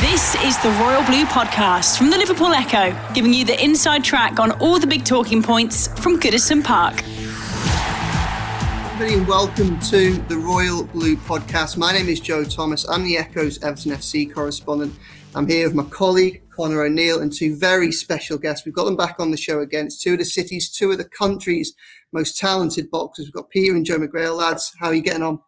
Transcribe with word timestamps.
This 0.00 0.34
is 0.44 0.58
the 0.58 0.68
Royal 0.78 1.02
Blue 1.04 1.24
Podcast 1.24 1.96
from 1.96 2.10
the 2.10 2.18
Liverpool 2.18 2.52
Echo, 2.52 2.94
giving 3.14 3.32
you 3.32 3.46
the 3.46 3.58
inside 3.64 4.04
track 4.04 4.38
on 4.38 4.52
all 4.60 4.78
the 4.78 4.86
big 4.86 5.06
talking 5.06 5.42
points 5.42 5.88
from 6.02 6.20
Goodison 6.20 6.62
Park. 6.62 7.02
Everybody, 8.92 9.14
and 9.14 9.26
welcome 9.26 9.80
to 9.80 10.12
the 10.28 10.36
Royal 10.36 10.84
Blue 10.84 11.16
Podcast. 11.16 11.78
My 11.78 11.92
name 11.92 12.10
is 12.10 12.20
Joe 12.20 12.44
Thomas. 12.44 12.86
I'm 12.86 13.04
the 13.04 13.16
Echo's 13.16 13.62
Everton 13.64 13.92
FC 13.92 14.30
correspondent. 14.30 14.94
I'm 15.34 15.48
here 15.48 15.66
with 15.66 15.74
my 15.74 15.84
colleague 15.84 16.42
Connor 16.50 16.82
O'Neill 16.82 17.22
and 17.22 17.32
two 17.32 17.56
very 17.56 17.90
special 17.90 18.36
guests. 18.36 18.66
We've 18.66 18.74
got 18.74 18.84
them 18.84 18.96
back 18.96 19.16
on 19.18 19.30
the 19.30 19.38
show 19.38 19.60
again. 19.60 19.86
It's 19.86 19.98
two 19.98 20.12
of 20.12 20.18
the 20.18 20.26
cities, 20.26 20.70
two 20.70 20.92
of 20.92 20.98
the 20.98 21.08
country's 21.08 21.72
most 22.12 22.36
talented 22.36 22.90
boxers. 22.90 23.26
We've 23.26 23.32
got 23.32 23.48
Peter 23.48 23.74
and 23.74 23.86
Joe 23.86 23.98
McGrail. 23.98 24.36
Lads, 24.36 24.74
how 24.78 24.88
are 24.88 24.94
you 24.94 25.00
getting 25.00 25.22
on? 25.22 25.40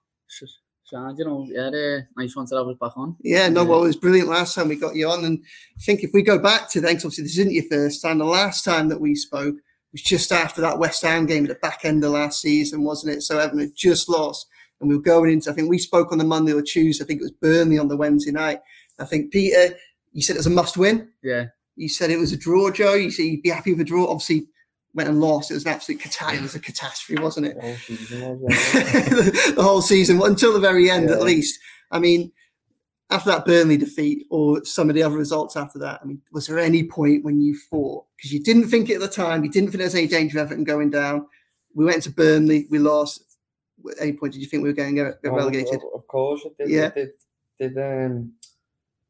Sad, 0.89 1.19
you 1.19 1.25
know, 1.27 1.47
yeah, 1.47 1.67
uh, 1.67 2.01
nice 2.17 2.35
one 2.35 2.47
to 2.47 2.57
have 2.57 2.67
us 2.67 2.77
back 2.81 2.97
on. 2.97 3.15
Yeah, 3.21 3.51
no, 3.51 3.63
well, 3.63 3.85
it 3.85 3.89
was 3.89 3.97
brilliant 3.97 4.31
last 4.31 4.55
time 4.55 4.69
we 4.69 4.77
got 4.77 4.97
you 4.97 5.07
on. 5.11 5.23
And 5.23 5.45
I 5.77 5.81
think 5.83 6.03
if 6.03 6.13
we 6.15 6.23
go 6.23 6.39
back 6.39 6.71
to 6.71 6.81
then, 6.81 6.97
obviously 6.97 7.25
this 7.25 7.37
isn't 7.37 7.53
your 7.53 7.65
first 7.71 8.01
time, 8.01 8.17
the 8.17 8.25
last 8.25 8.65
time 8.65 8.89
that 8.89 9.01
we 9.01 9.15
spoke 9.15 9.57
was 9.93 10.01
just 10.01 10.33
after 10.33 10.63
that 10.63 10.79
West 10.79 11.03
Ham 11.03 11.27
game 11.27 11.45
at 11.45 11.49
the 11.51 11.57
back 11.57 11.81
end 11.85 12.03
of 12.05 12.13
last 12.13 12.41
season, 12.41 12.85
wasn't 12.85 13.15
it? 13.15 13.21
So 13.23 13.39
Everton 13.39 13.61
had 13.61 13.75
just 13.77 14.09
lost. 14.09 14.47
And 14.81 14.89
we 14.89 14.97
were 14.97 15.03
going 15.03 15.31
into, 15.31 15.51
I 15.51 15.55
think 15.55 15.69
we 15.69 15.79
spoke 15.79 16.11
on 16.11 16.19
the 16.19 16.25
Monday 16.25 16.53
or 16.53 16.63
Tuesday. 16.63 17.05
I 17.05 17.07
think 17.07 17.21
it 17.21 17.25
was 17.25 17.33
Burnley 17.33 17.79
on 17.79 17.89
the 17.89 17.97
Wednesday 17.97 18.31
night. 18.31 18.61
I 18.99 19.05
think, 19.05 19.31
Peter, 19.31 19.77
you 20.13 20.23
said 20.23 20.37
it 20.37 20.39
was 20.39 20.47
a 20.47 20.51
must 20.51 20.79
win. 20.79 21.09
Yeah, 21.23 21.47
You 21.77 21.89
said 21.89 22.11
it 22.11 22.19
was 22.19 22.33
a 22.33 22.37
draw, 22.37 22.71
Joe. 22.71 22.95
You 22.95 23.11
said 23.11 23.25
you'd 23.25 23.43
be 23.43 23.51
happy 23.51 23.73
with 23.73 23.81
a 23.81 23.85
draw. 23.85 24.07
Obviously, 24.07 24.47
went 24.99 25.09
and 25.09 25.21
lost. 25.21 25.51
It 25.51 25.55
was 25.55 25.65
an 25.65 25.73
absolute 25.73 26.01
catastrophe. 26.01 26.39
It 26.39 26.43
was 26.43 26.55
a 26.55 26.61
catastrophe, 26.61 27.23
wasn't 27.23 27.47
it? 27.47 27.57
whole 27.59 27.75
season 27.77 28.41
the 29.55 29.63
whole 29.63 29.81
season, 29.83 30.21
until 30.23 30.53
the 30.53 30.61
very 30.61 30.91
end, 30.91 31.09
at 31.11 31.23
least. 31.23 31.59
I 31.91 31.99
mean, 31.99 32.31
after 33.11 33.31
that 33.31 33.47
Burnley 33.47 33.79
defeat 33.79 34.27
or 34.31 34.63
some 34.65 34.91
of 34.91 34.95
the 34.95 35.03
other 35.03 35.17
results 35.17 35.57
after 35.57 35.79
that, 35.79 36.01
I 36.03 36.05
mean, 36.05 36.21
was 36.33 36.47
there 36.47 36.59
any 36.59 36.85
point 36.85 37.25
when 37.25 37.41
you 37.41 37.57
thought, 37.71 38.05
because 38.17 38.33
you 38.33 38.43
didn't 38.43 38.69
think 38.69 38.91
it 38.91 38.95
at 38.97 39.01
the 39.01 39.09
time, 39.09 39.43
you 39.45 39.51
didn't 39.51 39.71
think 39.71 39.79
there 39.79 39.87
was 39.87 39.95
any 39.95 40.07
danger 40.07 40.39
of 40.39 40.47
Everton 40.47 40.65
going 40.65 40.91
down? 40.91 41.27
We 41.75 41.87
went 41.87 42.03
to 42.03 42.11
Burnley, 42.11 42.67
we 42.71 42.79
lost. 42.79 43.25
At 43.91 44.03
any 44.03 44.13
point 44.13 44.33
did 44.35 44.43
you 44.43 44.49
think 44.49 44.63
we 44.63 44.69
were 44.69 44.75
going 44.75 44.95
to 44.97 45.05
get 45.05 45.19
Oh, 45.25 45.37
relegated? 45.37 45.81
Of, 45.95 46.07
course, 46.09 46.43
it 46.45 46.59
did. 46.59 46.69
Yeah. 46.69 46.87
It 46.97 47.17
did, 47.59 47.75
did, 47.75 47.79
um, 47.79 48.33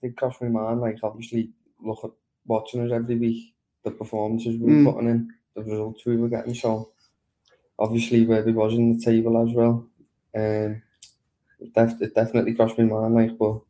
did 0.02 0.16
cross 0.16 0.36
my 0.40 0.48
mind. 0.48 0.80
Like, 0.80 0.98
obviously, 1.02 1.50
look 1.82 2.00
at 2.04 2.10
watching 2.46 2.82
us 2.84 2.92
every 2.92 3.16
week, 3.16 3.54
the 3.84 3.90
performances 3.90 4.58
we 4.58 4.70
Mm. 4.70 4.84
were 4.84 4.92
putting 4.92 5.08
in, 5.10 5.28
the 5.64 5.70
results 5.70 6.04
we 6.06 6.16
were 6.16 6.28
getting. 6.28 6.54
So, 6.54 6.90
obviously, 7.78 8.26
where 8.26 8.42
we 8.42 8.52
was 8.52 8.74
in 8.74 8.96
the 8.96 9.04
table 9.04 9.46
as 9.46 9.54
well. 9.54 9.86
Um, 10.36 10.82
it, 11.60 11.74
def- 11.74 12.00
it 12.00 12.14
definitely 12.14 12.54
crossed 12.54 12.78
my 12.78 12.84
mind. 12.84 13.14
Like, 13.14 13.38
but 13.38 13.60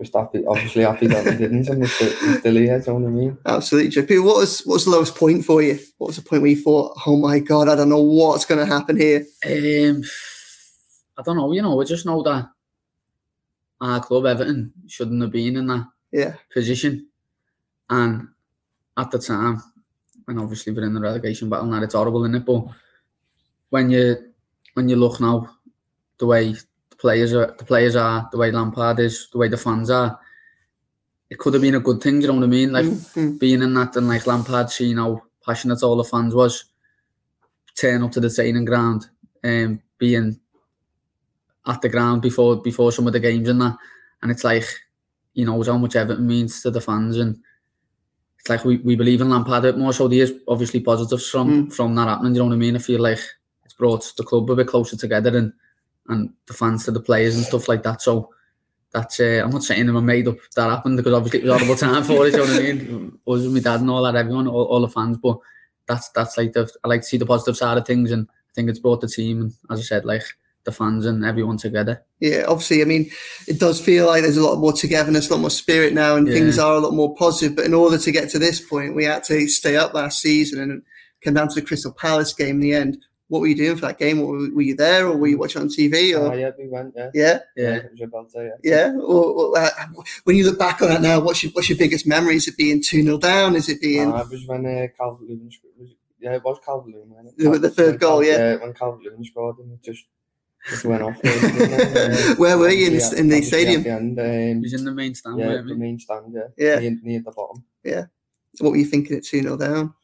just 0.00 0.14
happy, 0.14 0.44
obviously 0.46 0.82
happy 0.82 1.06
that 1.06 1.24
we 1.24 1.36
didn't, 1.36 1.68
and 1.68 1.80
we're 1.80 1.86
still, 1.88 2.12
we're 2.22 2.38
still 2.40 2.54
here. 2.54 2.78
Do 2.80 2.84
you 2.92 2.98
know 2.98 3.04
what 3.04 3.08
I 3.08 3.12
mean? 3.12 3.38
Absolutely, 3.46 4.02
JP. 4.02 4.24
What 4.24 4.36
was, 4.36 4.60
what 4.60 4.74
was 4.74 4.84
the 4.84 4.90
lowest 4.90 5.14
point 5.14 5.44
for 5.44 5.62
you? 5.62 5.78
What 5.98 6.08
was 6.08 6.16
the 6.16 6.22
point 6.22 6.42
where 6.42 6.50
you 6.50 6.62
thought, 6.62 6.98
oh 7.06 7.16
my 7.16 7.38
God, 7.38 7.68
I 7.68 7.74
don't 7.76 7.88
know 7.88 8.00
what's 8.02 8.44
going 8.44 8.60
to 8.60 8.66
happen 8.72 8.96
here? 8.98 9.26
um, 9.46 10.02
I 11.18 11.22
don't 11.22 11.36
know. 11.36 11.50
You 11.52 11.62
know, 11.62 11.74
we 11.76 11.84
just 11.86 12.04
know 12.04 12.22
that 12.24 12.46
our 13.80 14.00
club 14.00 14.26
Everton 14.26 14.72
shouldn't 14.86 15.22
have 15.22 15.32
been 15.32 15.56
in 15.56 15.66
that 15.68 15.86
Yeah. 16.12 16.34
position, 16.52 17.06
and 17.88 18.28
at 18.98 19.10
the 19.10 19.18
time, 19.18 19.62
and 20.28 20.38
obviously 20.40 20.72
we're 20.72 20.84
in 20.84 20.94
the 20.94 21.00
relegation 21.00 21.48
battle 21.48 21.66
now. 21.66 21.82
It's 21.82 21.94
horrible, 21.94 22.24
isn't 22.24 22.34
it? 22.36 22.44
But 22.44 22.64
when 23.70 23.90
you 23.90 24.32
when 24.74 24.88
you 24.88 24.96
look 24.96 25.20
now, 25.20 25.48
the 26.18 26.26
way 26.26 26.52
the 26.52 26.96
players 26.96 27.32
are, 27.34 27.54
the 27.58 27.64
players 27.64 27.96
are, 27.96 28.28
the 28.30 28.38
way 28.38 28.50
Lampard 28.50 28.98
is, 29.00 29.28
the 29.32 29.38
way 29.38 29.48
the 29.48 29.56
fans 29.56 29.90
are, 29.90 30.18
it 31.30 31.38
could 31.38 31.54
have 31.54 31.62
been 31.62 31.74
a 31.76 31.80
good 31.80 32.02
thing. 32.02 32.20
You 32.20 32.28
know 32.28 32.34
what 32.34 32.44
I 32.44 32.46
mean? 32.46 32.72
Like 32.72 32.86
Mhm. 32.86 33.38
being 33.38 33.62
in 33.62 33.74
that 33.74 33.96
and 33.96 34.08
like 34.08 34.26
Lampard 34.26 34.70
seeing 34.70 34.96
how 34.98 35.22
passionate 35.44 35.82
all 35.82 35.96
the 35.96 36.04
fans 36.04 36.34
was, 36.34 36.64
turn 37.76 38.02
up 38.02 38.12
to 38.12 38.20
the 38.20 38.30
training 38.30 38.64
ground 38.64 39.08
and 39.42 39.80
being 39.98 40.38
at 41.66 41.80
the 41.82 41.88
ground 41.88 42.22
before 42.22 42.56
before 42.62 42.92
some 42.92 43.06
of 43.06 43.12
the 43.12 43.20
games 43.20 43.48
and 43.48 43.60
that. 43.60 43.76
And 44.22 44.30
it's 44.30 44.44
like 44.44 44.66
he 45.32 45.44
knows 45.44 45.66
how 45.68 45.78
much 45.78 45.96
Everton 45.96 46.26
means 46.26 46.62
to 46.62 46.70
the 46.70 46.80
fans 46.80 47.16
and 47.18 47.38
it's 48.38 48.48
like 48.48 48.64
we, 48.64 48.76
we 48.78 48.96
believe 48.96 49.20
in 49.20 49.30
Lampard 49.30 49.64
a 49.64 49.72
bit 49.72 49.78
more. 49.78 49.92
So 49.92 50.08
there's 50.08 50.32
obviously 50.46 50.80
positives 50.80 51.28
from 51.28 51.70
from 51.70 51.94
that 51.96 52.08
happening. 52.08 52.34
You 52.34 52.40
know 52.40 52.46
what 52.46 52.54
I 52.54 52.58
mean? 52.58 52.76
I 52.76 52.80
feel 52.80 53.00
like 53.00 53.20
it's 53.64 53.74
brought 53.74 54.12
the 54.16 54.24
club 54.24 54.50
a 54.50 54.56
bit 54.56 54.68
closer 54.68 54.96
together 54.96 55.36
and 55.36 55.52
and 56.08 56.32
the 56.46 56.54
fans 56.54 56.84
to 56.84 56.92
the 56.92 57.00
players 57.00 57.36
and 57.36 57.44
stuff 57.44 57.68
like 57.68 57.82
that. 57.82 58.02
So 58.02 58.30
that's 58.92 59.20
uh, 59.20 59.42
I'm 59.44 59.50
not 59.50 59.64
saying 59.64 59.88
I'm 59.88 60.06
made 60.06 60.28
up 60.28 60.38
that 60.54 60.70
happened 60.70 60.96
because 60.96 61.12
obviously 61.12 61.40
it 61.40 61.44
was 61.44 61.52
a 61.52 61.58
horrible 61.58 61.76
time 61.76 62.04
for 62.04 62.26
it. 62.26 62.32
You 62.32 62.38
know 62.38 62.44
what 62.44 62.56
I 62.56 62.62
mean? 62.62 63.18
Us 63.26 63.44
and 63.44 63.54
my 63.54 63.60
dad 63.60 63.80
and 63.80 63.90
all 63.90 64.02
that, 64.02 64.16
everyone, 64.16 64.48
all, 64.48 64.64
all 64.64 64.80
the 64.80 64.88
fans. 64.88 65.18
But 65.18 65.38
that's 65.86 66.08
that's 66.10 66.38
like 66.38 66.52
the 66.52 66.70
I 66.84 66.88
like 66.88 67.02
to 67.02 67.06
see 67.06 67.16
the 67.16 67.26
positive 67.26 67.56
side 67.56 67.78
of 67.78 67.86
things, 67.86 68.10
and 68.10 68.28
I 68.30 68.52
think 68.54 68.70
it's 68.70 68.78
brought 68.78 69.00
the 69.00 69.08
team 69.08 69.40
and 69.40 69.52
as 69.70 69.80
I 69.80 69.82
said, 69.82 70.04
like 70.04 70.22
the 70.66 70.72
fans 70.72 71.06
and 71.06 71.24
everyone 71.24 71.56
together. 71.56 72.02
Yeah, 72.20 72.44
obviously, 72.46 72.82
I 72.82 72.84
mean, 72.84 73.10
it 73.48 73.58
does 73.58 73.80
feel 73.80 74.06
like 74.06 74.22
there's 74.22 74.36
a 74.36 74.42
lot 74.46 74.58
more 74.58 74.72
togetherness, 74.74 75.30
a 75.30 75.32
lot 75.32 75.40
more 75.40 75.48
spirit 75.50 75.94
now, 75.94 76.16
and 76.16 76.26
Yeah. 76.28 76.34
things 76.34 76.58
are 76.58 76.74
a 76.74 76.80
lot 76.80 76.92
more 76.92 77.14
positive. 77.16 77.56
But 77.56 77.64
in 77.64 77.72
order 77.72 77.96
to 77.96 78.10
get 78.12 78.28
to 78.30 78.38
this 78.38 78.60
point, 78.60 78.94
we 78.94 79.04
had 79.04 79.24
to 79.24 79.48
stay 79.48 79.76
up 79.76 79.94
last 79.94 80.20
season 80.20 80.60
and 80.60 80.82
come 81.24 81.32
down 81.34 81.48
to 81.48 81.54
the 81.54 81.62
Crystal 81.66 81.92
Palace 81.92 82.34
game 82.34 82.56
in 82.56 82.60
the 82.60 82.74
end. 82.74 82.98
What 83.28 83.40
were 83.40 83.48
you 83.48 83.56
doing 83.56 83.74
for 83.74 83.86
that 83.86 83.98
game? 83.98 84.20
Were, 84.20 84.50
were 84.54 84.62
you 84.62 84.76
there, 84.76 85.08
or 85.08 85.16
were 85.16 85.26
you 85.26 85.36
watching 85.38 85.60
on 85.62 85.68
TV? 85.68 86.14
Or 86.16 86.36
yeah, 86.38 86.50
we 86.56 86.68
went, 86.68 86.94
yeah. 86.96 87.10
yeah, 87.12 87.38
Yeah. 87.56 87.74
It 87.78 87.90
was 87.90 88.00
about 88.02 88.30
to, 88.30 88.52
yeah. 88.62 88.70
yeah. 88.92 88.92
Or, 89.00 89.24
or, 89.24 89.58
uh, 89.58 89.70
when 90.22 90.36
you 90.36 90.44
look 90.44 90.60
back 90.60 90.80
on 90.80 90.90
that 90.90 91.02
now, 91.02 91.18
what's 91.20 91.42
your 91.42 91.50
what's 91.52 91.68
your 91.68 91.76
biggest 91.78 92.06
memory? 92.06 92.36
Is 92.36 92.46
it 92.46 92.56
being 92.56 92.80
two 92.80 93.02
0 93.02 93.18
down? 93.18 93.56
Is 93.56 93.68
it 93.68 93.80
being 93.80 94.12
Ah, 94.12 94.20
it 94.20 94.30
was 94.30 94.46
when 94.46 94.64
uh, 94.64 94.86
Calvert 94.96 95.22
Lewin 95.28 95.50
scored. 95.50 95.72
Yeah, 96.20 96.34
it 96.36 96.44
was 96.44 96.58
Calvert 96.64 96.92
Lewin. 96.94 97.32
The- 97.36 97.50
with 97.50 97.62
the 97.62 97.70
third 97.70 97.98
goal, 97.98 98.22
Cal- 98.22 98.30
yeah. 98.30 98.56
when 98.56 98.72
Calvert 98.74 99.02
Lewin 99.02 99.24
scored, 99.24 99.58
and 99.58 99.76
just, 99.82 100.04
just 100.68 100.84
went 100.84 101.02
off. 101.02 101.20
there, 101.22 101.40
didn't 101.40 101.70
it? 101.72 101.96
Uh, 101.96 102.34
Where 102.36 102.58
were 102.58 102.68
you 102.70 102.86
in- 102.86 102.92
obviously 102.94 103.18
in 103.20 103.28
the 103.28 103.42
stadium? 103.42 103.80
At 103.80 103.84
the 103.84 103.90
end, 103.90 104.18
um, 104.56 104.62
He's 104.62 104.74
in 104.74 104.84
the 104.84 104.92
main 104.92 105.14
stand, 105.14 105.38
yeah, 105.38 105.62
the 105.62 105.74
main 105.74 105.98
stand, 105.98 106.32
yeah. 106.34 106.48
Yeah. 106.56 106.78
Near, 106.80 106.98
near 107.02 107.20
the 107.24 107.30
bottom. 107.32 107.64
Yeah. 107.84 108.06
What 108.58 108.70
were 108.70 108.76
you 108.78 108.84
thinking 108.86 109.16
at 109.16 109.24
two 109.24 109.42
0 109.42 109.56
down? 109.56 109.94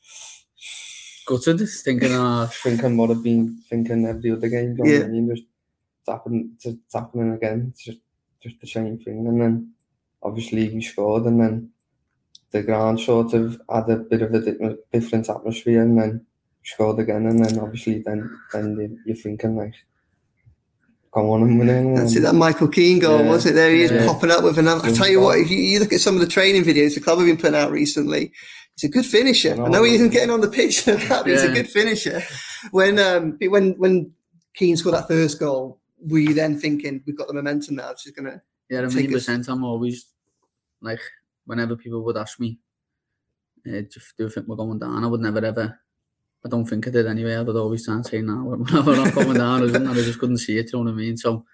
gutted, 1.26 1.60
thinking, 1.84 2.12
uh, 2.12 2.46
Thinking 2.62 2.96
what 2.96 3.10
I've 3.10 3.22
been 3.22 3.62
thinking 3.70 4.06
every 4.06 4.32
other 4.32 4.48
game. 4.48 4.74
Do 4.76 4.82
you 4.84 4.92
know 4.92 4.98
Yeah. 5.00 5.04
I 5.04 5.08
mean? 5.08 5.28
Just 5.28 5.44
it's 6.00 6.08
happening, 6.08 6.50
it's 6.64 6.94
happening 6.94 7.32
again. 7.32 7.68
It's 7.70 7.84
just, 7.84 7.98
just 8.42 8.60
the 8.60 8.66
same 8.66 8.98
thing. 8.98 9.26
And 9.26 9.40
then 9.40 9.72
obviously 10.22 10.68
we 10.68 10.82
scored, 10.82 11.24
and 11.24 11.40
then 11.40 11.70
the 12.50 12.62
ground 12.62 13.00
sort 13.00 13.32
of 13.34 13.60
had 13.72 13.88
a 13.88 13.96
bit 13.96 14.22
of 14.22 14.34
a 14.34 14.40
di- 14.40 14.76
different 14.92 15.28
atmosphere, 15.30 15.82
and 15.82 15.98
then 15.98 16.12
we 16.60 16.64
scored 16.64 16.98
again, 16.98 17.26
and 17.26 17.44
then 17.44 17.58
obviously 17.60 18.02
then 18.04 18.28
then 18.52 18.76
you- 18.78 18.98
you're 19.06 19.16
thinking 19.16 19.56
like, 19.56 19.74
come 21.14 21.26
on 21.26 21.42
and 21.42 21.58
win 21.58 21.68
it. 21.68 21.96
That's 21.96 22.16
it, 22.16 22.20
that 22.20 22.34
Michael 22.34 22.68
Keane 22.68 22.98
goal, 22.98 23.20
Yeah. 23.20 23.28
wasn't 23.28 23.52
it? 23.52 23.56
There 23.56 23.70
he 23.74 23.82
is 23.82 23.90
Yeah. 23.90 24.06
popping 24.06 24.30
up 24.30 24.42
with 24.42 24.58
another. 24.58 24.84
I 24.86 24.88
Yeah. 24.90 24.94
tell 24.94 25.08
you 25.08 25.20
what, 25.20 25.38
if 25.38 25.50
you, 25.50 25.58
you 25.58 25.78
look 25.80 25.92
at 25.92 26.00
some 26.00 26.14
of 26.14 26.20
the 26.20 26.26
training 26.26 26.64
videos 26.64 26.94
the 26.94 27.00
club 27.00 27.18
have 27.18 27.26
been 27.26 27.36
putting 27.36 27.54
out 27.56 27.70
recently, 27.70 28.32
he's 28.76 28.88
a 28.88 28.92
good 28.92 29.04
finisher. 29.06 29.50
I 29.50 29.52
I 29.54 29.56
know 29.56 29.68
know. 29.68 29.82
he 29.84 29.94
isn't 29.94 30.10
getting 30.10 30.30
on 30.30 30.40
the 30.40 30.48
pitch, 30.48 30.86
like 30.86 30.98
that, 31.08 31.24
but 31.24 31.30
he's 31.32 31.42
a 31.42 31.52
good 31.52 31.68
finisher. 31.68 32.22
When 32.70 32.98
um 32.98 33.36
when 33.40 33.72
when 33.72 34.12
Keane 34.54 34.76
scored 34.76 34.94
that 34.96 35.08
first 35.08 35.38
goal, 35.38 35.80
were 36.00 36.18
you 36.18 36.34
then 36.34 36.58
thinking 36.58 37.02
we've 37.06 37.16
got 37.16 37.28
the 37.28 37.34
momentum 37.34 37.76
now? 37.76 37.90
It's 37.90 38.04
just 38.04 38.16
gonna 38.16 38.40
yeah, 38.70 38.78
a 38.80 38.82
Take 38.82 38.94
million 38.94 39.14
us- 39.14 39.20
percent. 39.26 39.48
I'm 39.48 39.64
always 39.64 40.06
like, 40.80 41.00
whenever 41.44 41.76
people 41.76 42.02
would 42.04 42.16
ask 42.16 42.40
me, 42.40 42.58
uh, 43.68 43.82
do 43.82 43.88
you 44.18 44.28
think 44.30 44.46
we're 44.48 44.56
going 44.56 44.78
down? 44.78 45.04
I 45.04 45.06
would 45.08 45.20
never 45.20 45.44
ever. 45.44 45.78
I 46.44 46.48
don't 46.48 46.64
think 46.64 46.88
I 46.88 46.90
did 46.90 47.06
anyway. 47.06 47.36
I 47.36 47.42
would 47.42 47.56
always 47.56 47.84
try 47.84 47.94
and 47.94 48.04
say, 48.04 48.20
no, 48.20 48.42
we're 48.42 48.56
we're 48.82 48.96
not 48.96 49.12
coming 49.12 49.34
down. 49.34 49.60
Something. 49.60 49.86
I 49.86 49.94
just 49.94 50.18
couldn't 50.18 50.38
see 50.38 50.58
it. 50.58 50.72
You 50.72 50.78
know 50.78 50.84
what 50.84 50.92
I 50.92 50.96
mean? 50.96 51.16
So, 51.16 51.44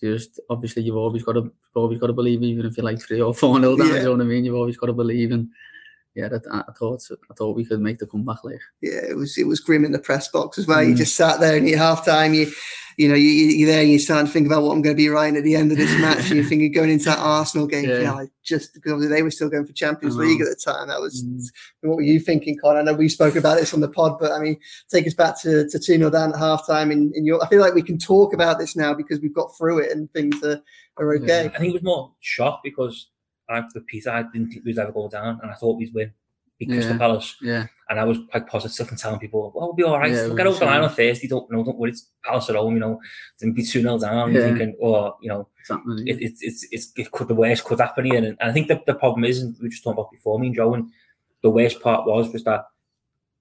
just 0.00 0.40
obviously, 0.48 0.82
you've 0.84 0.96
always 0.96 1.22
got 1.22 1.32
to, 1.32 1.52
always 1.74 1.98
got 1.98 2.06
to 2.06 2.12
believe, 2.12 2.42
even 2.42 2.64
if 2.64 2.76
you're 2.76 2.84
like 2.84 3.00
three 3.00 3.20
or 3.20 3.34
four 3.34 3.58
nil 3.60 3.76
down. 3.76 3.88
Yeah. 3.88 3.96
You 3.96 4.02
know 4.04 4.12
what 4.12 4.20
I 4.22 4.24
mean? 4.24 4.44
You've 4.44 4.54
always 4.54 4.76
got 4.76 4.86
to 4.86 4.92
believe, 4.94 5.32
and 5.32 5.48
yeah, 6.16 6.28
I, 6.50 6.64
I 6.68 6.72
thought 6.72 7.02
I 7.30 7.34
thought 7.34 7.54
we 7.56 7.64
could 7.64 7.80
make 7.80 7.98
the 7.98 8.06
comeback. 8.06 8.42
Like, 8.42 8.58
yeah, 8.80 9.00
it 9.08 9.16
was 9.16 9.36
it 9.38 9.46
was 9.46 9.60
grim 9.60 9.84
in 9.84 9.92
the 9.92 9.98
press 9.98 10.28
box 10.28 10.58
as 10.58 10.66
well. 10.66 10.82
You 10.82 10.94
Mm. 10.94 10.98
just 10.98 11.14
sat 11.14 11.38
there 11.38 11.56
and 11.56 11.68
you 11.68 11.76
half 11.76 12.04
time, 12.04 12.34
you 12.34 12.50
you 12.98 13.08
know, 13.10 13.14
you, 13.14 13.28
you- 13.28 13.56
you're 13.58 13.68
there 13.68 13.82
and 13.82 13.90
you're 13.90 13.98
starting 13.98 14.26
to 14.26 14.32
think 14.32 14.46
about 14.46 14.62
what 14.62 14.72
I'm 14.72 14.80
going 14.80 14.96
to 14.96 15.02
be 15.02 15.10
writing 15.10 15.36
at 15.36 15.44
the 15.44 15.54
end 15.54 15.70
of 15.70 15.76
this 15.76 15.90
match. 16.00 16.28
and 16.30 16.36
you're 16.36 16.44
thinking 16.48 16.72
going 16.72 16.88
into 16.88 17.04
that 17.04 17.18
Arsenal 17.18 17.66
game, 17.66 17.84
Yeah. 17.86 17.98
yeah, 18.00 18.12
like 18.12 18.30
just 18.42 18.72
because 18.72 18.90
obviously 18.92 19.14
they 19.14 19.22
were 19.22 19.30
still 19.30 19.50
going 19.50 19.66
for 19.66 19.74
Champions 19.74 20.16
League 20.16 20.40
at 20.40 20.46
the 20.48 20.56
time. 20.56 20.88
That 20.88 21.02
was 21.02 21.22
Mm. 21.22 21.42
what 21.82 21.96
were 21.96 22.02
you 22.02 22.18
thinking, 22.18 22.56
Con? 22.58 22.78
I 22.78 22.80
know 22.82 22.94
we 22.94 23.10
spoke 23.10 23.36
about 23.36 23.58
this 23.58 23.74
on 23.74 23.80
the 23.80 23.88
pod, 23.88 24.18
but 24.18 24.32
I 24.32 24.38
mean, 24.38 24.56
take 24.90 25.06
us 25.06 25.12
back 25.12 25.38
to 25.42 25.68
to 25.68 25.78
two 25.78 25.98
0 25.98 26.08
down 26.08 26.32
at 26.32 26.38
half 26.38 26.66
time. 26.66 26.90
In, 26.90 27.12
in 27.14 27.26
your, 27.26 27.44
I 27.44 27.48
feel 27.48 27.60
like 27.60 27.74
we 27.74 27.82
can 27.82 27.98
talk 27.98 28.32
about 28.32 28.58
this 28.58 28.74
now 28.76 28.94
because 28.94 29.20
we've 29.20 29.34
got 29.34 29.54
through 29.58 29.80
it 29.80 29.92
and 29.92 30.10
things 30.14 30.42
are, 30.42 30.62
are 30.96 31.14
okay. 31.16 31.50
I 31.54 31.58
think 31.58 31.74
it 31.74 31.74
was 31.74 31.82
more 31.82 32.12
shock 32.20 32.60
because 32.64 33.10
I, 33.48 33.62
with 33.74 33.86
Peter, 33.86 34.10
I 34.10 34.22
didn't 34.22 34.50
think 34.50 34.64
we'd 34.64 34.78
ever 34.78 34.92
go 34.92 35.08
down, 35.08 35.38
and 35.42 35.50
I 35.50 35.54
thought 35.54 35.78
we'd 35.78 35.94
win, 35.94 36.12
beat 36.58 36.68
Crystal 36.68 36.92
Yeah. 36.94 36.98
Palace, 36.98 37.36
yeah, 37.40 37.66
and 37.88 38.00
I 38.00 38.04
was 38.04 38.18
quite 38.30 38.46
positive 38.46 38.88
and 38.88 38.98
telling 38.98 39.20
people, 39.20 39.52
"Well, 39.54 39.68
we'll 39.68 39.72
be 39.74 39.82
all 39.84 39.98
right. 39.98 40.10
Yeah, 40.10 40.26
we'll 40.26 40.36
get 40.36 40.46
over 40.46 40.58
the 40.58 40.64
line 40.66 40.82
on 40.82 40.90
Thursday. 40.90 41.28
Don't, 41.28 41.48
you 41.50 41.56
know, 41.56 41.64
don't 41.64 41.78
worry. 41.78 41.90
It's 41.90 42.08
Palace 42.24 42.50
at 42.50 42.56
home. 42.56 42.74
You 42.74 42.80
know, 42.80 43.00
then 43.40 43.52
be 43.52 43.62
two 43.62 43.82
0 43.82 43.98
down. 43.98 44.32
Yeah. 44.32 44.40
You're 44.40 44.48
thinking, 44.48 44.76
or 44.80 45.16
you 45.20 45.28
know, 45.28 45.48
it's 45.60 45.70
happening. 45.70 46.06
it, 46.06 46.20
it's 46.20 46.42
it's 46.42 46.66
it's 46.72 46.92
it 46.96 47.10
could 47.12 47.28
the 47.28 47.34
worst 47.34 47.64
could 47.64 47.80
happen 47.80 48.04
here. 48.04 48.16
And, 48.16 48.26
and 48.26 48.36
I 48.40 48.52
think 48.52 48.68
the, 48.68 48.82
the 48.86 48.94
problem 48.94 49.24
is, 49.24 49.40
and 49.42 49.56
we 49.60 49.68
just 49.68 49.84
talking 49.84 49.98
about 49.98 50.10
before 50.10 50.38
me 50.38 50.48
and 50.48 50.56
Joe, 50.56 50.74
and 50.74 50.90
the 51.42 51.50
worst 51.50 51.80
part 51.80 52.06
was 52.06 52.32
was 52.32 52.42
that 52.44 52.66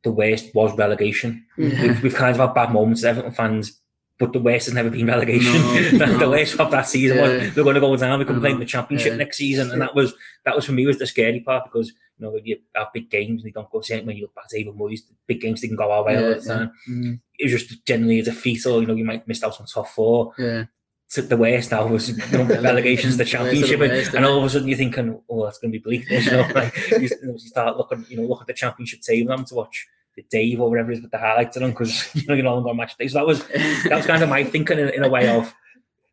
the 0.03 0.11
worst 0.11 0.53
was 0.53 0.77
relegation. 0.77 1.45
Yeah. 1.57 1.81
We've, 1.81 2.03
we've 2.03 2.15
kind 2.15 2.31
of 2.31 2.37
had 2.37 2.53
bad 2.53 2.71
moments 2.71 3.03
Everton 3.03 3.31
fans, 3.31 3.81
but 4.17 4.31
the 4.33 4.39
worst 4.39 4.65
has 4.67 4.73
never 4.73 4.89
been 4.89 5.07
relegation. 5.07 5.51
No, 5.53 5.73
the, 5.91 5.97
the 5.97 6.17
no. 6.19 6.29
worst 6.29 6.59
of 6.59 6.71
that 6.71 6.87
season 6.87 7.17
Yeah. 7.17 7.23
was 7.23 7.53
they're 7.55 7.63
going 7.63 7.75
to 7.75 7.81
go 7.81 7.95
down. 7.97 8.19
We 8.19 8.25
can 8.25 8.37
I 8.37 8.39
play 8.39 8.51
in 8.51 8.59
the 8.59 8.65
championship 8.65 9.11
yeah. 9.11 9.17
next 9.17 9.37
season, 9.37 9.71
and 9.71 9.81
that 9.81 9.93
was 9.95 10.13
that 10.45 10.55
was 10.55 10.65
for 10.65 10.71
me 10.71 10.85
was 10.85 10.99
the 10.99 11.07
scary 11.07 11.41
part 11.41 11.65
because 11.65 11.89
you 12.17 12.25
know 12.25 12.39
you 12.43 12.57
have 12.75 12.93
big 12.93 13.09
games 13.09 13.41
and 13.43 13.49
they 13.49 13.51
don't 13.51 13.69
go 13.69 13.81
same 13.81 14.05
when 14.05 14.15
you 14.15 14.23
look 14.23 14.35
back 14.35 14.45
at 14.51 14.57
Avon 14.57 14.77
Moyes, 14.77 15.01
big 15.27 15.41
games 15.41 15.61
didn't 15.61 15.75
go 15.77 15.91
our 15.91 16.03
way 16.05 16.15
all 16.17 16.33
the 16.33 16.41
time. 16.41 16.71
Mm, 16.89 17.19
It 17.37 17.51
was 17.51 17.61
just 17.63 17.85
generally 17.85 18.19
a 18.19 18.23
defeat, 18.23 18.65
or 18.65 18.79
you 18.81 18.87
know 18.87 18.95
you 18.95 19.03
might 19.05 19.27
miss 19.27 19.43
out 19.43 19.59
on 19.59 19.65
top 19.67 19.87
four. 19.89 20.33
yeah, 20.37 20.65
To 21.11 21.21
the 21.21 21.37
worst 21.37 21.71
now 21.71 21.85
was 21.87 22.09
you 22.09 22.37
know, 22.37 22.45
relegation's 22.61 23.17
the 23.17 23.25
the 23.25 23.29
championship, 23.29 23.79
and, 23.81 23.91
worst, 23.91 24.13
and 24.13 24.23
innit? 24.25 24.29
all 24.29 24.37
of 24.39 24.43
a 24.45 24.49
sudden 24.49 24.67
you're 24.69 24.77
thinking, 24.77 25.21
oh, 25.29 25.43
that's 25.45 25.57
going 25.59 25.71
to 25.73 25.77
be 25.79 25.83
bleak. 25.83 26.09
You 26.09 26.31
know, 26.31 26.47
like 26.55 26.73
you, 26.91 27.09
you 27.21 27.37
start 27.37 27.77
looking, 27.77 28.05
you 28.09 28.17
know, 28.17 28.23
look 28.23 28.41
at 28.41 28.47
the 28.47 28.53
championship 28.53 29.01
table. 29.01 29.31
I'm 29.33 29.43
to 29.45 29.55
watch 29.55 29.85
the 30.15 30.25
Dave 30.29 30.61
or 30.61 30.69
whatever 30.69 30.91
it 30.91 30.95
is 30.95 31.01
with 31.01 31.11
the 31.11 31.17
highlights 31.17 31.57
on 31.57 31.69
because 31.69 32.13
you 32.15 32.27
know 32.27 32.33
you're 32.33 32.43
no 32.43 32.55
longer 32.55 32.69
on 32.69 32.77
match 32.77 32.97
day. 32.97 33.07
So 33.07 33.19
that 33.19 33.27
was 33.27 33.45
that 33.47 33.91
was 33.91 34.05
kind 34.05 34.23
of 34.23 34.29
my 34.29 34.43
thinking 34.43 34.79
in, 34.79 34.89
in 34.89 35.03
a 35.03 35.09
way 35.09 35.29
of, 35.29 35.53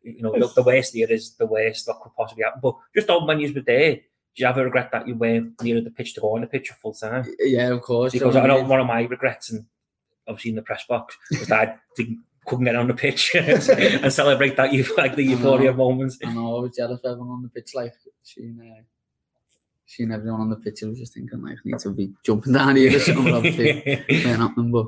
you 0.03 0.21
know, 0.21 0.31
the, 0.37 0.47
the 0.55 0.63
worst 0.63 0.93
here 0.93 1.09
is 1.09 1.35
the 1.35 1.45
worst 1.45 1.85
that 1.85 1.99
could 2.01 2.13
possibly 2.15 2.43
happen. 2.43 2.59
But 2.61 2.75
just 2.95 3.09
on 3.09 3.25
when 3.27 3.39
you 3.39 3.53
were 3.53 3.61
there, 3.61 3.95
do 4.35 4.41
you 4.41 4.47
ever 4.47 4.63
regret 4.63 4.91
that 4.91 5.07
you 5.07 5.15
weren't 5.15 5.61
near 5.61 5.79
the 5.79 5.91
pitch 5.91 6.15
to 6.15 6.21
go 6.21 6.35
on 6.35 6.41
the 6.41 6.47
pitch 6.47 6.69
full 6.81 6.93
time? 6.93 7.25
yeah, 7.39 7.69
of 7.69 7.81
course. 7.81 8.13
Because 8.13 8.35
I 8.35 8.47
know 8.47 8.63
one 8.63 8.79
of 8.79 8.87
my 8.87 9.03
regrets, 9.03 9.51
and 9.51 9.65
obviously 10.27 10.49
in 10.49 10.55
the 10.55 10.61
press 10.63 10.83
box, 10.85 11.15
was 11.29 11.47
that 11.47 11.69
I 11.69 11.75
didn't, 11.95 12.23
couldn't 12.45 12.65
get 12.65 12.75
on 12.75 12.87
the 12.87 12.93
pitch 12.93 13.31
and 13.35 14.11
celebrate 14.11 14.57
that 14.57 14.73
you 14.73 14.85
like 14.97 15.15
the 15.15 15.23
euphoria 15.23 15.71
moments. 15.71 16.17
I 16.25 16.33
know 16.33 16.57
I 16.57 16.61
was 16.61 16.75
jealous 16.75 16.99
of 17.03 17.11
everyone 17.11 17.35
on 17.35 17.43
the 17.43 17.49
pitch, 17.49 17.71
like 17.75 17.93
seeing, 18.23 18.59
uh, 18.59 18.81
seeing 19.85 20.11
everyone 20.11 20.41
on 20.41 20.49
the 20.49 20.55
pitch. 20.55 20.83
I 20.83 20.87
was 20.87 20.99
just 20.99 21.13
thinking, 21.13 21.41
like, 21.41 21.53
I 21.53 21.61
need 21.65 21.79
to 21.79 21.91
be 21.91 22.13
jumping 22.25 22.53
down 22.53 22.75
here 22.75 22.95
or 22.95 22.99
something. 22.99 23.25
but 23.25 23.33
Obviously, 23.33 23.69
it 23.69 24.25
happening, 24.37 24.71
but 24.71 24.87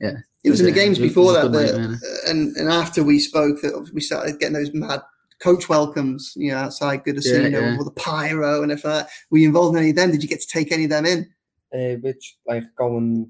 yeah, 0.00 0.16
It 0.44 0.50
was 0.50 0.60
in 0.60 0.66
the 0.66 0.72
uh, 0.72 0.74
games 0.74 0.98
it 0.98 1.02
before 1.02 1.32
that, 1.32 1.50
that 1.50 1.52
night, 1.52 1.70
innit? 1.74 1.98
and 2.28 2.56
and 2.56 2.68
after 2.68 3.02
we 3.04 3.18
spoke, 3.18 3.60
that 3.62 3.90
we 3.94 4.00
started 4.00 4.38
getting 4.38 4.54
those 4.54 4.74
mad 4.74 5.02
coach 5.40 5.68
welcomes, 5.68 6.34
you 6.36 6.52
know, 6.52 6.58
outside 6.58 7.04
Goodison, 7.04 7.38
Yeah, 7.38 7.42
you 7.44 7.50
know, 7.50 7.60
yeah. 7.60 7.70
with 7.70 7.78
all 7.78 7.84
the 7.84 7.90
pyro 7.92 8.62
and 8.62 8.70
if 8.72 8.84
Like 8.84 9.06
that. 9.06 9.10
Were 9.30 9.38
you 9.38 9.48
involved 9.48 9.76
in 9.76 9.82
any 9.82 9.90
of 9.90 9.96
them? 9.96 10.10
Did 10.12 10.22
you 10.22 10.28
get 10.28 10.40
to 10.40 10.46
take 10.46 10.70
any 10.72 10.84
of 10.84 10.90
them 10.90 11.04
in? 11.06 11.28
Uh, 11.74 11.96
which 12.00 12.36
like 12.46 12.64
going 12.76 13.28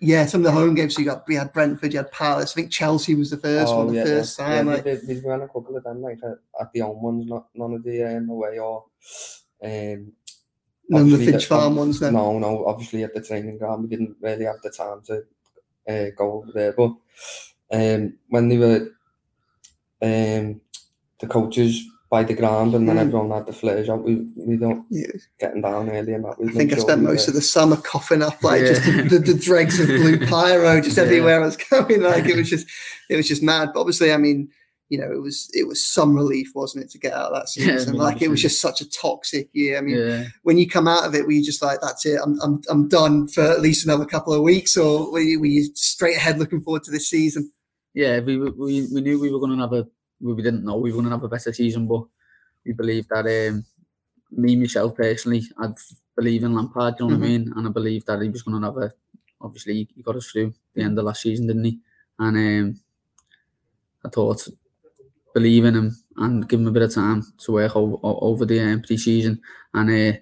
Yeah, 0.00 0.26
some 0.26 0.40
of 0.40 0.44
the 0.44 0.50
home 0.52 0.74
games. 0.74 0.94
So 0.94 1.00
you 1.00 1.06
got 1.06 1.26
we 1.28 1.36
had 1.36 1.52
Brentford, 1.52 1.92
you 1.92 1.98
had 1.98 2.10
Palace. 2.10 2.52
I 2.52 2.54
think 2.54 2.72
Chelsea 2.72 3.14
was 3.14 3.30
the 3.30 3.36
first 3.36 3.74
one, 3.74 3.88
the 3.88 3.94
yeah, 3.94 4.04
first 4.04 4.38
yeah, 4.38 4.44
time. 4.44 4.66
Yeah, 4.66 4.74
like, 4.74 4.84
we, 4.84 4.90
did, 4.92 5.08
we 5.08 5.28
ran 5.28 5.42
a 5.42 5.46
couple 5.46 5.76
of 5.76 5.84
them 5.84 6.02
like 6.02 6.18
at, 6.24 6.38
at 6.60 6.72
the 6.72 6.80
home 6.80 7.02
ones, 7.02 7.26
not 7.26 7.46
none 7.54 7.74
of 7.74 7.84
the 7.84 8.16
um, 8.16 8.28
away 8.28 8.58
or 8.58 8.84
um 9.64 10.12
none 10.92 11.12
of 11.12 11.18
the 11.18 11.24
Finch 11.26 11.42
the- 11.48 11.54
Farm 11.54 11.76
ones. 11.76 11.98
Then. 12.00 12.12
No, 12.14 12.38
no, 12.38 12.64
obviously 12.66 13.02
at 13.04 13.14
the 13.14 13.20
training 13.22 13.58
ground 13.58 13.82
we 13.82 13.88
didn't 13.88 14.16
really 14.20 14.44
have 14.44 14.60
the 14.62 14.70
time 14.70 15.00
to 15.06 15.22
uh, 15.88 16.10
go 16.16 16.32
over 16.42 16.52
there. 16.52 16.72
But 16.72 16.92
um, 17.72 18.14
when 18.28 18.48
they 18.48 18.58
were 18.58 18.88
um, 20.02 20.60
the 21.20 21.26
coaches 21.28 21.84
by 22.10 22.22
the 22.22 22.34
ground 22.34 22.74
and 22.74 22.86
then 22.86 22.96
Mm. 22.96 23.00
everyone 23.00 23.30
had 23.30 23.46
the 23.46 23.52
flares 23.54 23.88
out, 23.88 24.04
we 24.04 24.26
we 24.36 24.56
don't 24.58 24.84
Yeah. 24.90 25.06
getting 25.40 25.62
down 25.62 25.88
early 25.88 26.12
and 26.12 26.24
that. 26.26 26.38
We 26.38 26.48
I 26.50 26.52
think 26.52 26.72
I 26.74 26.76
spent 26.76 27.02
most 27.02 27.26
of 27.28 27.32
the 27.34 27.40
summer 27.40 27.76
coughing 27.76 28.20
up 28.22 28.42
like 28.44 28.60
just 28.66 28.84
the, 28.84 29.18
the 29.18 29.32
dregs 29.34 29.80
of 29.80 29.86
blue 29.86 30.18
pyro 30.26 30.80
just 30.82 30.96
Yeah. 30.98 31.04
everywhere 31.04 31.40
I 31.42 31.46
was 31.46 31.56
going. 31.70 32.02
Like 32.02 32.26
it 32.26 32.36
was 32.36 32.50
just 32.54 32.66
it 33.08 33.16
was 33.16 33.26
just 33.28 33.42
mad. 33.42 33.70
But 33.72 33.80
obviously, 33.80 34.12
I 34.12 34.18
mean, 34.18 34.50
you 34.92 34.98
know, 34.98 35.10
it 35.10 35.22
was 35.22 35.48
it 35.54 35.66
was 35.66 35.80
some 35.98 36.14
relief, 36.14 36.48
wasn't 36.54 36.84
it, 36.84 36.90
to 36.90 36.98
get 36.98 37.14
out 37.14 37.32
of 37.32 37.34
that 37.34 37.48
Yeah, 37.56 37.78
season? 37.78 37.98
I 37.98 38.04
like 38.04 38.20
it 38.20 38.28
was 38.28 38.42
just 38.42 38.60
such 38.60 38.82
a 38.82 38.90
toxic 38.90 39.48
year. 39.54 39.78
I 39.78 39.80
mean, 39.80 39.96
yeah. 39.96 40.24
when 40.42 40.58
you 40.58 40.68
come 40.68 40.86
out 40.86 41.06
of 41.06 41.14
it, 41.14 41.24
were 41.24 41.32
you 41.38 41.42
just 41.42 41.62
like, 41.62 41.80
that's 41.80 42.04
it, 42.04 42.20
I'm 42.22 42.38
I'm 42.42 42.60
I'm 42.68 42.88
done 42.88 43.26
for 43.26 43.40
at 43.42 43.62
least 43.62 43.86
another 43.86 44.04
couple 44.04 44.34
of 44.34 44.42
weeks, 44.42 44.76
or 44.76 45.10
were 45.10 45.20
you, 45.20 45.40
were 45.40 45.46
you 45.56 45.64
straight 45.74 46.16
ahead 46.18 46.38
looking 46.38 46.60
forward 46.60 46.82
to 46.84 46.90
this 46.90 47.08
season? 47.08 47.50
yeah, 47.94 48.20
we, 48.20 48.36
we 48.36 48.86
we 48.94 49.00
knew 49.00 49.18
we 49.18 49.30
were 49.32 49.38
going 49.38 49.56
to 49.56 49.62
have 49.64 49.72
a 49.72 49.86
we 50.20 50.34
we 50.34 50.42
didn't 50.42 50.64
know 50.66 50.76
we 50.76 50.90
were 50.90 50.96
going 51.00 51.10
to 51.10 51.16
have 51.16 51.24
a 51.24 51.28
better 51.36 51.52
season, 51.54 51.86
but 51.88 52.04
we 52.66 52.72
believed 52.72 53.08
that 53.08 53.26
um, 53.48 53.64
me 54.30 54.56
myself 54.56 54.94
personally, 54.94 55.42
I 55.58 55.68
believe 56.16 56.44
in 56.44 56.54
Lampard. 56.54 56.96
You 56.98 57.06
know 57.08 57.16
Mhm. 57.16 57.18
what 57.20 57.24
I 57.26 57.28
mean? 57.30 57.52
And 57.56 57.66
I 57.68 57.70
believe 57.70 58.04
that 58.06 58.20
he 58.22 58.28
was 58.28 58.42
going 58.42 58.60
to 58.60 58.66
have 58.68 58.76
a. 58.76 58.92
Obviously, 59.40 59.74
he- 59.74 59.88
he 59.96 60.02
got 60.02 60.16
us 60.16 60.26
through 60.30 60.52
the 60.74 60.82
end 60.82 60.98
of 60.98 61.04
last 61.06 61.22
season, 61.22 61.46
didn't 61.48 61.64
he? 61.64 61.80
And 62.18 62.36
um, 62.36 62.80
I 64.04 64.08
thought 64.08 64.46
believe 65.34 65.64
in 65.64 65.74
him 65.74 65.96
and 66.16 66.48
give 66.48 66.60
him 66.60 66.66
a 66.66 66.72
bit 66.72 66.82
of 66.82 66.94
time 66.94 67.24
to 67.38 67.52
work 67.52 67.74
over, 67.76 67.96
over 68.02 68.44
the 68.44 68.60
um, 68.60 68.82
pre-season 68.82 69.40
and 69.74 69.90
uh, 69.90 70.18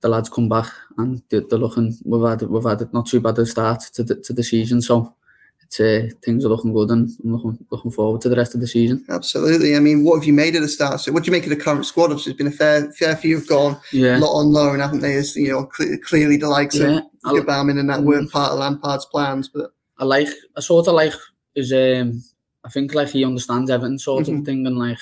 the 0.00 0.08
lads 0.08 0.28
come 0.28 0.48
back 0.48 0.66
and 0.98 1.22
they're, 1.28 1.42
they're 1.48 1.58
looking 1.58 1.96
we've 2.04 2.28
had 2.28 2.42
we've 2.42 2.64
had 2.64 2.92
not 2.92 3.06
too 3.06 3.20
bad 3.20 3.38
a 3.38 3.46
start 3.46 3.80
to 3.92 4.02
the, 4.02 4.16
to 4.16 4.32
the 4.32 4.42
season 4.42 4.80
so 4.80 5.14
it's 5.62 5.80
uh, 5.80 6.08
things 6.24 6.44
are 6.44 6.48
looking 6.48 6.72
good 6.72 6.90
and 6.90 7.10
I'm 7.24 7.32
looking 7.32 7.66
looking 7.70 7.90
forward 7.90 8.20
to 8.22 8.28
the 8.28 8.36
rest 8.36 8.54
of 8.54 8.60
the 8.60 8.68
season 8.68 9.04
Absolutely. 9.08 9.74
I 9.74 9.80
mean, 9.80 10.04
what 10.04 10.16
have 10.16 10.24
you 10.24 10.32
made 10.32 10.54
of 10.54 10.62
the 10.62 10.68
start? 10.68 11.00
So, 11.00 11.10
what 11.10 11.24
do 11.24 11.26
you 11.26 11.32
make 11.32 11.42
of 11.42 11.50
the 11.50 11.56
current 11.56 11.84
squad? 11.84 12.12
Obviously, 12.12 12.32
there's 12.32 12.38
been 12.38 12.46
a 12.46 12.50
fair 12.52 12.92
fair 12.92 13.16
few 13.16 13.38
have 13.38 13.48
gone, 13.48 13.76
yeah 13.92 14.16
a 14.16 14.20
lot 14.20 14.38
on 14.38 14.52
loan, 14.52 14.78
haven't 14.78 15.00
they? 15.00 15.14
As 15.14 15.34
you 15.34 15.50
know, 15.50 15.66
cle 15.66 15.98
clearly 16.04 16.36
the 16.36 16.48
likes 16.48 16.76
yeah 16.76 16.98
of 16.98 17.04
I, 17.24 17.32
Gbamin 17.32 17.80
and 17.80 17.90
that 17.90 18.02
weren't 18.02 18.30
part 18.30 18.52
of 18.52 18.60
Lampard's 18.60 19.06
plans, 19.06 19.48
but 19.48 19.72
I 19.98 20.04
like 20.04 20.28
I 20.56 20.60
sort 20.60 20.86
of 20.86 20.94
like 20.94 21.14
is 21.56 21.72
um 21.72 22.22
I 22.66 22.68
think 22.68 22.94
like 22.94 23.10
he 23.10 23.24
understands 23.24 23.70
everything 23.70 23.98
sort 23.98 24.26
Mhm. 24.26 24.40
of 24.40 24.44
thing 24.44 24.66
and 24.66 24.76
like 24.76 24.98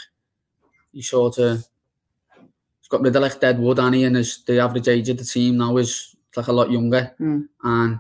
he 0.93 1.01
sort 1.03 1.39
of 1.39 1.67
he's 2.81 2.89
got 2.91 3.01
rid 3.01 3.17
of 3.17 3.23
like 3.23 3.41
dead 3.41 3.59
wood 3.59 3.79
and 3.79 3.95
he 3.95 4.05
and 4.05 4.17
his 4.17 4.45
the 4.45 4.59
average 4.61 4.89
age 4.89 5.09
of 5.09 5.17
the 5.17 5.25
team 5.25 5.57
now 5.57 5.77
is 5.79 6.15
like 6.37 6.49
a 6.49 6.53
lot 6.53 6.71
younger 6.71 7.13
Mm. 7.19 7.49
and 7.63 7.99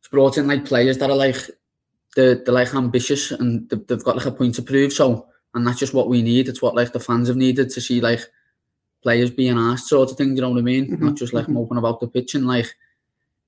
he's 0.00 0.08
brought 0.08 0.38
in 0.38 0.46
like 0.46 0.64
players 0.64 0.96
that 0.98 1.10
are 1.10 1.16
like 1.16 1.36
they're, 2.14 2.36
they're 2.36 2.54
like 2.54 2.72
ambitious 2.74 3.32
and 3.32 3.68
they've, 3.68 3.84
they've 3.88 4.04
got 4.04 4.16
like 4.16 4.26
a 4.26 4.30
point 4.30 4.54
to 4.54 4.62
prove 4.62 4.92
so 4.92 5.26
and 5.54 5.66
that's 5.66 5.80
just 5.80 5.94
what 5.94 6.08
we 6.08 6.22
need 6.22 6.48
it's 6.48 6.62
what 6.62 6.76
like 6.76 6.92
the 6.92 7.00
fans 7.00 7.26
have 7.28 7.36
needed 7.36 7.68
to 7.70 7.80
see 7.80 8.00
like 8.00 8.20
players 9.02 9.30
being 9.30 9.58
asked 9.58 9.88
sort 9.88 10.10
of 10.10 10.16
thing 10.16 10.36
you 10.36 10.40
know 10.42 10.50
what 10.50 10.58
I 10.60 10.62
mean 10.62 10.86
Mhm, 10.86 11.00
not 11.00 11.16
just 11.16 11.32
like 11.34 11.46
mhm. 11.46 11.54
moping 11.54 11.78
about 11.78 11.98
the 12.00 12.06
pitch 12.06 12.34
and 12.36 12.46
like 12.46 12.72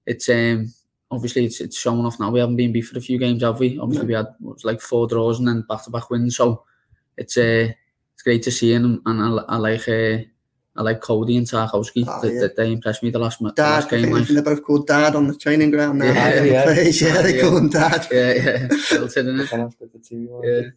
it's 0.07 0.29
um 0.29 0.73
obviously 1.11 1.45
it's 1.45 1.61
it's 1.61 1.79
showing 1.79 2.05
off 2.05 2.21
now. 2.21 2.31
We 2.31 2.41
haven't 2.41 2.57
been 2.57 2.73
beat 2.73 2.83
for 2.83 2.99
a 2.99 3.03
few 3.03 3.19
games, 3.19 3.43
have 3.43 3.61
we? 3.61 3.79
Obviously 3.79 4.13
yeah. 4.13 4.23
we 4.23 4.27
had 4.49 4.65
like 4.65 4.81
four 4.81 5.07
draws 5.07 5.39
and 5.39 5.49
then 5.49 5.65
back 5.69 5.85
to 5.85 5.91
back 5.91 6.11
wins. 6.11 6.37
So 6.37 6.65
it's 7.17 7.37
uh, 7.37 7.69
it's 8.15 8.23
great 8.23 8.43
to 8.45 8.51
see 8.51 8.73
him, 8.73 9.03
and 9.07 9.21
I, 9.21 9.55
I 9.55 9.57
like 9.57 9.89
uh, 9.89 10.19
I 10.79 10.83
like 10.83 11.01
Cody 11.01 11.37
and 11.37 11.47
Tarkowski. 11.47 12.05
Oh, 12.07 12.21
they, 12.21 12.35
yeah. 12.35 12.49
they 12.55 12.73
impressed 12.73 13.03
me 13.03 13.11
the 13.11 13.19
last, 13.19 13.41
Dad, 13.41 13.57
the 13.57 13.63
last 13.63 13.91
game. 13.91 14.13
Dad, 14.13 14.27
they're 14.27 14.43
both 14.43 14.63
called 14.63 14.87
Dad 14.87 15.17
on 15.17 15.27
the 15.27 15.35
training 15.35 15.71
ground 15.71 15.99
now. 15.99 16.13
Yeah, 16.13 16.43
yeah. 16.43 16.65
Place. 16.65 17.01
yeah 17.01 17.23
they 17.23 17.37
yeah. 17.37 17.43
call 17.49 17.57
him 17.57 17.69
Dad. 17.69 18.07
Yeah, 18.11 18.33
yeah. 18.33 18.69
Built 18.91 19.17
in, 19.17 19.41
isn't 19.41 19.75
it? 20.11 20.73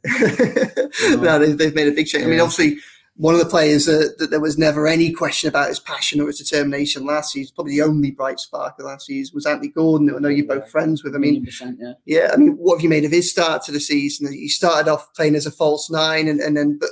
yeah. 1.12 1.16
no, 1.18 1.40
they've, 1.40 1.58
they've 1.58 1.76
made 1.76 1.88
a 1.90 1.92
big 1.92 2.08
change. 2.08 2.22
Yeah. 2.22 2.28
I 2.28 2.32
mean, 2.32 2.40
obviously, 2.40 2.78
one 3.20 3.34
of 3.34 3.42
the 3.42 3.46
players 3.50 3.86
uh, 3.90 4.08
that 4.18 4.30
there 4.30 4.40
was 4.40 4.58
never 4.58 4.88
any 4.88 5.12
question 5.12 5.50
about 5.50 5.68
his 5.68 5.80
passion 5.82 6.22
or 6.22 6.28
his 6.28 6.38
determination 6.38 7.06
last 7.06 7.34
season, 7.34 7.52
probably 7.54 7.74
the 7.74 7.82
only 7.82 8.12
bright 8.12 8.40
spark 8.40 8.80
of 8.80 8.86
last 8.86 9.08
season, 9.08 9.36
was 9.36 9.46
Anthony 9.46 9.68
Gordon, 9.68 10.08
who 10.08 10.16
I 10.16 10.20
know 10.20 10.30
you're 10.30 10.48
both 10.48 10.72
friends 10.72 11.04
with. 11.04 11.14
I 11.14 11.18
mean, 11.18 11.46
yeah 11.78 11.94
yeah, 12.06 12.30
I 12.34 12.38
mean, 12.38 12.54
what 12.54 12.78
have 12.78 12.84
you 12.84 12.88
made 12.88 13.04
of 13.04 13.12
his 13.12 13.30
start 13.30 13.62
to 13.64 13.74
the 13.74 13.80
season? 13.82 14.32
He 14.32 14.48
started 14.48 14.90
off 14.90 15.14
playing 15.16 15.36
as 15.36 15.46
a 15.46 15.52
false 15.52 15.90
nine, 15.90 16.30
and, 16.30 16.40
and 16.40 16.56
then, 16.56 16.78
but 16.80 16.92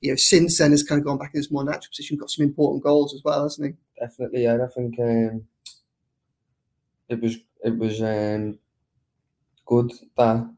you 0.00 0.10
know, 0.10 0.16
since 0.16 0.56
then 0.56 0.70
has 0.70 0.82
kind 0.82 0.98
of 0.98 1.04
gone 1.04 1.18
back 1.18 1.34
in 1.34 1.40
his 1.40 1.50
more 1.50 1.62
natural 1.62 1.90
position, 1.90 2.16
got 2.16 2.30
some 2.30 2.46
important 2.46 2.82
goals 2.82 3.12
as 3.12 3.20
well, 3.22 3.42
hasn't 3.42 3.68
he? 3.68 4.00
Definitely, 4.00 4.44
yeah. 4.44 4.56
I 4.64 4.68
think 4.68 4.98
um, 4.98 5.44
it 7.10 7.20
was 7.20 7.36
it 7.62 7.76
was 7.76 8.00
um, 8.00 8.58
good 9.66 9.92
that 10.16 10.48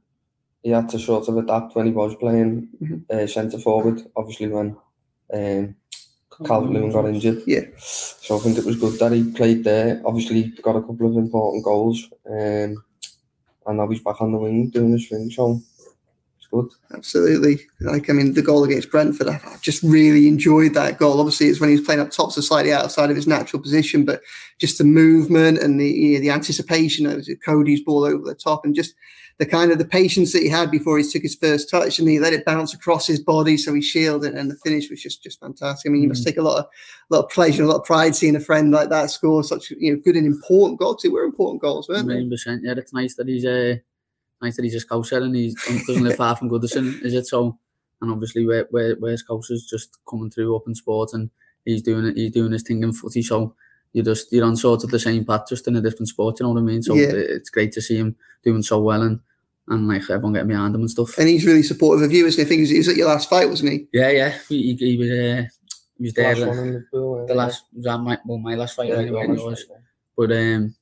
he 0.63 0.71
had 0.71 0.89
to 0.91 0.99
sort 1.01 1.29
of 1.29 1.37
adapt 1.39 1.75
when 1.75 1.87
he 1.87 1.93
was 1.93 2.15
playing 2.17 2.69
Mhm. 2.81 3.11
uh, 3.11 3.27
centre 3.27 3.59
forward. 3.59 4.01
Obviously, 4.15 4.47
when 4.47 4.77
um, 5.33 5.75
Calvert 6.45 6.71
Lewin 6.71 6.93
got 6.93 7.07
injured. 7.07 7.43
Yeah. 7.47 7.63
So 7.79 8.37
I 8.37 8.41
think 8.41 8.59
it 8.59 8.65
was 8.65 8.77
good 8.77 8.99
that 8.99 9.13
he 9.13 9.33
played 9.33 9.65
there. 9.65 10.01
Obviously, 10.05 10.53
got 10.63 10.77
a 10.77 10.81
couple 10.81 11.07
of 11.07 11.17
important 11.17 11.65
goals. 11.65 12.09
Um, 12.27 12.85
and 13.67 13.77
now 13.77 13.89
he's 13.89 14.03
back 14.03 14.21
on 14.23 14.33
the 14.33 14.39
wing 14.39 14.71
doing 14.71 14.93
his 14.93 15.09
thing. 15.09 15.31
So 15.31 15.61
it's 15.77 15.78
good. 16.51 16.69
Absolutely. 16.93 17.61
Like, 17.81 18.09
I 18.09 18.13
mean, 18.13 18.35
the 18.35 18.43
goal 18.43 18.65
against 18.65 18.91
Brentford, 18.91 19.29
I 19.29 19.41
I 19.45 19.57
just 19.61 19.83
really 19.83 20.29
enjoyed 20.29 20.75
that 20.75 20.99
goal. 20.99 21.21
Obviously, 21.21 21.47
it's 21.47 21.61
when 21.61 21.71
he 21.71 21.77
was 21.77 21.85
playing 21.85 22.01
up 22.01 22.11
top, 22.11 22.33
so 22.33 22.41
slightly 22.41 22.73
outside 22.73 23.11
of 23.11 23.17
his 23.17 23.27
natural 23.27 23.63
position, 23.63 24.05
but 24.05 24.23
just 24.59 24.79
the 24.79 24.85
movement 24.85 25.59
and 25.59 25.81
the 25.81 25.89
you 25.89 26.15
know, 26.15 26.21
the 26.21 26.31
anticipation 26.31 27.07
of 27.07 27.27
Coady's 27.45 27.83
ball 27.83 28.05
over 28.05 28.25
the 28.25 28.35
top 28.35 28.65
and 28.65 28.75
just 28.75 28.95
the 29.39 29.47
kind 29.47 29.71
of 29.71 29.79
the 29.79 29.85
patience 29.85 30.33
that 30.33 30.43
he 30.43 30.49
had 30.49 30.71
before 30.71 30.99
he 30.99 31.05
took 31.05 31.23
his 31.23 31.37
first 31.37 31.71
touch 31.71 31.99
and 31.99 32.09
he 32.09 32.19
let 32.19 32.33
it 32.33 32.45
bounce 32.45 32.75
across 32.75 33.07
his 33.07 33.21
body 33.21 33.57
so 33.57 33.73
he 33.73 33.81
shielded 33.81 34.35
and 34.35 34.51
the 34.51 34.57
finish 34.57 34.91
was 34.91 35.01
just 35.01 35.23
just 35.23 35.41
fantastic. 35.41 35.89
I 35.89 35.93
mean, 35.93 36.03
you 36.03 36.09
must 36.09 36.27
take 36.27 36.39
a 36.39 36.43
lot 36.43 36.59
of 36.59 36.65
a 36.65 37.15
lot 37.15 37.25
of 37.25 37.31
pleasure, 37.31 37.63
a 37.63 37.67
lot 37.67 37.81
of 37.81 37.85
pride 37.85 38.17
seeing 38.17 38.37
a 38.37 38.41
friend 38.41 38.73
like 38.73 38.91
that 38.91 39.11
score 39.11 39.45
such 39.45 39.71
you 39.71 39.93
know 39.93 40.01
good 40.05 40.17
and 40.17 40.27
important 40.27 40.81
goals. 40.81 41.01
They 41.03 41.09
were 41.09 41.23
important 41.23 41.63
goals, 41.63 41.89
weren't 41.89 42.09
they? 42.09 42.15
Million 42.15 42.31
percent. 42.31 42.63
Yeah, 42.65 42.75
it's 42.77 42.93
nice 42.93 43.15
that 43.15 43.29
he's 43.29 43.45
uh, 43.45 43.77
nice 44.43 44.57
said 44.57 44.65
he's 44.65 44.83
a 44.83 44.87
scouser 44.87 45.23
and 45.23 45.35
he's 45.35 45.61
he 45.65 45.79
doesn't 45.87 46.05
live 46.05 46.17
far 46.17 46.37
from 46.37 46.49
Goodison, 46.51 47.03
is 47.03 47.15
it? 47.15 47.27
So, 47.27 47.59
and 48.01 48.11
obviously 48.13 48.47
where 48.47 48.67
where 48.71 48.95
where 48.97 49.17
Scousers 49.17 49.67
just 49.69 49.99
coming 50.09 50.31
through 50.31 50.55
up 50.57 50.63
in 50.67 50.75
sport 50.75 51.13
and 51.15 51.31
he's 51.65 51.83
doing 51.83 52.05
it. 52.07 52.17
He's 52.17 52.31
doing 52.33 52.53
his 52.53 52.63
thing 52.63 52.83
in 52.83 52.93
footy. 52.93 53.23
So 53.23 53.55
you 53.93 54.03
just 54.03 54.33
you're 54.33 54.45
on 54.45 54.57
sort 54.57 54.85
of 54.85 54.91
the 54.91 54.99
same 54.99 55.25
path, 55.25 55.47
just 55.49 55.67
in 55.67 55.77
a 55.77 55.81
different 55.81 56.09
sport. 56.09 56.39
You 56.41 56.47
know 56.47 56.53
what 56.53 56.61
I 56.61 56.63
mean? 56.63 56.83
So 56.83 56.95
Yeah. 56.95 57.09
it's 57.13 57.51
great 57.51 57.73
to 57.73 57.81
see 57.83 57.97
him 57.97 58.17
doing 58.45 58.63
so 58.63 58.81
well 58.81 59.03
and 59.03 59.21
and 59.71 59.87
like 59.89 60.03
everyone 60.09 60.33
getting 60.33 60.49
behind 60.49 60.75
him 60.75 60.81
and 60.83 60.91
stuff. 60.91 61.19
And 61.19 61.29
he's 61.29 61.45
really 61.45 61.63
supportive 61.63 62.03
of 62.05 62.13
you, 62.13 62.25
isn't 62.27 62.39
he? 62.41 62.47
I 62.47 62.49
think 62.49 62.59
he 62.59 62.63
was, 62.63 62.71
he 62.71 62.79
was 62.79 62.89
at 62.89 62.97
your 62.97 63.09
last 63.09 63.29
fight, 63.29 63.49
wasn't 63.51 63.73
he? 63.73 63.87
Yeah, 63.93 64.11
yeah. 64.11 64.39
He, 64.49 64.75
he, 64.75 64.93
he 64.93 64.97
was 64.97 65.11
uh, 65.11 65.43
he 65.99 66.05
was 66.05 66.15
there. 66.15 66.29
Last 66.35 66.41
the- 66.41 66.49
one 66.49 66.59
in 66.59 66.67
Liverpool. 66.75 67.27
the 67.27 67.35
last 67.35 67.65
was 67.75 67.85
that 67.85 67.99
my 67.99 68.19
well 68.25 68.39
my 68.39 68.55
last 68.55 68.77
fight 68.77 68.89
Yeah, 68.89 68.97
anyway 68.99 69.27
was. 69.27 69.67
but 70.17 70.31
um 70.33 70.75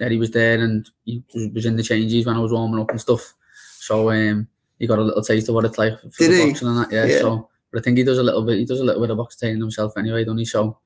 yeah 0.00 0.08
he 0.08 0.16
was 0.16 0.30
there 0.30 0.60
and 0.60 0.88
he 1.04 1.22
was- 1.54 1.66
in 1.66 1.76
the 1.76 1.82
changes 1.82 2.26
when 2.26 2.36
I 2.36 2.40
was 2.40 2.52
warming 2.52 2.80
up 2.80 2.90
and 2.90 3.00
stuff 3.00 3.34
so 3.80 4.10
um 4.10 4.48
he 4.78 4.86
got 4.86 4.98
a 4.98 5.02
little 5.02 5.22
taste 5.22 5.48
of 5.48 5.54
what 5.54 5.64
it's 5.64 5.78
like 5.78 5.98
for 6.00 6.08
Did 6.18 6.30
the 6.32 6.36
he? 6.36 6.46
boxing 6.50 6.68
and 6.68 6.78
that 6.78 6.92
yeah, 6.92 7.04
Yeah. 7.04 7.18
so 7.20 7.48
but 7.72 7.80
I 7.80 7.82
think 7.82 7.98
he 7.98 8.04
does 8.04 8.18
a 8.18 8.22
little 8.22 8.44
bit 8.44 8.58
he 8.58 8.64
does 8.64 8.80
a 8.80 8.84
little 8.84 9.00
bit 9.02 9.10
of 9.10 9.16
box 9.16 9.36
training 9.38 9.60
himself 9.60 9.92
anyway 9.98 10.24
doesn't 10.24 10.38
he 10.38 10.44
so 10.44 10.78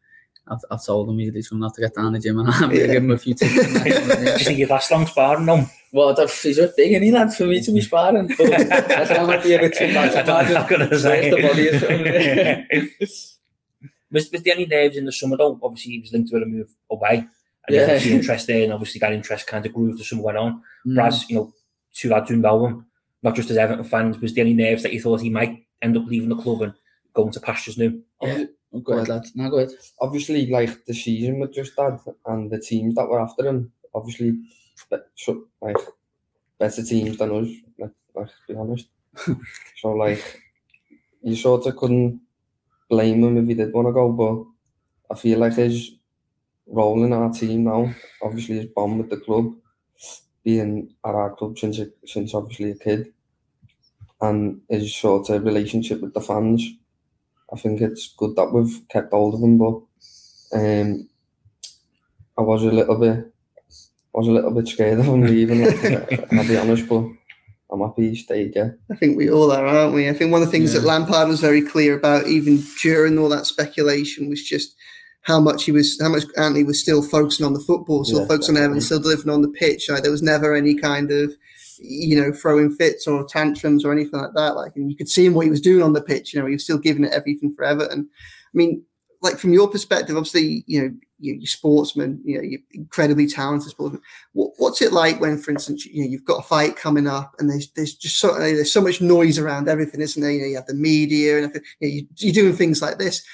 I've, 0.49 0.59
I've 0.73 0.85
told 0.85 1.09
him 1.09 1.19
he's, 1.21 1.49
going 1.49 1.61
to 1.63 1.67
have 1.69 1.75
to 1.75 1.81
get 1.83 1.95
down 1.95 2.13
the 2.15 2.19
gym 2.19 2.41
and 2.41 2.49
I'm 2.51 2.63
going 2.63 2.81
to 2.81 2.87
give 2.89 3.05
him 3.05 3.13
a 3.13 3.19
few 3.19 3.33
tips 3.33 3.53
I 3.77 3.85
Do 3.85 4.31
you 4.33 4.39
think 4.39 4.59
you'd 4.59 4.71
last 4.71 4.91
long 4.91 5.07
sparring 5.07 5.47
them? 5.47 5.67
well 5.93 6.13
that, 6.15 6.31
he's 6.31 6.59
a 6.59 6.73
big 6.77 7.01
he 7.01 7.13
lad 7.13 7.33
for 7.33 7.45
me 7.47 7.61
to 7.63 7.71
be 7.71 7.81
sparring 7.81 8.27
but 8.39 8.49
that's 8.49 9.11
how 9.11 9.25
might 9.27 9.45
be 9.45 9.55
a 9.55 9.59
bit 9.61 9.77
too 9.77 9.85
I 9.85 10.09
don't 10.09 10.27
know 10.27 10.35
what 10.35 10.57
I'm 10.57 10.69
gonna 10.69 10.99
say. 10.99 11.31
the 11.31 11.43
body 11.47 12.67
is 12.71 13.39
was, 14.11 14.31
was 14.33 14.43
there 14.43 14.55
any 14.55 14.67
nerves 14.67 14.97
in 14.97 15.05
the 15.05 15.13
summer 15.13 15.37
though? 15.37 15.59
Obviously, 15.63 15.93
he 15.93 16.01
was 16.01 16.13
linked 16.13 16.31
with 16.33 16.43
a 16.43 16.47
move 16.47 16.75
away. 16.91 17.27
and 17.67 17.77
yeah. 17.77 17.83
you 17.83 17.87
can 17.87 18.01
see 18.01 18.15
interest 18.15 18.47
there, 18.47 18.65
and 18.65 18.73
obviously 18.73 18.99
that 18.99 19.13
interest 19.13 19.47
kind 19.47 19.65
of 19.65 19.73
grew 19.73 19.93
as 19.93 19.99
the 19.99 20.05
summer 20.05 20.23
went 20.23 20.39
on. 20.39 20.63
Mm. 20.87 20.97
Whereas, 20.97 21.29
you 21.29 21.37
know, 21.37 21.53
two 21.93 22.09
lads 22.09 22.29
doing 22.29 22.43
well, 22.43 22.85
not 23.23 23.37
just 23.37 23.51
as 23.51 23.57
Everton 23.57 23.85
fans, 23.85 24.19
was 24.19 24.35
there 24.35 24.45
any 24.45 24.55
nerves 24.55 24.83
that 24.83 24.93
you 24.93 25.01
thought 25.01 25.21
he 25.21 25.31
might 25.31 25.65
end 25.81 25.97
up 25.97 26.07
leaving 26.07 26.29
the 26.29 26.37
club 26.37 26.63
and 26.63 26.75
going 27.15 27.33
to 27.33 27.41
pastures 27.41 27.79
new? 27.79 28.03
Oh, 28.21 28.27
yeah. 28.27 28.45
Oh, 28.75 28.81
go 28.81 28.95
ahead, 28.95 29.09
lad. 29.09 29.27
No, 29.35 29.51
go 29.51 29.59
ahead. 29.59 29.73
Obviously, 30.01 30.47
like 30.47 30.85
the 30.87 30.95
season 30.95 31.39
with 31.39 31.53
just 31.53 31.77
that 31.77 32.01
and 32.27 32.51
the 32.51 32.59
teams 32.59 32.95
that 32.95 33.07
were 33.07 33.21
after 33.21 33.47
him, 33.47 33.71
obviously, 33.95 34.39
so, 35.15 35.45
like 35.61 35.77
better 36.59 36.83
teams 36.83 37.19
than 37.19 37.31
us. 37.31 37.49
Like, 37.79 37.91
let's 38.15 38.33
be 38.49 38.55
honest. 38.55 38.89
so 39.77 39.91
like, 39.93 40.43
you 41.23 41.37
sort 41.37 41.67
of 41.67 41.77
couldn't 41.77 42.21
blame 42.89 43.23
him 43.23 43.37
if 43.39 43.47
he 43.47 43.55
did 43.55 43.73
want 43.73 43.89
to 43.89 43.93
go, 43.93 44.11
but 44.11 45.15
I 45.15 45.19
feel 45.19 45.39
like 45.39 45.55
his 45.55 45.93
role 46.67 47.05
in 47.05 47.13
our 47.13 47.31
team 47.33 47.65
now, 47.65 47.95
obviously, 48.23 48.57
his 48.57 48.67
bond 48.67 48.99
with 48.99 49.11
the 49.11 49.17
club, 49.19 49.55
being 50.45 50.95
at 51.05 51.15
our 51.15 51.35
club 51.35 51.59
since 51.59 51.81
since 52.05 52.35
obviously 52.35 52.73
a 52.73 52.75
kid, 52.75 53.13
and 54.21 54.61
his 54.69 54.95
sort 54.95 55.29
of 55.31 55.45
relationship 55.45 56.01
with 56.01 56.15
the 56.15 56.21
fans. 56.21 56.65
I 57.53 57.57
think 57.59 57.81
it's 57.81 58.15
good 58.17 58.35
that 58.37 58.53
we've 58.53 58.81
kept 58.89 59.13
hold 59.13 59.35
of 59.35 59.43
him, 59.43 59.59
but 59.59 59.83
um, 60.55 61.09
I 62.39 62.43
was 62.43 62.65
a 62.65 62.71
little 62.71 62.97
bit, 62.97 63.19
I 63.69 64.19
was 64.19 64.29
a 64.29 64.33
little 64.33 64.51
bit 64.53 64.69
scared 64.69 65.01
of 65.01 65.07
him 65.07 65.23
leaving. 65.23 65.65
Like, 65.65 66.33
I'll 66.33 66.49
be 66.49 66.57
honest, 66.57 66.89
but 66.89 67.05
I'm 67.71 67.81
happy 67.81 68.11
he 68.11 68.17
stayed. 68.17 68.53
Yeah, 68.57 68.71
I 68.91 68.97
think 68.97 69.19
we 69.19 69.31
all 69.31 69.53
are, 69.53 69.67
aren't 69.67 69.95
we? 69.95 70.09
I 70.09 70.15
think 70.15 70.33
one 70.33 70.43
of 70.43 70.49
the 70.49 70.53
things 70.53 70.73
that 70.73 70.85
Lampard 70.85 71.29
was 71.29 71.41
very 71.41 71.63
clear 71.63 71.95
about, 71.97 72.27
even 72.27 72.63
during 72.83 73.19
all 73.19 73.29
that 73.29 73.47
speculation, 73.47 74.31
was 74.31 74.43
just 74.43 74.75
how 75.23 75.41
much 75.41 75.65
he 75.65 75.73
was, 75.73 76.01
how 76.01 76.09
much 76.09 76.25
Anthony 76.37 76.65
was 76.65 76.81
still 76.81 77.03
focusing 77.03 77.47
on 77.47 77.53
the 77.55 77.61
football, 77.61 78.05
still 78.05 78.21
Yeah, 78.21 78.27
focusing 78.27 78.57
on 78.57 78.63
Everton, 78.63 78.81
definitely. 78.81 78.85
still 78.85 79.01
delivering 79.01 79.35
on 79.35 79.43
the 79.43 79.49
pitch. 79.49 79.89
Like, 79.89 80.03
there 80.03 80.11
was 80.13 80.23
never 80.23 80.55
any 80.55 80.75
kind 80.75 81.11
of, 81.13 81.33
you 81.79 82.21
know, 82.21 82.33
throwing 82.33 82.71
fits 82.75 83.07
or 83.07 83.25
tantrums 83.25 83.85
or 83.85 83.93
anything 83.93 84.19
like 84.21 84.35
that. 84.35 84.57
Like, 84.57 84.73
and 84.77 84.91
you 84.91 84.97
could 84.97 85.09
see 85.09 85.25
him 85.27 85.35
what 85.35 85.45
he 85.45 85.51
was 85.51 85.61
doing 85.61 85.83
on 85.83 85.93
the 85.93 86.03
pitch. 86.03 86.35
You 86.35 86.41
know, 86.41 86.47
he 86.47 86.55
was 86.55 86.65
still 86.65 86.79
giving 86.79 87.05
it 87.05 87.13
everything 87.13 87.55
for 87.55 87.65
Everton. 87.65 88.09
I 88.13 88.57
mean, 88.57 88.85
like 89.21 89.39
from 89.39 89.53
your 89.53 89.69
perspective, 89.69 90.17
obviously, 90.17 90.65
you 90.67 90.83
know, 90.83 90.91
you, 91.21 91.35
you're 91.35 91.47
sportsman, 91.47 92.21
you 92.25 92.37
know, 92.37 92.43
you're 92.43 92.61
incredibly 92.73 93.29
talented 93.29 93.71
sportsman. 93.71 94.03
What, 94.33 94.55
what's 94.57 94.83
it 94.83 94.93
like 94.93 95.21
when, 95.21 95.39
for 95.39 95.53
instance, 95.53 95.87
you 95.87 96.03
know, 96.03 96.11
you've 96.11 96.25
got 96.25 96.41
a 96.41 96.43
fight 96.43 96.75
coming 96.75 97.07
up 97.07 97.37
and 97.39 97.49
there's 97.49 97.71
there's 97.77 97.95
just 97.95 98.19
so 98.19 98.37
there's 98.37 98.73
so 98.73 98.81
much 98.81 99.01
noise 99.01 99.39
around 99.39 99.69
everything, 99.69 100.01
isn't 100.01 100.21
there? 100.21 100.33
You 100.33 100.41
know, 100.41 100.47
you 100.49 100.57
have 100.57 100.67
the 100.67 100.75
media 100.75 101.37
and 101.37 101.45
everything, 101.45 101.69
you 101.79 101.89
know, 101.89 101.95
you, 101.95 102.07
you're 102.17 102.35
doing 102.35 102.57
things 102.57 102.83
like 102.83 102.99
this. 102.99 103.25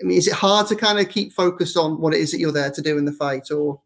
I 0.00 0.04
mean, 0.04 0.16
is 0.18 0.26
it 0.28 0.34
hard 0.34 0.66
to 0.68 0.76
kind 0.76 0.98
of 0.98 1.08
keep 1.08 1.32
focused 1.32 1.76
on 1.76 2.00
what 2.00 2.14
it 2.14 2.20
is 2.20 2.30
that 2.30 2.38
you're 2.38 2.52
there 2.52 2.70
to 2.70 2.82
do 2.82 2.96
in 2.98 3.04
the 3.04 3.12
fight, 3.12 3.50
or 3.50 3.80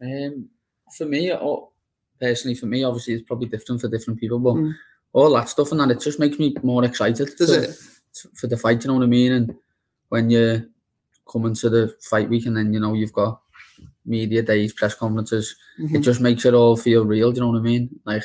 Um, 0.00 0.48
for 0.96 1.06
me, 1.06 1.32
or 1.32 1.70
personally, 2.20 2.54
for 2.54 2.66
me, 2.66 2.84
obviously, 2.84 3.14
it's 3.14 3.24
probably 3.26 3.48
different 3.48 3.80
for 3.80 3.88
different 3.88 4.20
people, 4.20 4.38
but 4.38 4.54
Mm. 4.54 4.72
all 5.12 5.32
that 5.34 5.48
stuff 5.48 5.72
and 5.72 5.80
that 5.80 5.90
it 5.90 6.00
just 6.00 6.20
makes 6.20 6.38
me 6.38 6.54
more 6.62 6.84
excited 6.84 7.28
does 7.36 7.54
for, 7.54 7.62
it? 7.62 8.36
for 8.36 8.46
the 8.46 8.56
fight. 8.56 8.82
You 8.84 8.88
know 8.88 8.94
what 8.94 9.02
I 9.02 9.06
mean? 9.06 9.32
And 9.32 9.54
when 10.08 10.30
you 10.30 10.68
come 11.30 11.46
into 11.46 11.68
the 11.68 11.94
fight 12.00 12.28
week, 12.30 12.46
and 12.46 12.56
then 12.56 12.72
you 12.72 12.78
know 12.80 12.94
you've 12.94 13.12
got 13.12 13.40
media 14.06 14.40
days, 14.42 14.72
press 14.72 14.94
conferences, 14.94 15.54
it 15.78 15.82
Mhm. 16.00 16.02
just 16.02 16.20
makes 16.20 16.44
it 16.44 16.54
all 16.54 16.76
feel 16.76 17.04
real. 17.04 17.30
Do 17.32 17.36
you 17.36 17.40
know 17.42 17.52
what 17.52 17.58
I 17.58 17.62
mean? 17.62 18.00
Like 18.06 18.24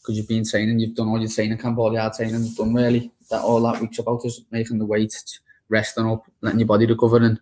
because 0.00 0.16
you've 0.16 0.28
been 0.28 0.44
training, 0.44 0.78
you've 0.80 0.94
done 0.94 1.08
all 1.08 1.18
your 1.20 1.28
training 1.28 1.58
camp, 1.58 1.78
all 1.78 1.92
your 1.92 2.00
hard 2.00 2.14
training, 2.14 2.52
done 2.56 2.74
really. 2.74 3.12
That 3.30 3.42
all 3.42 3.60
that 3.62 3.80
week's 3.80 3.98
about 3.98 4.24
is 4.24 4.40
making 4.50 4.78
the 4.78 4.86
weight, 4.86 5.14
resting 5.68 6.06
up, 6.06 6.24
letting 6.40 6.60
your 6.60 6.66
body 6.66 6.86
recover, 6.86 7.18
and 7.18 7.40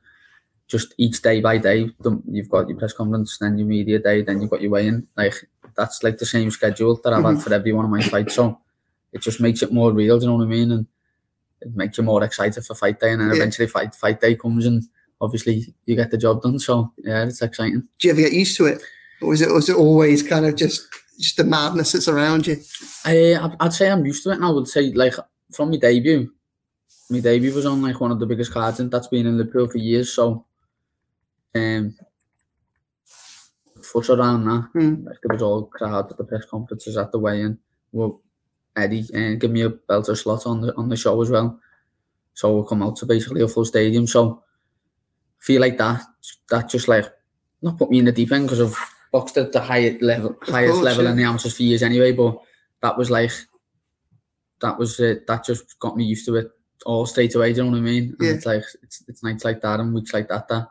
just 0.68 0.94
each 0.98 1.22
day 1.22 1.40
by 1.40 1.58
day, 1.58 1.90
you've 2.28 2.48
got 2.48 2.68
your 2.68 2.78
press 2.78 2.92
conference, 2.92 3.38
then 3.38 3.56
your 3.58 3.68
media 3.68 3.98
day, 3.98 4.22
then 4.22 4.40
you've 4.40 4.50
got 4.50 4.60
your 4.60 4.72
weigh-in. 4.72 5.06
Like 5.16 5.34
that's 5.76 6.02
like 6.02 6.18
the 6.18 6.26
same 6.26 6.50
schedule 6.50 7.00
that 7.04 7.12
I've 7.12 7.22
had 7.22 7.34
mm-hmm. 7.34 7.40
for 7.40 7.54
every 7.54 7.72
one 7.72 7.84
of 7.84 7.90
my 7.90 8.02
fights. 8.02 8.34
So 8.34 8.58
it 9.12 9.22
just 9.22 9.40
makes 9.40 9.62
it 9.62 9.72
more 9.72 9.92
real. 9.92 10.18
Do 10.18 10.24
you 10.24 10.30
know 10.30 10.38
what 10.38 10.44
I 10.44 10.48
mean? 10.48 10.72
And 10.72 10.86
it 11.60 11.74
makes 11.74 11.98
you 11.98 12.04
more 12.04 12.22
excited 12.24 12.64
for 12.64 12.74
fight 12.74 13.00
day, 13.00 13.12
and 13.12 13.20
then 13.20 13.28
Yeah. 13.28 13.36
eventually 13.36 13.68
fight 13.68 13.94
fight 13.94 14.20
day 14.20 14.34
comes, 14.34 14.66
and 14.66 14.82
obviously 15.20 15.74
you 15.86 15.96
get 15.96 16.10
the 16.10 16.18
job 16.18 16.42
done. 16.42 16.58
So 16.58 16.92
yeah, 16.98 17.24
it's 17.24 17.42
exciting. 17.42 17.86
Do 17.98 18.08
you 18.08 18.12
ever 18.12 18.22
get 18.22 18.32
used 18.32 18.56
to 18.58 18.66
it, 18.66 18.82
or 19.22 19.32
is 19.34 19.42
it 19.42 19.50
was 19.52 19.68
it 19.68 19.76
always 19.76 20.22
kind 20.22 20.46
of 20.46 20.56
just 20.56 20.86
just 21.18 21.36
the 21.36 21.44
madness 21.44 21.92
that's 21.92 22.08
around 22.08 22.46
you? 22.46 22.56
I, 23.04 23.38
I'd- 23.60 23.74
say 23.74 23.90
I'm 23.90 24.04
used 24.04 24.22
to 24.24 24.30
it 24.32 24.40
now. 24.40 24.50
I 24.50 24.54
would 24.54 24.68
say 24.68 24.92
like 24.92 25.14
from 25.52 25.70
my 25.70 25.76
debut, 25.76 26.30
my 27.08 27.20
debut 27.20 27.54
was 27.54 27.66
on 27.66 27.82
like 27.82 28.00
one 28.00 28.10
of 28.10 28.18
the 28.18 28.26
biggest 28.26 28.52
cards 28.52 28.80
and 28.80 28.90
that's 28.90 29.08
been 29.08 29.26
in 29.26 29.38
Liverpool 29.38 29.68
for 29.68 29.78
years. 29.78 30.12
So, 30.12 30.44
um, 31.54 31.96
fuss 33.82 34.10
around 34.10 34.44
that. 34.44 34.68
Hmm. 34.72 35.06
Like 35.06 35.18
there 35.22 35.34
was 35.34 35.42
all 35.42 35.66
crowd 35.66 36.10
at 36.10 36.16
the 36.16 36.24
press 36.24 36.44
conferences 36.46 36.96
at 36.96 37.12
the 37.12 37.18
weigh-in. 37.18 37.58
Well, 37.92 38.20
Eddie 38.76 39.06
Hearn 39.12 39.38
give 39.38 39.50
me 39.50 39.62
a 39.62 39.70
belter 39.70 40.16
slot 40.16 40.46
on 40.46 40.60
the 40.60 40.74
on 40.76 40.88
the 40.88 40.96
show 40.96 41.20
as 41.22 41.30
well. 41.30 41.60
So 42.34 42.52
we'll 42.52 42.64
come 42.64 42.82
out 42.82 42.96
to 42.96 43.06
basically 43.06 43.40
a 43.40 43.48
full 43.48 43.64
stadium. 43.64 44.06
So 44.06 44.42
feel 45.38 45.60
like 45.60 45.78
that 45.78 46.02
that 46.50 46.68
just 46.68 46.88
like 46.88 47.06
not 47.62 47.78
put 47.78 47.90
me 47.90 48.00
in 48.00 48.04
the 48.04 48.12
deep 48.12 48.32
end 48.32 48.46
because 48.46 48.60
I've 48.60 48.94
boxed 49.12 49.38
at 49.38 49.52
the 49.52 49.60
highest 49.60 50.02
level 50.02 50.36
highest 50.42 50.74
course, 50.74 50.84
level 50.84 51.04
yeah. 51.04 51.10
in 51.10 51.16
the 51.16 51.22
amateurs 51.22 51.56
for 51.56 51.62
years 51.62 51.82
anyway. 51.82 52.12
But 52.12 52.38
that 52.82 52.98
was 52.98 53.10
like 53.10 53.32
that 54.60 54.78
was 54.78 55.00
it. 55.00 55.26
That 55.26 55.44
just 55.44 55.78
got 55.78 55.96
me 55.96 56.04
used 56.04 56.26
to 56.26 56.34
it 56.36 56.50
all 56.86 57.04
straight 57.06 57.34
away. 57.34 57.52
Do 57.52 57.58
you 57.58 57.64
know 57.64 57.70
what 57.72 57.78
I 57.78 57.80
mean? 57.80 58.16
And 58.18 58.28
Yeah. 58.28 58.34
it's 58.34 58.46
like 58.46 58.64
it's 58.82 59.02
it's 59.08 59.22
nights 59.22 59.44
like 59.44 59.60
that 59.62 59.80
and 59.80 59.92
weeks 59.94 60.14
like 60.14 60.28
that 60.28 60.48
that 60.48 60.68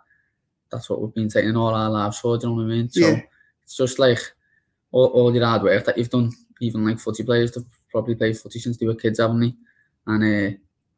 that's 0.72 0.89
what 0.89 1.01
we've 1.01 1.13
been 1.13 1.29
taking 1.29 1.55
all 1.55 1.74
our 1.74 1.89
lives 1.89 2.19
for. 2.19 2.38
Do 2.38 2.48
you 2.48 2.55
know 2.55 2.62
what 2.63 2.72
I 2.72 2.75
mean? 2.75 2.89
So 2.89 3.00
Yeah. 3.01 3.22
it's 3.63 3.75
just 3.77 4.00
like 4.00 4.19
all, 4.91 5.07
all 5.07 5.34
your 5.36 5.45
hard 5.45 5.63
work 5.63 5.86
that 5.86 5.98
you've 5.98 6.10
done. 6.10 6.31
Even 6.62 6.86
like 6.86 7.00
footy 7.00 7.24
players, 7.24 7.51
they've 7.51 7.65
probably 7.91 8.15
played 8.15 8.38
footy 8.38 8.60
since 8.60 8.77
they 8.77 8.86
were 8.86 8.95
kids, 8.95 9.19
haven't 9.19 9.41
they? 9.41 9.53
And 10.07 10.24
uh, 10.24 10.57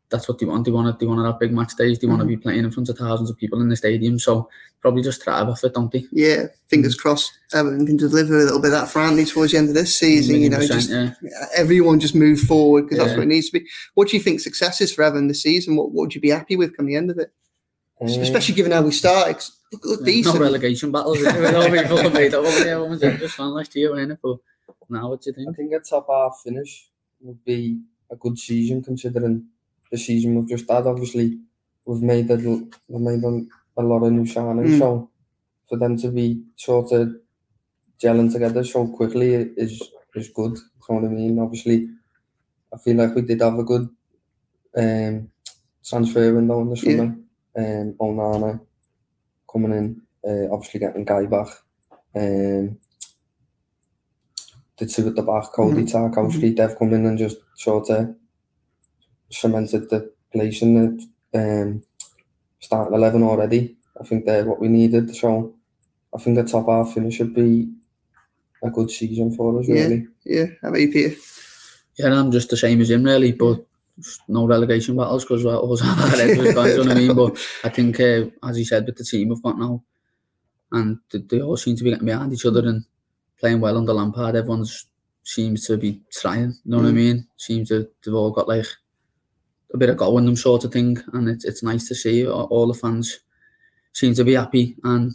that's 0.09 0.27
what 0.29 0.39
they 0.39 0.45
want. 0.45 0.63
They 0.65 0.71
want 0.71 0.87
to 0.87 0.97
they 1.03 1.07
want 1.07 1.19
to 1.19 1.25
have 1.25 1.39
big 1.39 1.51
match 1.53 1.75
days. 1.75 1.99
They 1.99 2.07
want 2.07 2.19
to 2.21 2.25
Mhm. 2.25 2.29
be 2.29 2.37
playing 2.37 2.63
in 2.63 2.71
front 2.71 2.87
of 2.89 2.97
thousands 2.97 3.29
of 3.29 3.37
people 3.37 3.59
in 3.61 3.69
the 3.69 3.75
stadium. 3.75 4.19
So 4.19 4.49
probably 4.81 5.01
just 5.01 5.21
thrive 5.23 5.49
off 5.49 5.63
it, 5.63 5.73
don't 5.73 5.91
they? 5.91 6.05
Yeah, 6.11 6.45
fingers 6.67 6.95
crossed 6.95 7.31
Everton 7.53 7.85
can 7.85 7.97
deliver 7.97 8.39
a 8.39 8.43
little 8.43 8.59
bit 8.61 8.67
of 8.73 8.79
that 8.79 8.89
for 8.89 8.99
Andy 8.99 9.25
towards 9.25 9.51
the 9.51 9.57
end 9.57 9.67
of 9.69 9.75
this 9.75 9.97
season. 9.97 10.39
You 10.39 10.49
know, 10.49 10.65
just 10.65 10.89
yeah. 10.89 11.13
everyone 11.55 11.99
just 11.99 12.15
move 12.15 12.39
forward 12.39 12.83
because 12.83 12.99
that's 12.99 13.11
what 13.17 13.23
it 13.23 13.27
needs 13.27 13.49
to 13.49 13.59
be. 13.59 13.67
What 13.95 14.07
do 14.09 14.17
you 14.17 14.23
think 14.23 14.39
success 14.39 14.79
is 14.81 14.93
for 14.93 15.03
Everton 15.03 15.27
this 15.27 15.41
season? 15.43 15.75
What, 15.75 15.91
what 15.91 16.03
would 16.03 16.15
you 16.15 16.21
be 16.21 16.29
happy 16.29 16.55
with 16.55 16.75
come 16.77 16.85
the 16.85 16.95
end 16.95 17.11
of 17.11 17.17
it? 17.19 17.31
Um, 17.99 18.07
Especially 18.07 18.53
given 18.55 18.71
how 18.71 18.83
we 18.83 18.91
started. 18.91 19.33
'cause 19.35 19.51
Look, 19.73 19.83
look 19.83 19.99
No 19.99 20.05
decent. 20.05 20.39
relegation 20.39 20.91
battles. 20.93 21.17
All 21.25 21.69
made 21.69 22.33
up 22.33 22.45
over 22.45 22.63
there. 22.63 22.81
What? 22.81 23.01
Just 23.01 23.37
one 23.37 23.49
last 23.49 23.75
year, 23.75 23.89
wasn't 23.91 24.13
it? 24.13 24.19
But 24.23 24.37
now, 24.89 25.09
what 25.09 25.21
do 25.21 25.29
you 25.29 25.33
think? 25.33 25.49
I 25.49 25.51
think? 25.53 25.71
think 25.71 25.81
a 25.81 25.85
top 25.85 26.07
half 26.09 26.39
finish 26.41 26.87
would 27.19 27.43
be 27.43 27.81
a 28.09 28.15
good 28.15 28.37
season 28.39 28.81
considering 28.81 29.45
the 29.91 29.97
season 29.97 30.35
we've 30.35 30.49
just 30.49 30.69
had. 30.69 30.85
Obviously, 30.87 31.39
we've 31.85 32.01
made 32.01 32.29
a, 32.31 32.35
we've 32.37 33.01
made 33.01 33.23
a, 33.23 33.81
a 33.81 33.83
lot 33.83 34.03
of 34.03 34.11
new 34.11 34.23
signings, 34.25 34.75
Mm. 34.75 34.79
so 34.79 35.09
for 35.67 35.77
them 35.77 35.97
to 35.97 36.09
be 36.11 36.41
sort 36.55 36.91
of 36.93 37.09
gelling 38.01 38.31
together 38.31 38.63
so 38.63 38.87
quickly 38.87 39.33
is 39.33 39.81
is 40.15 40.29
good. 40.29 40.55
You 40.55 40.95
know 40.95 41.01
what 41.01 41.05
I 41.05 41.13
mean? 41.13 41.39
Obviously, 41.39 41.89
I 42.73 42.77
feel 42.77 42.95
like 42.97 43.15
we 43.15 43.21
did 43.21 43.41
have 43.41 43.59
a 43.59 43.63
good 43.63 43.87
um, 44.77 45.29
transfer 45.85 46.33
window 46.33 46.61
in 46.61 46.69
the 46.69 46.75
Yeah. 46.75 46.97
summer. 46.97 47.17
Um, 47.57 47.93
Onana 47.99 48.59
coming 49.51 49.71
in, 49.73 50.01
uh, 50.27 50.53
obviously 50.53 50.79
getting 50.79 51.05
Gueye 51.05 51.29
back. 51.29 51.47
Um, 52.15 52.77
the 54.77 54.85
two 54.85 55.07
at 55.07 55.15
the 55.15 55.23
back, 55.23 55.51
Coady 55.53 55.83
Tarkowski, 55.85 56.55
they've 56.55 56.77
come 56.77 56.93
in 56.93 57.05
and 57.07 57.17
just 57.17 57.37
sort 57.55 57.89
of 57.89 58.15
cemented 59.29 59.89
the 59.89 60.11
place 60.31 60.61
in 60.61 60.73
the 61.31 61.39
um, 61.39 61.83
starting 62.59 62.93
11 62.93 63.23
already. 63.23 63.75
I 63.99 64.03
think 64.03 64.25
they're 64.25 64.45
what 64.45 64.59
we 64.59 64.67
needed. 64.67 65.15
So 65.15 65.55
I 66.13 66.19
think 66.19 66.37
the 66.37 66.43
top 66.43 66.67
half 66.67 66.93
finish 66.93 67.19
would 67.19 67.33
be 67.33 67.69
a 68.63 68.69
good 68.69 68.89
season 68.91 69.35
for 69.35 69.59
us, 69.59 69.67
really. 69.67 70.07
Yeah, 70.25 70.45
how 70.61 70.69
about 70.69 70.81
you, 70.81 70.91
Peter? 70.91 71.15
Yeah, 71.97 72.13
I'm 72.13 72.31
just 72.31 72.49
the 72.49 72.57
same 72.57 72.81
as 72.81 72.89
him, 72.91 73.03
really. 73.03 73.31
But 73.31 73.65
no 74.27 74.45
relegation 74.45 74.95
battles 74.95 75.23
because 75.23 75.43
we're 75.43 75.55
always 75.55 75.81
on 75.83 75.89
our 75.89 76.07
head 76.09 76.37
with 76.37 76.55
guys, 76.55 76.77
you 76.77 76.83
know 76.83 76.89
what 76.89 76.97
I 76.97 76.99
mean? 76.99 77.15
But 77.15 77.39
I 77.63 77.69
think, 77.69 77.99
uh, 77.99 78.25
as 78.47 78.57
he 78.57 78.63
said, 78.63 78.85
with 78.85 78.97
the 78.97 79.03
team 79.03 79.29
we've 79.29 79.41
got 79.41 79.57
now, 79.57 79.83
and 80.71 80.99
they, 81.11 81.19
they 81.19 81.41
all 81.41 81.57
seem 81.57 81.75
to 81.75 81.83
be 81.83 81.89
getting 81.91 82.05
behind 82.05 82.33
each 82.33 82.45
other 82.45 82.67
and 82.67 82.83
playing 83.39 83.61
well 83.61 83.77
under 83.77 83.93
Lampard. 83.93 84.35
Everyone 84.35 84.65
seems 85.23 85.65
to 85.67 85.77
be 85.77 86.01
trying, 86.11 86.51
you 86.63 86.71
know 86.71 86.77
what 86.77 86.85
I 86.87 86.91
Mm. 86.91 86.95
mean? 86.95 87.27
Seems 87.37 87.69
to 87.69 87.87
they've 88.03 88.13
all 88.13 88.31
got 88.31 88.47
like 88.47 88.65
a 89.73 89.77
bit 89.77 89.89
of 89.89 89.97
go 89.97 90.17
in 90.17 90.25
them 90.25 90.35
sort 90.35 90.63
of 90.63 90.71
thing, 90.71 90.97
and 91.13 91.27
it's 91.29 91.45
it's 91.45 91.63
nice 91.63 91.87
to 91.87 91.95
see 91.95 92.25
all, 92.27 92.45
all 92.45 92.67
the 92.67 92.73
fans 92.73 93.19
seem 93.93 94.13
to 94.15 94.23
be 94.23 94.33
happy 94.35 94.75
and. 94.83 95.11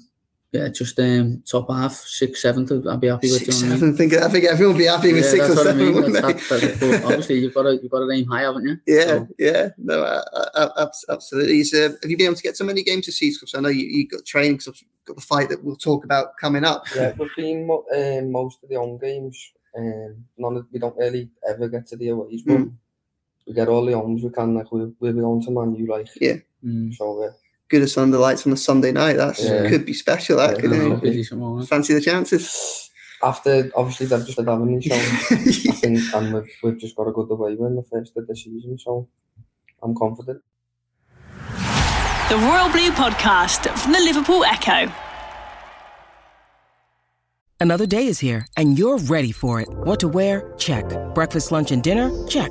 Yeah, 0.54 0.68
just 0.68 1.00
um, 1.00 1.42
top 1.50 1.70
half, 1.70 1.94
sixth, 1.94 2.42
seventh, 2.42 2.70
I'd 2.86 3.00
be 3.00 3.06
happy 3.06 3.30
with. 3.32 3.38
Six, 3.42 3.62
you 3.62 3.68
know 3.68 3.74
what 3.76 3.82
I 3.84 3.86
mean? 3.86 3.96
Think, 3.96 4.12
I 4.12 4.28
think 4.28 4.44
everyone 4.44 4.74
would 4.74 4.80
be 4.80 4.84
happy 4.86 5.14
with 5.14 5.24
Yeah, 5.24 5.30
six 5.30 5.44
or 5.44 5.54
that's 5.54 5.56
what 5.56 5.66
I 5.66 5.70
seven, 5.70 5.86
mean. 5.86 5.94
wouldn't 5.94 6.12
That's- 6.12 6.48
they? 6.50 6.58
that's- 6.60 6.78
but 7.00 7.04
obviously, 7.04 7.38
you've 7.38 7.54
got 7.54 7.62
to 7.62 7.78
you've 7.82 7.90
got 7.90 8.00
to 8.00 8.10
aim 8.12 8.26
high, 8.26 8.42
haven't 8.42 8.66
you? 8.66 8.76
Yeah, 8.86 9.04
So, 9.06 9.28
yeah, 9.38 9.68
no, 9.78 10.02
uh, 10.02 10.22
uh, 10.54 10.68
abs- 10.76 11.06
absolutely. 11.08 11.60
Is, 11.60 11.72
uh, 11.72 11.94
have 12.02 12.10
you 12.10 12.18
been 12.18 12.26
able 12.26 12.36
to 12.36 12.42
get 12.42 12.58
so 12.58 12.66
many 12.66 12.82
games 12.82 13.06
to 13.06 13.12
see? 13.12 13.30
Because 13.30 13.54
I 13.54 13.60
know 13.60 13.70
you, 13.70 13.86
you 13.86 14.06
got 14.06 14.26
training, 14.26 14.58
because 14.58 14.84
got 15.06 15.16
the 15.16 15.22
fight 15.22 15.48
that 15.48 15.64
we'll 15.64 15.74
talk 15.76 16.04
about 16.04 16.36
coming 16.36 16.64
up. 16.64 16.84
Yeah, 16.94 17.14
we've 17.18 17.30
been 17.34 17.66
mo- 17.66 17.86
um, 17.96 18.30
most 18.30 18.62
of 18.62 18.68
the 18.68 18.74
home 18.74 18.98
games. 18.98 19.52
Um, 19.74 20.22
none 20.36 20.58
of, 20.58 20.66
we 20.70 20.78
don't 20.78 20.98
really 20.98 21.30
ever 21.48 21.66
get 21.68 21.86
to 21.86 21.96
the 21.96 22.08
aways, 22.10 22.42
but 22.42 22.58
Mm. 22.58 22.74
We 23.46 23.52
get 23.54 23.68
all 23.68 23.84
the 23.84 23.92
homes 23.92 24.22
we 24.22 24.30
can. 24.30 24.54
Like 24.54 24.70
we 24.72 24.92
we'll 25.00 25.12
be 25.12 25.20
going 25.20 25.42
to 25.42 25.50
Man 25.50 25.74
U, 25.74 25.86
like 25.86 26.08
Yeah. 26.20 26.36
mm, 26.64 26.94
so. 26.94 27.22
Uh, 27.24 27.32
Good 27.68 27.82
as 27.82 27.92
Sunday 27.94 28.18
lights 28.18 28.46
on 28.46 28.52
a 28.52 28.56
Sunday 28.56 28.92
night. 28.92 29.16
That 29.16 29.38
Yeah. 29.38 29.66
could 29.68 29.86
be 29.86 29.94
special. 29.94 30.36
That 30.36 30.56
Yeah, 30.56 30.60
could 30.60 30.70
no, 30.72 30.88
no, 30.90 30.96
busy 30.96 31.24
some 31.24 31.38
more. 31.38 31.62
fancy 31.62 31.94
the 31.94 32.02
chances. 32.02 32.90
after 33.22 33.70
obviously 33.76 34.06
they've 34.06 34.26
just 34.26 34.36
had 34.38 34.48
Avenue, 34.48 34.80
so 34.82 34.94
I 34.94 34.98
think 35.80 35.98
and 36.14 36.34
we've 36.34 36.50
we've 36.62 36.78
just 36.78 36.94
got 36.96 37.08
a 37.08 37.12
good 37.12 37.30
away 37.30 37.54
win 37.54 37.76
the 37.76 37.82
first 37.84 38.14
of 38.16 38.26
the 38.26 38.36
season, 38.36 38.76
so 38.78 39.08
I'm 39.82 39.94
confident. 39.94 40.42
The 42.28 42.36
Royal 42.38 42.68
Blue 42.70 42.90
Podcast 42.92 43.68
from 43.78 43.92
the 43.92 44.00
Liverpool 44.00 44.44
Echo. 44.44 44.92
Another 47.60 47.86
day 47.86 48.06
is 48.08 48.18
here, 48.18 48.44
and 48.56 48.76
you're 48.78 48.98
ready 48.98 49.30
for 49.32 49.60
it. 49.60 49.68
What 49.70 50.00
to 50.00 50.08
wear? 50.08 50.52
Check. 50.58 50.84
Breakfast, 51.14 51.52
lunch, 51.52 51.70
and 51.70 51.82
dinner? 51.82 52.10
Check. 52.26 52.50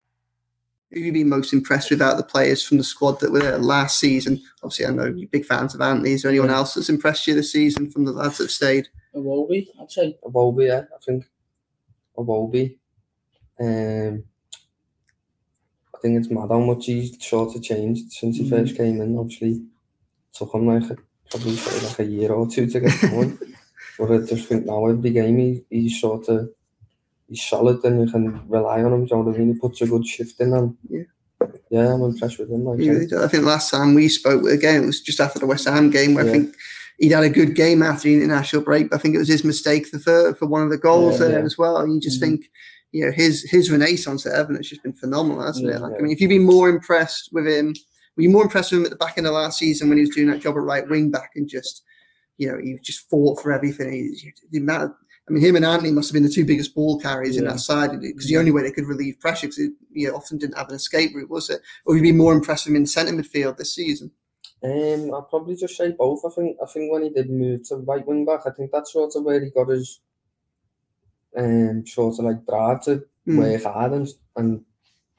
Who 0.91 0.99
have 0.99 1.05
you 1.05 1.13
been 1.13 1.29
most 1.29 1.53
impressed 1.53 1.89
with 1.89 2.01
out 2.01 2.13
of 2.13 2.17
the 2.17 2.23
players 2.23 2.65
from 2.65 2.77
the 2.77 2.83
squad 2.83 3.19
that 3.21 3.31
were 3.31 3.39
there 3.39 3.57
last 3.57 3.97
season? 3.97 4.41
Obviously, 4.61 4.85
I 4.85 4.89
know 4.89 5.05
you're 5.05 5.29
big 5.29 5.45
fans 5.45 5.73
of 5.73 5.81
Anthony. 5.81 6.11
Is 6.11 6.23
there 6.23 6.31
anyone 6.31 6.49
else 6.49 6.73
that's 6.73 6.89
impressed 6.89 7.27
you 7.27 7.33
this 7.33 7.53
season 7.53 7.89
from 7.89 8.03
the 8.03 8.11
lads 8.11 8.37
that 8.37 8.45
have 8.45 8.51
stayed? 8.51 8.87
Iwobi, 9.15 9.67
I'd 9.79 9.91
say. 9.91 10.17
Iwobi, 10.23 10.67
yeah, 10.67 10.83
I 10.93 10.99
think 11.05 11.25
a 12.17 12.23
Wolby. 12.23 12.77
Um, 13.59 14.23
I 15.93 15.97
think 16.01 16.19
it's 16.19 16.29
mad 16.29 16.49
how 16.49 16.59
much 16.59 16.85
he's 16.85 17.23
sort 17.23 17.55
of 17.55 17.63
changed 17.63 18.11
since 18.11 18.37
he 18.37 18.49
first 18.49 18.75
came 18.75 19.01
in. 19.01 19.17
Obviously, 19.17 19.63
took 20.33 20.53
him 20.53 20.67
like 20.67 20.89
a, 20.89 20.97
probably 21.29 21.55
like 21.55 21.99
a 21.99 22.05
year 22.05 22.31
or 22.31 22.49
two 22.49 22.67
to 22.67 22.79
get 22.79 23.01
going. 23.01 23.37
but 23.99 24.11
I 24.11 24.17
just 24.25 24.47
think 24.47 24.65
now 24.65 24.85
every 24.87 25.11
game 25.11 25.37
he, 25.37 25.65
he's 25.69 26.01
sort 26.01 26.27
of 26.29 26.49
he's 27.31 27.41
solid 27.47 27.83
and 27.85 28.01
you 28.05 28.11
can 28.11 28.47
rely 28.49 28.83
on 28.83 28.93
him. 28.93 29.05
Do 29.05 29.15
you 29.15 29.15
know 29.23 29.27
what 29.29 29.35
I 29.35 29.39
mean? 29.39 29.53
He 29.53 29.59
puts 29.59 29.81
a 29.81 29.87
good 29.87 30.05
shift 30.05 30.39
in 30.41 30.53
and 30.53 30.75
Yeah. 30.89 31.03
yeah, 31.71 31.93
I'm 31.93 32.03
impressed 32.03 32.37
with 32.39 32.51
him. 32.51 32.65
Like, 32.65 32.79
Yeah, 32.81 33.23
I 33.23 33.27
think 33.27 33.45
last 33.45 33.71
time 33.71 33.93
we 33.93 34.09
spoke 34.09 34.45
again, 34.45 34.83
it 34.83 34.85
was 34.85 35.01
just 35.01 35.19
after 35.21 35.39
the 35.39 35.45
West 35.47 35.67
Ham 35.67 35.89
game 35.89 36.13
where 36.13 36.25
I 36.27 36.31
think 36.31 36.55
he'd 36.99 37.13
had 37.13 37.23
a 37.23 37.29
good 37.29 37.55
game 37.55 37.81
after 37.81 38.09
the 38.09 38.15
international 38.15 38.63
break. 38.63 38.89
But 38.89 38.97
I 38.97 38.99
think 38.99 39.15
it 39.15 39.19
was 39.19 39.29
his 39.29 39.45
mistake 39.45 39.87
for 39.87 40.35
for 40.35 40.45
one 40.45 40.61
of 40.61 40.69
the 40.69 40.77
goals 40.77 41.19
Yeah, 41.19 41.27
there 41.27 41.39
yeah. 41.39 41.45
as 41.45 41.57
well. 41.57 41.77
And 41.77 41.93
you 41.93 41.99
just 42.01 42.17
Mhm. 42.17 42.25
think, 42.25 42.51
you 42.91 43.05
know, 43.05 43.11
his 43.11 43.43
his 43.49 43.71
renaissance 43.71 44.25
at 44.25 44.33
Everton 44.33 44.57
has 44.57 44.67
just 44.67 44.83
been 44.83 44.93
phenomenal, 44.93 45.41
hasn't 45.41 45.69
it? 45.69 45.71
Yeah, 45.71 45.79
Like, 45.79 45.93
I 45.97 46.01
mean, 46.01 46.11
if 46.11 46.19
you've 46.19 46.29
been 46.37 46.43
more 46.43 46.67
impressed 46.69 47.29
with 47.31 47.47
him, 47.47 47.73
were 48.17 48.23
you 48.23 48.29
more 48.29 48.43
impressed 48.43 48.71
with 48.71 48.79
him 48.81 48.85
at 48.85 48.91
the 48.91 48.97
back 49.05 49.17
end 49.17 49.25
of 49.25 49.33
last 49.33 49.57
season 49.57 49.87
when 49.87 49.97
he 49.97 50.01
was 50.03 50.13
doing 50.15 50.27
that 50.27 50.41
job 50.41 50.55
at 50.57 50.63
right 50.63 50.87
wing 50.89 51.09
back 51.09 51.31
and 51.37 51.47
just, 51.47 51.81
you 52.37 52.51
know, 52.51 52.57
he 52.61 52.77
just 52.83 53.09
fought 53.09 53.41
for 53.41 53.53
everything. 53.53 53.93
He, 53.93 54.33
the 54.51 54.57
amount 54.59 54.93
I 55.29 55.33
mean, 55.33 55.43
him 55.43 55.55
and 55.55 55.65
Anthony 55.65 55.91
must 55.91 56.09
have 56.09 56.13
been 56.13 56.23
the 56.23 56.29
two 56.29 56.45
biggest 56.45 56.73
ball 56.75 56.99
carriers 56.99 57.37
in 57.37 57.45
that 57.45 57.59
side 57.59 57.99
because 58.01 58.27
the 58.27 58.37
only 58.37 58.51
way 58.51 58.63
they 58.63 58.71
could 58.71 58.87
relieve 58.87 59.19
pressure 59.19 59.47
because 59.47 59.59
you 59.91 60.07
know, 60.07 60.15
often 60.15 60.37
didn't 60.37 60.57
have 60.57 60.69
an 60.69 60.75
escape 60.75 61.15
route, 61.15 61.29
was 61.29 61.49
it? 61.49 61.61
Or 61.85 61.93
would 61.93 62.03
you 62.03 62.11
be 62.11 62.17
more 62.17 62.33
impressed 62.33 62.65
with 62.65 62.71
him 62.71 62.77
in 62.81 62.85
centre 62.87 63.13
midfield 63.13 63.57
this 63.57 63.75
season? 63.75 64.11
Um, 64.63 65.13
I'd 65.13 65.29
probably 65.29 65.55
just 65.55 65.77
say 65.77 65.91
both. 65.91 66.21
I 66.25 66.29
think 66.29 66.57
I 66.61 66.65
think 66.65 66.91
when 66.91 67.03
he 67.03 67.09
did 67.09 67.29
move 67.29 67.67
to 67.69 67.77
right 67.77 68.05
wing 68.05 68.25
back, 68.25 68.41
I 68.45 68.51
think 68.51 68.71
that's 68.71 68.93
sort 68.93 69.15
of 69.15 69.23
where 69.23 69.43
he 69.43 69.49
got 69.51 69.69
his 69.69 70.01
um 71.37 71.85
sort 71.87 72.19
of 72.19 72.25
like 72.25 72.45
drive 72.45 72.81
to 72.83 73.03
Mm. 73.27 73.37
work 73.37 73.63
hard 73.63 73.91
and 73.93 74.07
and 74.35 74.65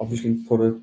obviously 0.01 0.35
put 0.49 0.61
a 0.61 0.81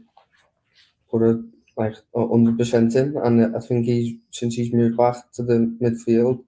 put 1.11 1.21
a 1.21 1.43
like 1.75 1.95
hundred 2.15 2.57
percent 2.57 2.95
in. 2.95 3.17
And 3.17 3.55
I 3.55 3.59
think 3.59 3.85
he's 3.85 4.17
since 4.31 4.55
he's 4.55 4.71
moved 4.73 4.95
back 4.97 5.29
to 5.33 5.43
the 5.43 5.75
midfield, 5.81 6.43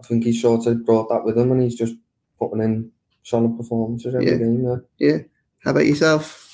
I 0.00 0.06
think 0.06 0.24
he's 0.24 0.40
sort 0.40 0.66
of 0.66 0.84
brought 0.84 1.08
that 1.10 1.24
with 1.24 1.36
him, 1.38 1.52
and 1.52 1.62
he's 1.62 1.76
just 1.76 1.94
putting 2.38 2.60
in 2.62 2.90
solid 3.22 3.56
performances 3.56 4.14
every 4.14 4.30
Yeah. 4.30 4.36
game. 4.38 4.64
Yeah. 4.64 4.76
Yeah. 4.98 5.18
How 5.64 5.72
about 5.72 5.86
yourself? 5.86 6.46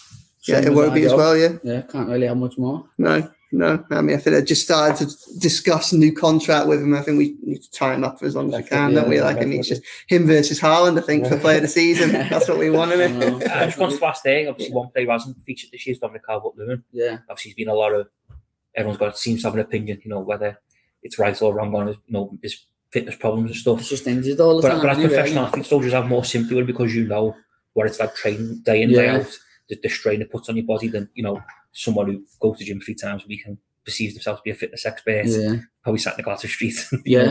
Yeah, 0.48 0.61
it 0.61 0.72
won't 0.72 0.94
be 0.94 1.04
as 1.04 1.14
well, 1.14 1.37
yeah. 1.37 1.54
Yeah, 1.62 1.82
can't 1.82 2.09
really 2.09 2.26
have 2.26 2.37
much 2.37 2.56
more. 2.59 2.85
No, 2.98 3.28
no. 3.50 3.85
I 3.90 4.00
mean, 4.00 4.16
I 4.16 4.18
think 4.20 4.37
I 4.37 4.40
just 4.42 4.62
started 4.62 5.09
to 5.09 5.38
discuss 5.40 5.92
a 5.92 5.98
new 5.98 6.12
contract 6.12 6.68
with 6.68 6.80
him. 6.80 6.94
I 6.94 7.02
think 7.02 7.18
we 7.18 7.37
need 7.42 7.62
to 7.62 7.70
tie 7.72 7.94
him 7.94 8.04
up 8.04 8.18
for 8.20 8.26
as 8.26 8.37
long 8.37 8.52
as 8.54 8.62
we 8.62 8.68
can, 8.68 8.94
don't 8.94 9.09
we? 9.09 9.16
Yeah, 9.16 9.24
Like, 9.24 9.38
I 9.38 9.44
mean, 9.44 9.59
it's 9.59 9.68
just 9.68 9.82
him 10.09 10.26
versus 10.26 10.61
Haaland, 10.61 10.98
I 10.98 11.02
think, 11.02 11.26
for 11.26 11.37
player 11.38 11.56
of 11.56 11.62
the 11.62 11.68
season. 11.68 12.12
That's 12.30 12.48
what 12.48 12.59
we 12.59 12.70
want, 12.70 12.92
I 12.92 12.94
it? 12.94 13.11
I 13.50 13.62
uh, 13.62 13.66
just 13.66 13.78
wanted 13.78 13.98
to 13.98 14.06
ask 14.06 14.22
there, 14.22 14.48
obviously 14.48 14.74
one 14.74 14.88
player 14.90 15.06
who 15.06 15.12
hasn't 15.12 15.42
featured 15.42 15.70
this 15.72 15.85
year 15.87 15.92
is 15.92 15.98
Dominic 15.98 16.24
Calvert-Lewin. 16.26 16.85
Yeah, 16.92 17.18
Obviously, 17.28 17.50
he's 17.50 17.56
been 17.56 17.68
a 17.68 17.74
lot 17.74 17.92
of, 17.92 18.09
everyone's 18.74 18.98
got, 18.98 19.18
seems 19.18 19.42
to 19.42 19.48
have 19.48 19.54
an 19.54 19.61
opinion, 19.61 20.00
you 20.04 20.11
know, 20.11 20.20
whether 20.20 20.59
it's 21.02 21.18
right 21.18 21.40
or 21.42 21.54
wrong 21.54 21.74
on 21.74 21.88
his, 21.88 21.96
you 22.06 22.12
know, 22.12 22.37
his 22.42 22.66
fitness 22.96 23.16
problems 23.24 23.50
and 23.50 23.59
stuff. 23.64 23.78
it's 23.80 23.88
just 23.96 24.06
injured 24.06 24.40
all 24.40 24.56
the 24.56 24.62
But, 24.62 24.68
time. 24.74 24.80
but 24.82 24.90
as 24.90 24.98
isn't 24.98 25.11
professional 25.11 25.37
really? 25.42 25.46
athletes, 25.48 25.68
soldiers 25.68 25.92
have 25.92 26.06
more 26.14 26.24
sympathy 26.24 26.62
because 26.72 26.94
you 26.94 27.04
know 27.06 27.35
what 27.74 27.87
it's 27.87 28.00
like 28.00 28.14
training 28.22 28.61
day 28.64 28.78
in, 28.82 28.90
day 28.90 29.09
out, 29.14 29.30
the, 29.68 29.74
the 29.82 29.88
strain 29.88 30.22
it 30.22 30.30
puts 30.32 30.48
on 30.48 30.56
your 30.56 30.64
body 30.64 30.88
than, 30.88 31.09
you 31.14 31.22
know, 31.22 31.37
someone 31.72 32.06
who 32.06 32.24
goes 32.40 32.56
to 32.59 32.64
gym 32.64 32.80
three 32.80 32.94
times 32.94 33.22
a 33.24 33.26
week 33.28 33.42
and 33.46 33.59
perceives 33.85 34.14
themselves 34.14 34.40
to 34.40 34.44
be 34.44 34.50
a 34.50 34.54
fitness 34.54 34.87
expert, 34.87 35.26
Yeah, 35.26 35.56
probably 35.82 35.98
sat 36.00 36.14
in 36.14 36.16
the 36.18 36.22
Glasgow 36.22 36.48
street. 36.48 36.74
Yeah, 37.04 37.24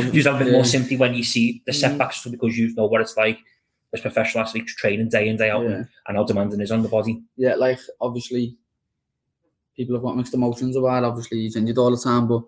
you 0.00 0.12
just 0.12 0.26
have 0.26 0.36
a 0.36 0.44
bit 0.44 0.48
yeah. 0.48 0.52
more 0.58 0.64
sympathy 0.64 0.96
when 0.96 1.14
you 1.14 1.22
see 1.24 1.62
the 1.66 1.72
Mm. 1.72 1.80
setbacks 1.82 2.26
because 2.26 2.56
you 2.58 2.74
know 2.74 2.86
what 2.86 3.00
it's 3.00 3.16
like 3.16 3.38
as 3.94 4.00
professional 4.00 4.42
athletes 4.44 4.74
training 4.74 5.08
day 5.10 5.28
in 5.28 5.36
day 5.36 5.50
out 5.50 5.62
Yeah. 5.62 5.70
and, 5.76 5.88
and 6.08 6.16
how 6.16 6.24
demanding 6.24 6.60
is 6.60 6.72
on 6.72 6.82
the 6.82 6.88
body. 6.88 7.14
yeah, 7.36 7.54
like 7.54 7.78
obviously 8.00 8.56
people 9.76 9.94
have 9.96 10.02
got 10.02 10.16
mixed 10.16 10.34
emotions 10.34 10.74
about. 10.76 11.04
Obviously, 11.04 11.38
he's 11.42 11.56
injured 11.56 11.78
all 11.78 11.90
the 11.90 12.02
time, 12.02 12.26
but 12.28 12.42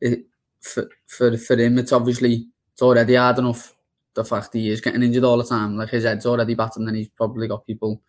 it 0.00 0.20
for 0.60 0.88
for 1.06 1.36
for 1.36 1.56
him, 1.56 1.78
it's 1.78 1.92
obviously 1.92 2.46
it's 2.72 2.82
already 2.82 3.14
hard 3.14 3.38
enough. 3.38 3.74
The 4.14 4.24
fact 4.24 4.52
he 4.52 4.70
is 4.70 4.80
getting 4.80 5.02
injured 5.02 5.24
all 5.24 5.38
the 5.38 5.44
time, 5.44 5.76
like 5.76 5.90
his 5.90 6.04
head's 6.04 6.26
already 6.26 6.54
battered, 6.54 6.82
and 6.82 6.96
he's 6.96 7.08
probably 7.08 7.48
got 7.48 7.66
people 7.66 8.02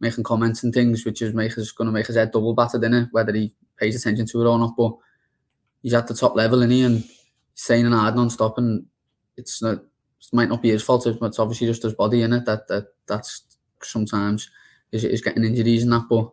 making 0.00 0.24
comments 0.24 0.64
and 0.64 0.74
things, 0.74 1.04
which 1.04 1.22
is 1.22 1.32
make 1.32 1.54
to 1.54 1.84
make 1.84 2.06
his 2.06 2.16
head 2.16 2.32
double 2.32 2.54
battered 2.54 2.84
in 2.84 2.94
it, 2.94 3.08
whether 3.12 3.32
he 3.32 3.54
pays 3.78 3.96
attention 3.96 4.26
to 4.26 4.42
it 4.42 4.48
or 4.48 4.58
not. 4.58 4.76
But 4.76 4.94
he's 5.82 5.94
at 5.94 6.06
the 6.06 6.14
top 6.14 6.34
level, 6.34 6.62
and 6.62 6.72
he 6.72 6.82
and 6.82 6.98
he's 6.98 7.20
saying 7.54 7.86
and 7.86 7.94
hard 7.94 8.16
non-stop, 8.16 8.58
and 8.58 8.86
it's 9.36 9.62
not 9.62 9.78
it 9.78 10.32
might 10.32 10.48
not 10.48 10.62
be 10.62 10.70
his 10.70 10.82
fault, 10.82 11.06
but 11.20 11.26
it's 11.26 11.38
obviously 11.38 11.66
just 11.66 11.82
his 11.82 11.94
body 11.94 12.22
in 12.22 12.32
it 12.32 12.44
that 12.46 12.66
that 12.68 12.88
that's 13.06 13.42
sometimes 13.82 14.50
is, 14.92 15.04
is 15.04 15.20
getting 15.20 15.44
injuries 15.44 15.82
and 15.82 15.92
that. 15.92 16.06
But 16.08 16.32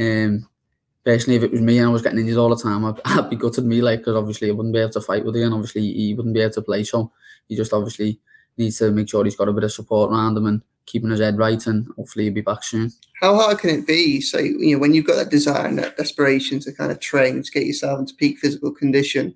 um, 0.00 0.48
personally, 1.06 1.36
if 1.36 1.42
it 1.44 1.52
was 1.52 1.62
me 1.62 1.78
and 1.78 1.86
I 1.86 1.90
was 1.90 2.02
getting 2.02 2.18
injured 2.18 2.36
all 2.36 2.54
the 2.54 2.62
time, 2.62 2.84
I'd, 2.84 3.00
I'd 3.06 3.30
be 3.30 3.36
gutted 3.36 3.64
me 3.64 3.80
like 3.80 4.00
because 4.00 4.16
obviously 4.16 4.50
I 4.50 4.52
wouldn't 4.52 4.74
be 4.74 4.80
able 4.80 4.92
to 4.92 5.00
fight 5.00 5.24
with 5.24 5.36
him, 5.36 5.44
and 5.44 5.54
obviously 5.54 5.90
he 5.92 6.12
wouldn't 6.12 6.34
be 6.34 6.42
able 6.42 6.52
to 6.52 6.62
play. 6.62 6.84
So 6.84 7.10
he 7.48 7.56
just 7.56 7.72
obviously 7.72 8.20
needs 8.58 8.78
to 8.78 8.90
make 8.90 9.08
sure 9.08 9.24
he's 9.24 9.36
got 9.36 9.48
a 9.48 9.52
bit 9.52 9.64
of 9.64 9.72
support 9.72 10.10
around 10.10 10.36
him 10.36 10.46
and 10.46 10.62
keeping 10.84 11.10
his 11.10 11.20
head 11.20 11.38
right, 11.38 11.66
and 11.66 11.86
hopefully 11.96 12.24
he'll 12.26 12.34
be 12.34 12.40
back 12.42 12.62
soon. 12.62 12.92
How 13.22 13.34
hard 13.36 13.58
can 13.58 13.70
it 13.70 13.86
be? 13.86 14.20
So 14.20 14.38
you 14.38 14.74
know 14.74 14.78
when 14.80 14.92
you've 14.92 15.06
got 15.06 15.16
that 15.16 15.30
desire 15.30 15.66
and 15.66 15.78
that 15.78 15.96
desperation 15.96 16.60
to 16.60 16.72
kind 16.72 16.92
of 16.92 17.00
train 17.00 17.42
to 17.42 17.50
get 17.50 17.64
yourself 17.64 17.98
into 17.98 18.14
peak 18.14 18.38
physical 18.38 18.72
condition, 18.72 19.34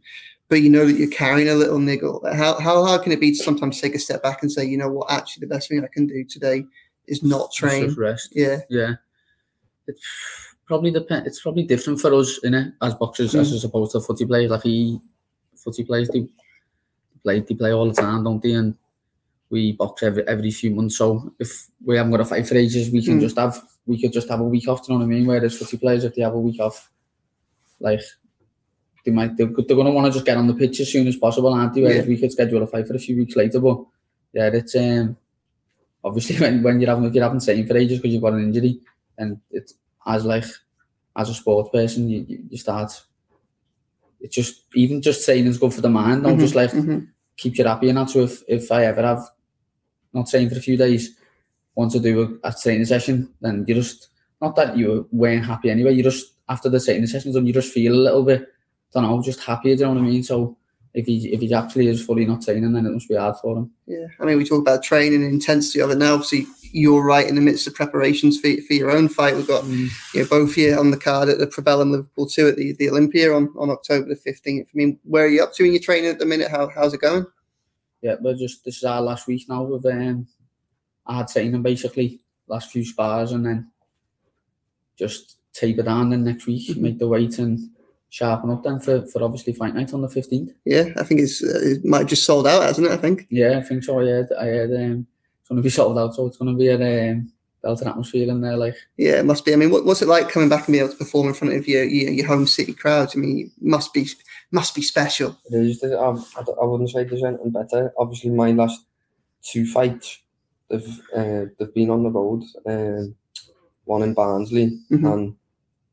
but 0.48 0.62
you 0.62 0.68
know 0.70 0.84
that 0.86 0.96
you're 0.98 1.08
carrying 1.10 1.48
a 1.48 1.54
little 1.54 1.78
niggle. 1.78 2.20
How 2.34 2.58
how 2.60 2.84
hard 2.84 3.02
can 3.02 3.12
it 3.12 3.20
be 3.20 3.30
to 3.30 3.42
sometimes 3.42 3.80
take 3.80 3.94
a 3.94 3.98
step 3.98 4.22
back 4.22 4.42
and 4.42 4.50
say, 4.50 4.64
you 4.64 4.76
know 4.76 4.90
what, 4.90 5.10
actually 5.10 5.46
the 5.46 5.54
best 5.54 5.68
thing 5.68 5.82
I 5.84 5.88
can 5.88 6.06
do 6.06 6.24
today 6.24 6.64
is 7.06 7.22
not 7.22 7.46
It's 7.46 7.56
train. 7.56 7.86
just 7.86 7.98
rest. 7.98 8.28
Yeah, 8.34 8.58
Yeah. 8.68 8.94
It's 9.86 10.00
probably 10.70 10.92
depend. 10.92 11.26
It's 11.26 11.40
probably 11.44 11.64
different 11.72 12.00
for 12.00 12.10
us 12.20 12.30
in 12.46 12.54
it 12.60 12.66
as 12.86 12.94
boxers 12.94 13.34
as 13.34 13.50
Mm. 13.52 13.64
opposed 13.68 13.92
to 13.92 14.00
footy 14.00 14.24
players. 14.30 14.50
Like 14.54 14.62
he, 14.62 15.00
footy 15.62 15.84
players, 15.84 16.08
they 16.08 16.22
play 17.24 17.40
they 17.40 17.54
play 17.62 17.72
all 17.72 17.88
the 17.92 18.00
time, 18.04 18.24
don't 18.24 18.42
they? 18.42 18.52
And 18.60 18.74
we 19.50 19.72
box 19.72 19.94
every 20.08 20.22
every 20.34 20.52
few 20.60 20.70
months. 20.78 20.96
So 21.00 21.06
if 21.44 21.50
we 21.84 21.96
haven't 21.96 22.12
got 22.12 22.20
a 22.26 22.28
fight 22.32 22.46
for 22.46 22.56
ages, 22.64 22.90
we 22.90 23.02
can 23.04 23.18
Mm. 23.18 23.24
just 23.26 23.36
have 23.42 23.54
we 23.90 24.00
could 24.00 24.12
just 24.18 24.28
have 24.32 24.40
a 24.46 24.50
week 24.54 24.68
off. 24.68 24.80
Do 24.86 24.92
you 24.92 24.98
know 24.98 25.04
what 25.04 25.10
I 25.12 25.14
mean? 25.16 25.26
Whereas 25.26 25.58
footy 25.58 25.76
players, 25.76 26.04
if 26.04 26.14
they 26.14 26.22
have 26.22 26.34
a 26.40 26.44
week 26.48 26.60
off, 26.66 26.76
like 27.80 28.02
they 29.04 29.10
might 29.18 29.36
they're, 29.36 29.46
they're 29.66 29.76
going 29.80 29.90
to 29.90 29.96
want 29.96 30.06
to 30.06 30.12
just 30.18 30.26
get 30.26 30.36
on 30.36 30.46
the 30.46 30.54
pitch 30.62 30.78
as 30.80 30.92
soon 30.92 31.06
as 31.08 31.16
possible, 31.16 31.52
aren't 31.52 31.74
they? 31.74 31.82
Whereas 31.82 32.04
Yeah. 32.04 32.12
we 32.12 32.18
could 32.20 32.32
schedule 32.32 32.62
a 32.62 32.66
fight 32.66 32.86
for 32.86 32.94
a 32.94 33.04
few 33.06 33.16
weeks 33.16 33.34
later. 33.36 33.58
But 33.60 33.78
yeah, 34.32 34.50
it's 34.60 34.76
um 34.76 35.16
obviously 36.04 36.36
when, 36.42 36.62
when 36.62 36.80
you're 36.80 36.90
having 36.90 37.06
if 37.06 37.14
you're 37.14 37.24
having 37.28 37.40
training 37.40 37.66
for 37.66 37.76
ages 37.76 37.98
because 37.98 38.12
you've 38.14 38.22
got 38.22 38.34
an 38.34 38.44
injury, 38.44 38.80
and 39.18 39.40
it's 39.50 39.74
as 40.06 40.24
like 40.24 40.44
as 41.16 41.28
a 41.28 41.34
sports 41.34 41.70
person, 41.70 42.08
you, 42.08 42.24
you, 42.28 42.44
you 42.50 42.58
start. 42.58 42.92
It's 44.20 44.34
just 44.34 44.64
even 44.74 45.00
just 45.00 45.24
training's 45.24 45.58
good 45.58 45.72
for 45.72 45.80
the 45.80 45.88
mind. 45.88 46.24
Don't 46.24 46.38
just 46.38 46.54
like 46.54 46.70
mhm. 46.70 47.08
keeps 47.36 47.58
you 47.58 47.64
happy 47.64 47.88
and. 47.88 48.10
So 48.10 48.20
if, 48.20 48.42
if 48.48 48.70
I 48.70 48.84
ever 48.84 49.02
have 49.02 49.22
not 50.12 50.28
trained 50.28 50.50
for 50.50 50.58
a 50.58 50.62
few 50.62 50.76
days, 50.76 51.16
want 51.74 51.92
to 51.92 52.00
do 52.00 52.38
a, 52.42 52.48
a 52.48 52.52
training 52.52 52.84
session, 52.84 53.32
then 53.40 53.64
you 53.66 53.74
just 53.74 54.08
not 54.40 54.56
that 54.56 54.76
you 54.76 55.08
weren't 55.12 55.44
happy 55.44 55.70
anyway. 55.70 55.94
You 55.94 56.02
just 56.02 56.34
after 56.48 56.68
the 56.68 56.80
training 56.80 57.06
sessions, 57.06 57.36
and 57.36 57.46
you 57.46 57.52
just 57.52 57.72
feel 57.72 57.94
a 57.94 58.04
little 58.06 58.24
bit, 58.24 58.46
don't 58.92 59.04
know, 59.04 59.22
just 59.22 59.40
happier. 59.40 59.74
Do 59.74 59.80
you 59.80 59.86
know 59.86 59.94
what 59.94 60.02
I 60.02 60.10
mean? 60.10 60.22
So 60.22 60.56
if 60.92 61.06
he 61.06 61.32
if 61.32 61.40
he 61.40 61.54
actually 61.54 61.88
is 61.88 62.04
fully 62.04 62.24
not 62.24 62.42
training, 62.42 62.72
then 62.72 62.86
it 62.86 62.90
must 62.90 63.08
be 63.08 63.14
hard 63.14 63.36
for 63.36 63.56
him. 63.56 63.70
Yeah, 63.86 64.06
I 64.18 64.24
mean, 64.24 64.38
we 64.38 64.44
talk 64.44 64.60
about 64.60 64.82
training 64.82 65.22
and 65.22 65.32
intensity 65.32 65.80
of 65.80 65.90
it 65.90 65.98
now. 65.98 66.14
Obviously, 66.14 66.46
you're 66.72 67.04
right 67.04 67.28
in 67.28 67.34
the 67.34 67.40
midst 67.40 67.66
of 67.66 67.74
preparations 67.74 68.40
for, 68.40 68.50
for 68.66 68.74
your 68.74 68.90
own 68.90 69.08
fight. 69.08 69.36
We've 69.36 69.46
got 69.46 69.64
you 69.64 69.90
know, 70.14 70.26
both 70.28 70.54
here 70.54 70.78
on 70.78 70.90
the 70.90 70.96
card 70.96 71.28
at 71.28 71.38
the 71.38 71.46
Probellum 71.46 71.90
Liverpool 71.90 72.26
too 72.26 72.48
at 72.48 72.56
the, 72.56 72.72
the 72.74 72.90
Olympia 72.90 73.32
on, 73.32 73.52
on 73.58 73.70
October 73.70 74.08
the 74.08 74.30
15th. 74.30 74.62
I 74.62 74.70
mean, 74.74 74.98
where 75.04 75.24
are 75.24 75.28
you 75.28 75.42
up 75.42 75.52
to 75.54 75.64
in 75.64 75.72
your 75.72 75.80
training 75.80 76.10
at 76.10 76.18
the 76.18 76.26
minute? 76.26 76.50
How, 76.50 76.68
how's 76.68 76.94
it 76.94 77.00
going? 77.00 77.26
yeah, 78.02 78.16
we're 78.20 78.34
just 78.34 78.64
this 78.64 78.78
is 78.78 78.84
our 78.84 79.00
last 79.00 79.26
week 79.26 79.48
now 79.48 79.62
with 79.62 79.84
um 79.86 80.26
I 81.06 81.18
had 81.18 81.28
training 81.28 81.62
basically 81.62 82.20
last 82.46 82.70
few 82.70 82.84
spars 82.84 83.32
and 83.32 83.44
then 83.44 83.70
just 84.98 85.36
taper 85.52 85.82
down 85.82 86.10
then 86.10 86.24
next 86.24 86.46
week, 86.46 86.76
make 86.76 86.98
the 86.98 87.08
weight 87.08 87.38
and 87.38 87.58
sharpen 88.10 88.50
up 88.50 88.62
then 88.64 88.78
for, 88.80 89.06
for 89.06 89.22
obviously 89.22 89.52
fight 89.52 89.74
night 89.74 89.94
on 89.94 90.02
the 90.02 90.08
fifteenth. 90.08 90.50
Yeah, 90.64 90.86
I 90.96 91.04
think 91.04 91.20
it's 91.20 91.42
uh, 91.42 91.60
it 91.62 91.84
might 91.84 92.00
have 92.00 92.08
just 92.08 92.24
sold 92.24 92.46
out, 92.46 92.62
hasn't 92.62 92.86
it? 92.86 92.92
I 92.92 92.96
think. 92.96 93.26
Yeah, 93.30 93.58
I 93.58 93.62
think 93.62 93.84
so. 93.84 93.98
I 94.00 94.04
heard 94.04 94.28
I 94.38 94.44
heard 94.46 94.70
um 94.74 95.06
it's 95.40 95.48
gonna 95.48 95.62
be 95.62 95.70
sold 95.70 95.98
out, 95.98 96.14
so 96.14 96.26
it's 96.26 96.36
gonna 96.36 96.54
be 96.54 96.68
a 96.68 97.10
um 97.12 97.32
belted 97.62 97.86
atmosphere 97.88 98.28
in 98.30 98.40
there 98.40 98.56
like 98.56 98.74
Yeah, 98.96 99.18
it 99.20 99.24
must 99.26 99.44
be. 99.44 99.52
I 99.52 99.56
mean, 99.56 99.70
what, 99.70 99.84
what's 99.84 100.00
it 100.02 100.08
like 100.08 100.28
coming 100.30 100.48
back 100.48 100.66
and 100.66 100.72
being 100.72 100.82
able 100.84 100.92
to 100.92 100.98
perform 100.98 101.28
in 101.28 101.34
front 101.34 101.54
of 101.54 101.68
your 101.68 101.84
your, 101.84 102.10
your 102.10 102.26
home 102.26 102.46
city 102.46 102.72
crowds? 102.72 103.14
I 103.14 103.18
mean, 103.20 103.46
it 103.56 103.62
must 103.62 103.92
be 103.94 104.08
must 104.50 104.74
be 104.74 104.82
special. 104.82 105.38
It 105.50 105.54
is. 105.56 105.80
there's- 105.80 105.96
Um, 106.00 106.24
I, 106.36 106.42
d- 106.42 106.52
I 106.60 106.64
wouldn't 106.64 106.90
say 106.90 107.04
there's 107.04 107.22
anything 107.22 107.50
better. 107.50 107.92
Obviously, 107.98 108.30
my 108.30 108.50
last 108.52 108.80
two 109.42 109.66
fights, 109.66 110.18
they've 110.68 111.00
uh, 111.14 111.44
they've 111.58 111.74
been 111.74 111.90
on 111.90 112.02
the 112.02 112.10
road. 112.10 112.42
Um, 112.66 113.14
one 113.84 114.02
in 114.02 114.14
Barnsley 114.14 114.78
Mhm. 114.90 115.12
and 115.12 115.34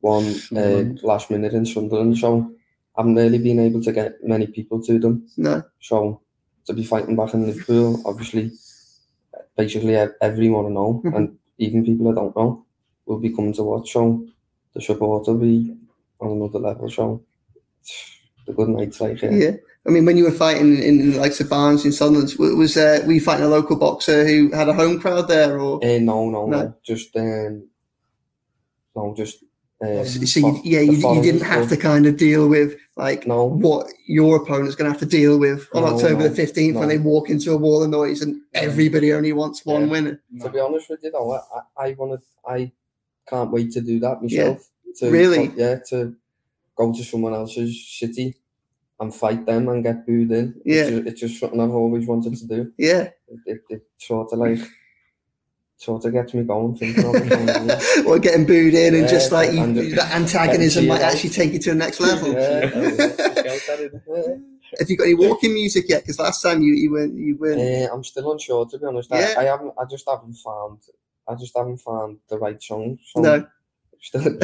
one 0.02 0.36
uh, 0.56 0.84
last 1.06 1.30
minute 1.32 1.54
in 1.54 1.66
Sunderland. 1.66 2.18
So 2.18 2.52
I 2.96 3.02
haven't 3.02 3.16
really 3.16 3.40
been 3.40 3.60
able 3.60 3.82
to 3.84 3.92
get 3.92 4.24
many 4.24 4.48
people 4.48 4.82
to 4.84 5.00
them. 5.00 5.28
No, 5.38 5.64
So 5.80 6.22
to 6.66 6.74
be 6.74 6.84
fighting 6.84 7.16
back 7.16 7.34
in 7.34 7.46
Liverpool, 7.46 8.02
obviously, 8.06 8.52
basically 9.56 9.96
ev- 9.96 10.16
everyone 10.22 10.66
I 10.68 10.70
know, 10.70 11.02
Mhm. 11.06 11.16
and 11.16 11.38
even 11.58 11.86
people 11.86 12.10
I 12.10 12.14
don't 12.16 12.36
know, 12.36 12.66
will 13.06 13.20
be 13.20 13.30
coming 13.34 13.54
to 13.54 13.64
watch. 13.64 13.92
So 13.94 14.26
the 14.74 14.82
support 14.82 15.28
will 15.28 15.38
be 15.40 15.76
on 16.20 16.32
another 16.32 16.60
level. 16.60 16.90
So 16.90 17.22
the 18.46 18.54
good 18.54 18.70
nights 18.70 19.02
like 19.02 19.22
yeah. 19.22 19.32
yeah. 19.32 19.56
I 19.86 19.90
mean, 19.90 20.06
when 20.06 20.18
you 20.18 20.26
were 20.26 20.32
fighting 20.32 20.78
in, 20.84 21.00
in 21.00 21.18
like 21.18 21.34
Barnsley 21.50 21.88
in 21.90 21.94
Sunderland, 21.94 22.34
was 22.38 22.76
uh, 22.76 23.02
were 23.06 23.14
you 23.14 23.22
fighting 23.22 23.46
a 23.46 23.50
local 23.50 23.78
boxer 23.78 24.26
who 24.28 24.52
had 24.52 24.68
a 24.68 24.74
home 24.74 25.00
crowd 25.00 25.28
there, 25.30 25.60
or 25.60 25.80
Eh, 25.82 26.00
no, 26.00 26.30
no, 26.30 26.46
No. 26.48 26.62
no, 26.64 26.74
just 26.84 27.16
um, 27.16 27.64
no, 28.96 29.14
just 29.16 29.44
uh, 29.84 30.04
so 30.04 30.40
you, 30.40 30.60
yeah, 30.64 30.80
you, 30.80 30.94
you 30.94 31.22
didn't 31.22 31.42
have 31.42 31.70
to 31.70 31.78
kind 31.78 32.06
of 32.08 32.18
deal 32.18 32.48
with 32.48 32.76
like 32.96 33.28
No. 33.28 33.46
what 33.46 33.88
your 34.08 34.38
opponent's 34.38 34.76
going 34.76 34.86
to 34.88 34.92
have 34.92 35.00
to 35.02 35.06
deal 35.06 35.38
with 35.38 35.68
on 35.74 35.84
No, 35.84 35.96
October 35.96 36.22
no, 36.24 36.28
the 36.30 36.36
fifteenth 36.36 36.78
when 36.78 36.90
they 36.90 36.98
walk 36.98 37.30
into 37.30 37.52
a 37.52 37.58
wall 37.58 37.84
of 37.84 37.90
noise 37.92 38.22
and 38.24 38.42
everybody 38.56 39.14
only 39.14 39.34
wants 39.34 39.66
one 39.66 39.84
Yeah. 39.84 39.88
winner. 39.88 40.22
To 40.42 40.50
be 40.50 40.60
honest 40.60 40.90
with 40.90 41.02
you, 41.04 41.12
though, 41.12 41.32
I, 41.78 41.86
I 41.90 41.94
want 41.94 42.20
to, 42.20 42.52
I 42.52 42.72
can't 43.30 43.52
wait 43.52 43.72
to 43.74 43.82
do 43.82 44.00
that 44.00 44.22
myself. 44.24 44.68
To, 44.98 45.12
Really? 45.12 45.52
yeah, 45.56 45.78
to 45.90 46.16
go 46.76 46.92
to 46.92 47.04
someone 47.04 47.34
else's 47.36 47.88
city 48.00 48.36
and 49.00 49.14
fight 49.14 49.46
them 49.46 49.70
and 49.70 49.84
get 49.84 50.08
booed 50.08 50.32
in. 50.32 50.60
Yeah. 50.66 50.82
It's 50.86 50.90
just, 50.90 51.08
it's 51.08 51.20
just 51.22 51.40
something 51.40 51.62
I've 51.62 51.70
always 51.70 52.08
wanted 52.08 52.36
to 52.36 52.48
do. 52.48 52.72
Yeah, 52.80 53.10
It, 53.28 53.40
it, 53.46 53.62
it 53.70 53.88
sort 54.00 54.34
of 54.34 54.40
like, 54.40 54.58
sort 55.78 56.04
of 56.06 56.14
gets 56.14 56.34
me 56.34 56.44
going 56.44 56.76
thinking 56.76 57.06
of 57.06 57.16
it. 57.16 58.06
or 58.08 58.20
getting 58.20 58.46
booed 58.46 58.74
in 58.74 58.94
and 58.96 59.04
Yeah, 59.04 59.10
just 59.10 59.32
like 59.32 59.54
you, 59.54 59.64
and- 59.64 59.78
the 59.78 60.04
antagonism 60.12 60.88
might 60.88 60.98
cheer 60.98 61.06
actually 61.08 61.30
take 61.30 61.54
you 61.54 61.60
to 61.60 61.70
the 61.70 61.76
next 61.76 62.00
level. 62.00 62.34
Yeah. 62.34 62.70
Have 64.80 64.90
you 64.90 64.98
got 64.98 65.06
any 65.06 65.14
walking 65.14 65.54
music 65.54 65.86
yet? 65.88 66.04
Because 66.04 66.20
last 66.20 66.42
time 66.42 66.62
you 66.62 66.74
you 66.74 66.92
went 66.92 67.14
you 67.16 67.38
went. 67.38 67.60
Uh, 67.62 67.94
I'm 67.94 68.04
still 68.04 68.30
unsure 68.32 68.66
to 68.66 68.78
be 68.78 68.86
honest. 68.86 69.10
Yeah. 69.12 69.34
I, 69.38 69.42
I 69.42 69.44
haven't. 69.46 69.74
I 69.80 69.86
just 69.86 70.08
haven't 70.10 70.34
found. 70.36 70.80
I 71.28 71.36
just 71.36 71.56
haven't 71.56 71.78
found 71.78 72.18
the 72.30 72.38
right 72.38 72.62
song. 72.62 72.98
So 73.14 73.22
No. 73.22 73.48
Still, 74.00 74.22
still. 74.22 74.40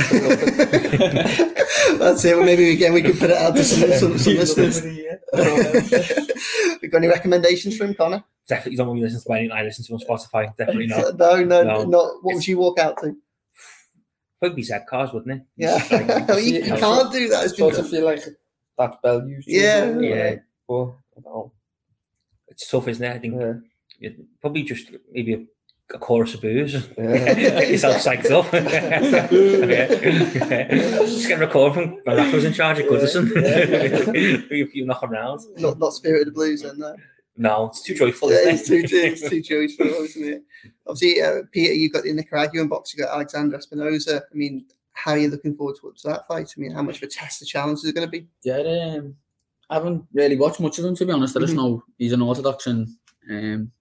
That's 2.00 2.26
it. 2.26 2.36
Well, 2.36 2.44
maybe 2.44 2.72
again 2.72 2.92
we 2.92 3.04
can 3.04 3.16
put 3.16 3.30
it 3.30 3.38
out 3.38 3.56
to 3.56 3.64
some, 3.64 3.92
some, 3.92 4.18
some 4.18 4.34
listeners. 4.34 4.82
we 4.82 6.88
got 6.88 6.98
any 6.98 7.08
recommendations 7.08 7.78
for 7.78 7.86
him, 7.86 7.94
Connor? 7.94 8.24
Definitely 8.48 8.72
you 8.74 8.78
don't 8.78 8.88
want 8.88 9.00
me 9.00 9.08
to 9.08 9.14
listen 9.14 9.24
to 9.32 9.34
anything 9.38 9.52
I 9.58 9.64
listen 9.64 9.86
to 9.86 9.94
on 9.94 10.00
Spotify. 10.00 10.56
Definitely 10.58 10.88
not. 10.88 11.18
No, 11.18 11.44
no, 11.44 11.64
No. 11.64 11.84
not. 11.84 12.14
What 12.24 12.36
would 12.36 12.48
you 12.48 12.58
walk 12.58 12.80
out 12.80 12.98
to? 13.02 13.16
Would 14.42 14.56
be 14.58 14.64
Z 14.64 14.76
cars, 14.90 15.14
wouldn't 15.14 15.42
it? 15.42 15.48
Yeah, 15.56 15.76
Like, 15.90 16.28
no, 16.28 16.36
you, 16.38 16.56
you 16.64 16.76
can't 16.76 17.12
do 17.14 17.30
that. 17.30 17.46
It's 17.46 17.54
been 17.56 17.72
sort 17.74 17.80
of 17.86 17.90
feel 17.90 18.04
like 18.06 18.22
that 18.78 19.02
bell 19.02 19.26
used. 19.26 19.48
Yeah. 19.48 19.98
Yeah. 20.00 20.36
But 20.68 20.96
I 21.26 21.44
it's 22.50 22.68
tough, 22.70 22.88
isn't 22.90 23.04
it? 23.04 23.16
I 23.16 23.20
think 23.20 23.42
Yeah. 24.00 24.10
probably 24.42 24.64
just 24.64 24.92
maybe 25.14 25.34
a, 25.34 25.96
a 25.96 25.98
chorus 25.98 26.34
of 26.34 26.42
booze. 26.42 26.74
Yeah. 26.74 26.82
Get 27.34 27.70
yourself 27.72 27.96
psyched 28.04 28.30
up. 28.32 28.52
Just 29.94 31.28
get 31.28 31.38
a 31.38 31.40
record 31.46 31.74
from 31.76 31.92
when 32.04 32.18
Rafa 32.18 32.36
was 32.36 32.46
in 32.46 32.54
charge 32.54 32.80
of 32.80 32.88
Goodison. 32.88 33.30
you, 34.52 34.70
you 34.74 34.86
knock 34.86 35.04
around. 35.04 35.42
not 35.58 35.80
not 35.80 35.94
Spirit 35.94 36.22
of 36.22 36.26
the 36.28 36.32
Blues, 36.34 36.62
then. 36.64 36.78
No. 36.80 36.96
No, 37.36 37.66
it's 37.66 37.82
too 37.82 37.96
joyful, 37.96 38.30
isn't 38.30 38.54
it's 38.54 38.68
too, 38.68 38.82
it's 38.86 39.30
too 39.30 39.42
joyful, 39.42 39.88
isn't 39.88 40.24
it? 40.24 40.44
Obviously, 40.86 41.22
uh, 41.22 41.42
Peter, 41.52 41.74
you've 41.74 41.92
got 41.92 42.04
the 42.04 42.14
Nicaraguan 42.14 42.68
box, 42.68 42.94
you've 42.94 43.06
got 43.06 43.14
Alexander 43.16 43.58
Espinoza. 43.58 44.22
I 44.22 44.36
mean, 44.36 44.66
how 44.92 45.12
are 45.14 45.18
you 45.18 45.30
looking 45.30 45.56
forward 45.56 45.76
to, 45.82 45.92
to 45.98 46.08
that 46.10 46.28
fight? 46.28 46.54
I 46.56 46.60
mean, 46.60 46.72
how 46.72 46.84
much 46.84 46.98
of 46.98 47.04
a 47.04 47.08
test 47.08 47.40
the 47.40 47.46
challenge 47.48 47.80
is 47.80 47.86
it 47.86 47.96
going 47.96 48.08
to 48.08 48.12
be? 48.12 48.28
Yeah, 48.44 48.58
um, 48.98 49.16
I 49.70 49.76
haven't 49.76 50.06
really 50.14 50.36
watched 50.38 50.60
much 50.60 50.78
of 50.78 50.86
him 50.86 50.96
to 50.96 51.06
be 51.06 51.12
honest. 51.12 51.36
I 51.36 51.40
just 51.40 51.54
Mhm. 51.54 51.58
know 51.58 51.84
he's 51.98 52.12
an 52.14 52.22
orthodox 52.22 52.68
and 52.68 52.88
um, 53.32 53.72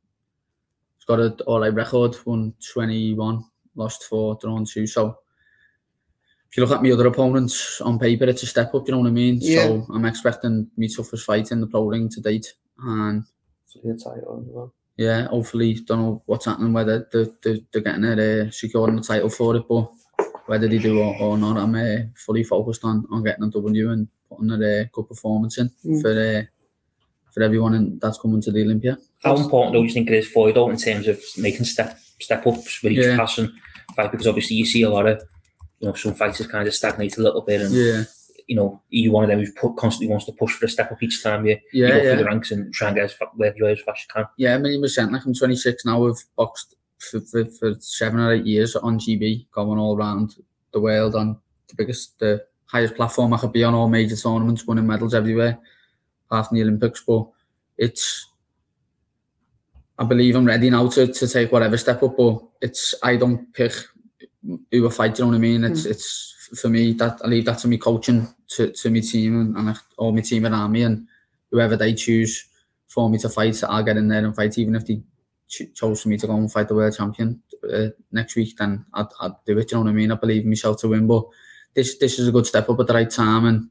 he's 0.97 1.05
got 1.05 1.21
an 1.21 1.37
all 1.47 1.61
right 1.61 1.75
record. 1.75 2.17
Won 2.25 2.55
twenty 2.73 3.13
one, 3.13 3.45
lost 3.75 4.05
four, 4.05 4.39
drawn 4.41 4.65
two. 4.65 4.87
So 4.87 5.19
if 6.49 6.57
you 6.57 6.65
look 6.65 6.75
at 6.75 6.83
my 6.83 6.91
other 6.93 7.07
opponents 7.09 7.83
on 7.83 7.99
paper, 7.99 8.25
it's 8.25 8.45
a 8.45 8.47
step 8.47 8.75
up. 8.75 8.89
You 8.89 8.93
know 8.93 9.01
what 9.01 9.09
I 9.09 9.11
mean? 9.11 9.39
Yeah. 9.43 9.57
So 9.57 9.87
I'm 9.93 10.07
expecting 10.07 10.71
me 10.79 10.89
toughest 10.89 11.27
fight 11.27 11.51
in 11.51 11.61
the 11.61 11.67
pro 11.67 11.85
ring 11.85 12.09
to 12.09 12.21
date, 12.23 12.55
and 12.79 13.25
For 13.73 13.87
your 13.87 13.97
title 13.97 14.45
as 14.47 14.53
well. 14.55 14.75
yeah, 14.97 15.27
hopefully, 15.29 15.75
don't 15.75 15.99
know 16.01 16.23
what's 16.27 16.45
happening, 16.47 16.73
whether 16.73 17.09
they're, 17.13 17.29
they're, 17.43 17.59
they're 17.73 17.83
getting 17.83 18.05
it, 18.05 18.19
uh, 18.19 18.51
securing 18.51 18.97
the 18.97 19.03
title 19.03 19.31
for 19.31 19.57
it, 19.57 19.65
but 19.69 19.91
whether 20.47 20.69
they 20.69 20.79
do 20.79 21.01
or, 21.01 21.17
or 21.21 21.39
not, 21.39 21.57
I'm 21.57 21.75
uh, 21.75 22.09
fully 22.17 22.45
focused 22.45 22.85
on, 22.85 23.07
on 23.11 23.23
getting 23.23 23.45
a 23.45 23.51
W 23.51 23.91
and 23.91 24.09
putting 24.29 24.51
a 24.51 24.81
uh, 24.83 24.85
good 24.93 25.09
performance 25.09 25.59
in 25.59 25.71
Mm. 25.85 26.01
for 26.03 26.11
uh, 26.11 26.43
for 27.33 27.43
everyone 27.43 27.73
in, 27.75 27.99
that's 27.99 28.19
coming 28.19 28.43
to 28.43 28.51
the 28.53 28.61
Olympia. 28.63 28.99
How 29.25 29.37
important 29.37 29.73
do 29.75 29.83
you 29.83 29.91
think 29.91 30.11
it 30.11 30.15
is 30.15 30.29
for 30.29 30.49
you 30.49 30.55
though 30.55 30.69
in 30.69 30.77
terms 30.77 31.09
of 31.09 31.19
making 31.39 31.65
step 31.65 31.99
step 32.21 32.47
ups 32.47 32.83
with 32.83 32.93
each 32.93 32.99
Yeah. 33.07 33.17
passing 33.17 33.51
fight? 33.97 34.11
Because 34.11 34.27
obviously 34.27 34.57
you 34.57 34.67
see 34.67 34.83
a 34.83 34.91
lot 34.91 35.07
of 35.07 35.23
you 35.81 35.89
know 35.89 35.95
some 35.95 36.13
fighters 36.15 36.47
kind 36.47 36.69
of 36.69 36.75
stagnate 36.75 37.17
a 37.17 37.23
little 37.23 37.41
bit, 37.41 37.63
and 37.63 37.73
Yeah, 37.75 38.03
you 38.53 38.57
know 38.57 38.83
you 38.91 39.11
one 39.11 39.25
of 39.25 39.31
them 39.31 39.39
who's 39.39 39.51
put, 39.53 39.75
constantly 39.77 40.11
wants 40.11 40.27
to 40.27 40.33
push 40.33 40.53
for 40.53 40.67
a 40.67 40.69
step 40.69 40.93
up 40.93 41.03
each 41.03 41.23
time 41.23 41.47
you, 41.47 41.57
you 41.73 41.89
go 41.89 41.97
yeah. 41.97 42.03
through 42.03 42.17
the 42.17 42.25
ranks 42.27 42.51
and 42.51 42.71
try 42.75 42.89
and 42.89 42.97
get 42.97 43.05
as 43.05 43.15
fa- 43.15 43.31
where 43.35 43.57
you 43.57 43.65
are 43.65 43.71
as 43.71 43.81
fast 43.81 44.01
as 44.01 44.03
you 44.03 44.15
can. 44.15 44.25
Yeah, 44.37 44.57
a 44.57 44.59
million 44.59 44.83
percent. 44.83 45.11
Like 45.11 45.25
I'm 45.25 45.33
26 45.33 45.87
now. 45.87 46.07
I've 46.07 46.23
boxed 46.37 46.75
for, 46.99 47.21
for, 47.21 47.47
for 47.47 47.75
seven 47.81 48.21
or 48.21 48.35
eight 48.35 48.45
years 48.45 48.77
on 48.77 48.99
GB, 48.99 49.47
going 49.53 49.79
all 49.79 49.97
around 49.97 50.37
the 50.75 50.81
world 50.81 51.15
on 51.15 51.39
the 51.69 51.75
biggest, 51.75 52.19
the 52.19 52.45
highest 52.67 52.95
platform 52.95 53.33
I 53.33 53.39
could 53.39 53.55
be 53.55 53.65
on, 53.65 53.73
all 53.73 53.89
major 53.89 54.17
tournaments, 54.17 54.67
winning 54.67 54.87
medals 54.87 55.15
everywhere, 55.15 55.59
apart 56.27 56.49
from 56.49 56.59
the 56.59 56.63
Olympics. 56.65 57.03
But 57.07 57.27
it's, 57.79 58.29
I 59.99 60.05
believe 60.05 60.37
I'm 60.37 60.45
ready 60.45 60.69
now 60.69 60.89
to, 60.89 61.07
to 61.07 61.27
take 61.27 61.51
whatever 61.53 61.79
step 61.79 62.03
up. 62.03 62.19
But 62.19 62.39
it's, 62.61 62.95
I 63.03 63.17
don't 63.17 63.51
pick 63.55 63.73
who 64.71 64.87
I 64.87 64.91
fight. 64.91 65.19
You 65.19 65.25
know 65.25 65.31
what 65.31 65.37
I 65.37 65.41
mean? 65.41 65.65
It's, 65.65 65.85
hmm. 65.85 65.91
it's 65.91 66.33
for 66.61 66.69
me 66.69 66.93
that 66.95 67.21
I 67.25 67.29
leave 67.29 67.45
that 67.47 67.59
to 67.59 67.69
me 67.69 67.79
coaching, 67.79 68.29
to, 68.57 68.73
to 68.73 68.91
my 68.91 69.01
team 69.01 69.41
and, 69.41 69.57
and 69.57 69.79
all 69.99 70.13
my 70.13 70.21
team 70.21 70.47
around 70.47 70.73
me, 70.73 70.83
and 70.83 71.07
whoever 71.51 71.77
they 71.77 71.95
choose 71.95 72.47
for 72.89 73.09
me 73.09 73.19
to 73.19 73.29
fight, 73.29 73.63
I'll 73.65 73.83
get 73.83 73.97
in 73.97 74.09
there 74.09 74.25
and 74.25 74.35
fight. 74.37 74.59
Even 74.59 74.75
if 74.75 74.87
they 74.87 75.03
ch- 75.49 75.73
chose 75.75 76.03
for 76.03 76.09
me 76.09 76.19
to 76.19 76.27
go 76.27 76.35
and 76.37 76.51
fight 76.53 76.69
the 76.69 76.75
world 76.75 76.97
champion 76.97 77.41
uh, 77.73 77.89
next 78.11 78.37
week, 78.37 78.57
then 78.57 78.85
I'd, 78.95 79.07
I'd 79.21 79.33
do 79.47 79.59
it. 79.59 79.71
You 79.71 79.79
know 79.79 79.85
what 79.85 79.91
I 79.91 79.93
mean? 79.95 80.13
I 80.13 80.17
believe 80.17 80.43
in 80.43 80.49
myself 80.51 80.79
to 80.81 80.89
win. 80.89 81.07
But 81.07 81.25
this 81.75 81.99
this 81.99 82.19
is 82.19 82.29
a 82.29 82.33
good 82.33 82.47
step 82.47 82.69
up 82.69 82.81
at 82.81 82.87
the 82.87 82.95
right 82.95 83.11
time, 83.11 83.47
and 83.47 83.69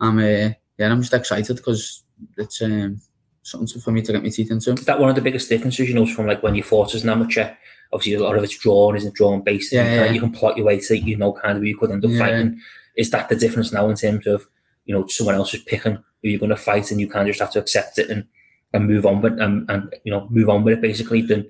I'm 0.00 0.18
uh, 0.18 0.52
yeah, 0.78 0.90
I'm 0.90 1.00
just 1.00 1.14
excited 1.14 1.56
because 1.56 2.02
it's 2.36 2.60
um, 2.62 3.00
something 3.42 3.80
for 3.80 3.92
me 3.92 4.02
to 4.02 4.12
get 4.12 4.22
my 4.22 4.28
teeth 4.28 4.50
into. 4.50 4.72
Is 4.72 4.84
that 4.84 5.00
one 5.00 5.08
of 5.08 5.14
the 5.16 5.22
biggest 5.22 5.48
differences 5.48 5.88
you 5.88 5.94
know 5.94 6.06
from 6.06 6.26
like 6.26 6.42
when 6.42 6.54
you 6.54 6.62
fought 6.62 6.94
as 6.94 7.04
an 7.04 7.10
amateur? 7.10 7.50
Obviously, 7.92 8.14
a 8.14 8.22
lot 8.22 8.36
of 8.36 8.44
it's 8.44 8.56
drawn, 8.56 8.96
isn't 8.96 9.14
drawn 9.14 9.42
based. 9.42 9.72
Yeah, 9.72 9.82
you, 9.82 9.88
can, 9.98 10.06
yeah. 10.06 10.12
you 10.12 10.20
can 10.20 10.32
plot 10.32 10.56
your 10.56 10.66
way 10.66 10.78
to 10.78 10.96
you 10.98 11.16
know 11.16 11.32
kind 11.32 11.56
of 11.56 11.62
who 11.62 11.68
you 11.68 11.76
could 11.76 11.90
end 11.90 12.04
up 12.04 12.10
Yeah. 12.10 12.18
fighting. 12.18 12.60
Is 12.96 13.10
that 13.10 13.28
the 13.28 13.36
difference 13.36 13.72
now 13.72 13.88
in 13.88 13.96
terms 13.96 14.26
of 14.26 14.46
you 14.84 14.94
know 14.94 15.06
someone 15.06 15.34
else 15.34 15.54
is 15.54 15.62
picking 15.62 15.94
who 15.94 16.28
you're 16.28 16.40
going 16.40 16.50
to 16.50 16.56
fight, 16.56 16.90
and 16.90 17.00
you 17.00 17.08
kind 17.08 17.28
of 17.28 17.34
just 17.34 17.40
have 17.40 17.52
to 17.52 17.60
accept 17.60 17.98
it 17.98 18.10
and 18.10 18.26
and 18.72 18.86
move 18.86 19.04
on 19.06 19.20
with 19.20 19.38
and, 19.40 19.68
and 19.70 19.94
you 20.04 20.12
know 20.12 20.28
move 20.30 20.48
on 20.48 20.64
with 20.64 20.78
it 20.78 20.80
basically? 20.80 21.22
Then 21.22 21.48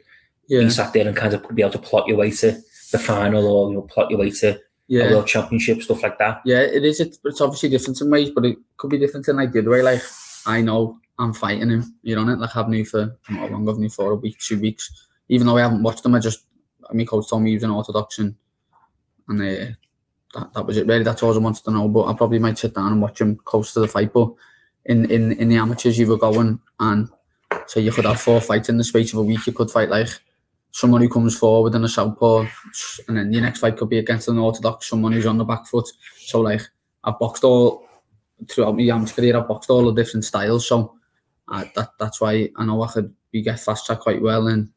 Yeah, 0.48 0.60
you 0.60 0.70
sat 0.70 0.92
there 0.92 1.06
and 1.06 1.16
kind 1.16 1.34
of 1.34 1.46
be 1.54 1.62
able 1.62 1.72
to 1.72 1.78
plot 1.78 2.08
your 2.08 2.16
way 2.16 2.30
to 2.30 2.60
the 2.92 2.98
final 2.98 3.46
or 3.46 3.70
you 3.70 3.76
know 3.76 3.82
plot 3.82 4.10
your 4.10 4.18
way 4.18 4.30
to 4.30 4.58
a 4.90 5.12
world 5.12 5.26
championship 5.26 5.82
stuff 5.82 6.02
like 6.02 6.18
that. 6.18 6.42
Yeah, 6.44 6.60
it 6.60 6.84
is. 6.84 7.00
It's, 7.00 7.18
it's 7.24 7.40
obviously 7.40 7.68
different 7.68 8.00
in 8.00 8.10
ways, 8.10 8.30
but 8.30 8.44
it 8.44 8.58
could 8.76 8.90
be 8.90 8.98
different 8.98 9.28
in 9.28 9.36
like 9.36 9.52
the 9.52 9.60
other 9.60 9.70
way. 9.70 9.82
Like 9.82 10.02
I 10.46 10.60
know 10.60 10.98
I'm 11.18 11.32
fighting 11.32 11.70
him. 11.70 11.94
You 12.02 12.16
know, 12.16 12.22
like 12.22 12.56
I've 12.56 12.68
knew 12.68 12.84
for 12.84 13.16
not 13.28 13.50
long. 13.50 13.68
I've 13.68 13.78
knew 13.78 13.90
for 13.90 14.12
a 14.12 14.16
week, 14.16 14.38
two 14.38 14.58
weeks. 14.58 14.90
Even 15.28 15.46
though 15.46 15.58
I 15.58 15.62
haven't 15.62 15.82
watched 15.82 16.02
them, 16.02 16.14
I 16.14 16.18
just 16.18 16.44
my 16.92 17.04
coach 17.04 17.28
told 17.28 17.42
me 17.42 17.50
he 17.50 17.56
was 17.56 17.62
an 17.62 17.70
orthodox 17.70 18.18
and 18.18 18.34
and 19.28 19.40
uh, 19.40 19.72
that 20.34 20.52
that 20.54 20.66
was 20.66 20.76
it. 20.76 20.86
Really, 20.86 21.04
that's 21.04 21.22
all 21.22 21.34
I 21.34 21.38
wanted 21.38 21.64
to 21.64 21.70
know. 21.70 21.88
But 21.88 22.06
I 22.06 22.14
probably 22.14 22.38
might 22.38 22.58
sit 22.58 22.74
down 22.74 22.92
and 22.92 23.02
watch 23.02 23.20
him 23.20 23.36
close 23.36 23.72
to 23.74 23.80
the 23.80 23.88
fight. 23.88 24.12
But 24.12 24.32
in 24.86 25.10
in 25.10 25.32
in 25.32 25.48
the 25.48 25.56
amateurs, 25.56 25.98
you 25.98 26.06
were 26.06 26.18
going 26.18 26.60
and 26.78 27.08
so 27.66 27.80
you 27.80 27.92
could 27.92 28.04
have 28.04 28.20
four 28.20 28.40
fights 28.40 28.68
in 28.68 28.78
the 28.78 28.84
space 28.84 29.12
of 29.12 29.18
a 29.18 29.22
week. 29.22 29.46
You 29.46 29.52
could 29.52 29.70
fight 29.70 29.90
like 29.90 30.08
someone 30.72 31.00
who 31.00 31.08
comes 31.08 31.36
forward 31.36 31.74
in 31.74 31.84
a 31.84 31.88
southpaw, 31.88 32.46
and 33.08 33.16
then 33.16 33.32
your 33.32 33.42
next 33.42 33.60
fight 33.60 33.76
could 33.76 33.88
be 33.88 33.98
against 33.98 34.28
an 34.28 34.38
orthodox, 34.38 34.88
someone 34.88 35.12
who's 35.12 35.26
on 35.26 35.38
the 35.38 35.44
back 35.44 35.66
foot. 35.66 35.88
So 36.18 36.40
like 36.40 36.62
I've 37.04 37.18
boxed 37.18 37.44
all 37.44 37.86
throughout 38.48 38.76
my 38.76 38.84
amateur 38.84 39.14
career. 39.14 39.36
I've 39.36 39.48
boxed 39.48 39.70
all 39.70 39.84
the 39.84 40.00
different 40.00 40.24
styles. 40.24 40.68
So 40.68 40.94
uh, 41.48 41.64
that 41.74 41.90
that's 41.98 42.20
why 42.20 42.50
I 42.56 42.64
know 42.64 42.82
I 42.82 42.92
could 42.92 43.14
be 43.32 43.42
get 43.42 43.60
fast 43.60 43.86
track 43.86 44.00
quite 44.00 44.22
well, 44.22 44.46
and 44.46 44.70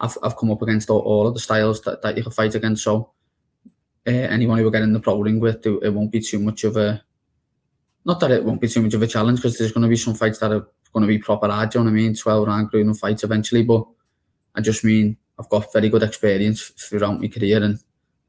I've 0.00 0.18
I've 0.22 0.36
come 0.36 0.50
up 0.50 0.62
against 0.62 0.90
all, 0.90 1.00
all 1.00 1.28
of 1.28 1.34
the 1.34 1.40
styles 1.40 1.80
that, 1.82 2.02
that 2.02 2.16
you 2.16 2.22
can 2.22 2.32
fight 2.32 2.54
against. 2.54 2.82
So 2.82 3.10
uh, 4.08 4.10
anyone 4.10 4.58
who 4.58 4.64
will 4.64 4.70
get 4.70 4.82
in 4.82 4.92
the 4.92 5.00
pro 5.00 5.20
ring 5.20 5.38
with, 5.38 5.64
it, 5.66 5.82
it 5.82 5.90
won't 5.90 6.10
be 6.10 6.20
too 6.20 6.38
much 6.38 6.64
of 6.64 6.76
a. 6.76 7.02
Not 8.04 8.20
that 8.20 8.30
it 8.30 8.44
won't 8.44 8.60
be 8.60 8.68
too 8.68 8.82
much 8.82 8.94
of 8.94 9.02
a 9.02 9.06
challenge 9.06 9.38
because 9.38 9.58
there's 9.58 9.72
going 9.72 9.82
to 9.82 9.88
be 9.88 9.96
some 9.96 10.14
fights 10.14 10.38
that 10.38 10.52
are 10.52 10.66
going 10.92 11.02
to 11.02 11.06
be 11.06 11.18
proper 11.18 11.48
hard. 11.48 11.70
Do 11.70 11.78
you 11.78 11.84
know 11.84 11.90
what 11.90 11.98
I 11.98 12.02
mean? 12.02 12.14
Twelve 12.14 12.46
round 12.46 12.70
grueling 12.70 12.94
fights 12.94 13.24
eventually, 13.24 13.62
but 13.62 13.86
I 14.54 14.62
just 14.62 14.82
mean 14.82 15.16
I've 15.38 15.48
got 15.50 15.72
very 15.72 15.90
good 15.90 16.02
experience 16.02 16.62
throughout 16.62 17.20
my 17.20 17.28
career, 17.28 17.62
and 17.62 17.78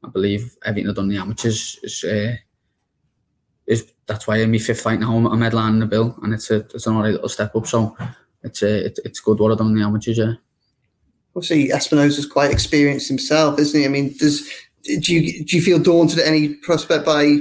I 0.04 0.08
believe 0.08 0.56
everything 0.64 0.90
I've 0.90 0.96
done 0.96 1.06
in 1.06 1.10
the 1.10 1.22
amateurs 1.22 1.78
is 1.82 2.04
uh, 2.04 2.36
is 3.66 3.92
that's 4.06 4.26
why 4.26 4.38
in 4.38 4.50
my 4.50 4.58
fifth 4.58 4.82
fight 4.82 5.00
now 5.00 5.16
I'm, 5.16 5.26
I'm 5.26 5.40
headlining 5.40 5.80
the 5.80 5.86
bill, 5.86 6.16
and 6.22 6.34
it's 6.34 6.50
a 6.50 6.56
it's 6.56 6.86
an 6.86 6.96
alright 6.96 7.12
little 7.12 7.28
step 7.28 7.56
up. 7.56 7.66
So 7.66 7.96
it's 8.42 8.62
a, 8.62 8.86
it's 8.86 9.00
it's 9.00 9.20
good 9.20 9.38
what 9.38 9.52
I've 9.52 9.58
done 9.58 9.68
in 9.68 9.76
the 9.76 9.84
amateurs. 9.84 10.18
Yeah, 10.18 10.34
Obviously, 11.34 11.70
Espinosa's 11.70 12.26
quite 12.26 12.50
experienced 12.50 13.08
himself, 13.08 13.58
isn't 13.58 13.78
he? 13.78 13.86
I 13.86 13.88
mean, 13.88 14.14
does 14.18 14.50
do 14.84 15.14
you 15.14 15.44
do 15.44 15.56
you 15.56 15.62
feel 15.62 15.78
daunted 15.78 16.18
at 16.20 16.26
any 16.26 16.54
prospect 16.54 17.04
by 17.06 17.38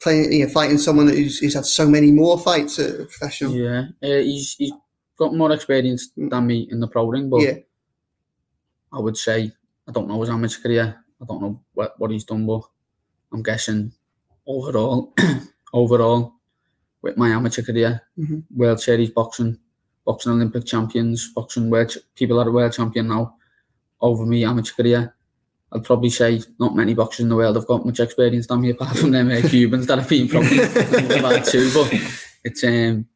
playing, 0.00 0.32
you 0.32 0.46
know, 0.46 0.52
fighting 0.52 0.78
someone 0.78 1.08
who's, 1.08 1.38
who's 1.38 1.54
had 1.54 1.66
so 1.66 1.88
many 1.88 2.10
more 2.12 2.38
fights 2.38 2.78
at 2.78 2.90
a 3.00 3.04
professional? 3.04 3.54
yeah. 3.54 3.84
Uh, 4.02 4.22
he's 4.22 4.54
he's 4.58 4.72
got 5.18 5.34
more 5.34 5.52
experience 5.52 6.10
than 6.16 6.46
me 6.46 6.68
in 6.70 6.80
the 6.80 6.86
pro 6.88 7.06
ring, 7.06 7.28
but 7.28 7.40
Yeah. 7.42 7.54
I 8.92 9.00
would 9.00 9.16
say 9.16 9.52
I 9.88 9.92
don't 9.92 10.08
know 10.08 10.20
his 10.20 10.30
amateur 10.30 10.60
career. 10.62 10.96
I 11.20 11.24
don't 11.24 11.42
know 11.42 11.60
what, 11.74 11.98
what 11.98 12.10
he's 12.10 12.24
done, 12.24 12.46
but 12.46 12.62
I'm 13.32 13.42
guessing 13.42 13.92
overall, 14.46 15.12
overall, 15.72 16.34
with 17.02 17.16
my 17.16 17.30
amateur 17.30 17.62
career, 17.62 18.00
Mhm. 18.18 18.44
World 18.54 18.80
Series 18.80 19.10
boxing, 19.10 19.58
boxing 20.04 20.32
Olympic 20.32 20.64
champions, 20.64 21.28
boxing 21.34 21.70
world 21.70 21.90
ch- 21.90 21.98
people 22.14 22.38
that 22.38 22.46
are 22.46 22.52
world 22.52 22.72
champion 22.72 23.08
now, 23.08 23.34
over 24.00 24.24
me 24.24 24.44
amateur 24.44 24.74
career. 24.74 25.14
I'd 25.72 25.84
probably 25.84 26.10
say 26.10 26.40
not 26.58 26.74
many 26.74 26.94
boxers 26.94 27.24
in 27.24 27.28
the 27.28 27.36
world 27.36 27.56
have 27.56 27.66
got 27.66 27.84
much 27.84 28.00
experience 28.00 28.46
than 28.46 28.62
me, 28.62 28.70
apart 28.70 28.96
from 28.96 29.10
them 29.10 29.30
uh, 29.30 29.46
Cubans 29.48 29.86
that 29.86 29.98
have 29.98 30.08
been 30.08 30.28
probably 30.28 30.58
about 31.18 31.44
two. 31.44 31.70
But 31.74 31.92
it's 32.44 32.64
um, 32.64 33.06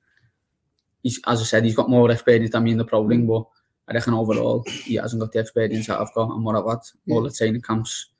he's 1.02 1.18
as 1.26 1.40
I 1.40 1.44
said, 1.44 1.64
he's 1.64 1.76
got 1.76 1.88
more 1.88 2.10
experience 2.10 2.52
than 2.52 2.64
me 2.64 2.72
in 2.72 2.78
the 2.78 2.84
pro 2.84 3.02
ring, 3.02 3.26
but 3.26 3.44
I 3.88 3.94
reckon 3.94 4.14
overall 4.14 4.64
he 4.68 4.96
hasn't 4.96 5.20
got 5.20 5.32
the 5.32 5.40
experience 5.40 5.86
that 5.86 6.00
I've 6.00 6.12
got 6.14 6.30
and 6.30 6.44
what 6.44 6.56
I've 6.56 6.68
had. 6.68 7.14
All 7.14 7.22
the 7.22 7.30
training 7.30 7.62
camps, 7.62 8.10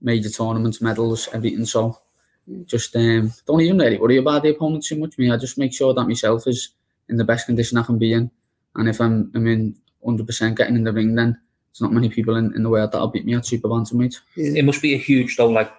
major 0.00 0.30
tournaments, 0.30 0.80
medals, 0.80 1.28
everything. 1.32 1.64
So 1.66 1.98
just 2.64 2.94
um, 2.94 3.32
don't 3.46 3.60
even 3.60 3.78
really 3.78 3.98
worry 3.98 4.18
about 4.18 4.44
the 4.44 4.50
opponent 4.50 4.84
too 4.84 4.98
much. 4.98 5.18
Me, 5.18 5.30
I 5.30 5.36
just 5.36 5.58
make 5.58 5.72
sure 5.72 5.92
that 5.94 6.06
myself 6.06 6.46
is 6.46 6.70
in 7.08 7.16
the 7.16 7.24
best 7.24 7.46
condition 7.46 7.78
I 7.78 7.82
can 7.82 7.98
be 7.98 8.12
in, 8.12 8.30
and 8.76 8.88
if 8.88 9.00
I'm 9.00 9.32
I'm 9.34 9.46
in 9.48 9.76
100% 10.06 10.56
getting 10.56 10.76
in 10.76 10.84
the 10.84 10.92
ring, 10.92 11.14
then 11.14 11.38
there's 11.72 11.80
not 11.82 11.92
many 11.92 12.08
people 12.08 12.36
in, 12.36 12.54
in 12.54 12.62
the 12.62 12.68
world 12.70 12.92
that'll 12.92 13.08
beat 13.08 13.24
me 13.24 13.34
at 13.34 13.46
super 13.46 13.68
bantamweight. 13.68 14.16
It 14.36 14.64
must 14.64 14.82
be 14.82 14.94
a 14.94 14.98
huge 14.98 15.36
though 15.36 15.48
like 15.50 15.72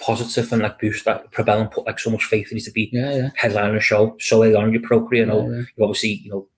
positive 0.00 0.52
and 0.52 0.62
like 0.62 0.78
boost 0.80 1.04
that 1.04 1.30
Probellum 1.32 1.70
put 1.70 1.86
like 1.86 1.98
so 1.98 2.10
much 2.10 2.24
faith 2.24 2.50
in 2.50 2.58
you 2.58 2.64
to 2.64 2.70
be 2.72 2.90
Yeah, 2.92 3.14
yeah. 3.16 3.30
headlining 3.40 3.76
a 3.76 3.80
show 3.80 4.16
so 4.20 4.42
early 4.42 4.54
on 4.54 4.66
in 4.66 4.72
your 4.72 4.82
pro 4.82 5.06
career. 5.06 5.22
You 5.22 5.26
know, 5.26 5.48
Yeah, 5.50 5.56
yeah. 5.58 5.62
you 5.76 5.84
obviously, 5.84 6.10
you 6.24 6.30
know, 6.30 6.48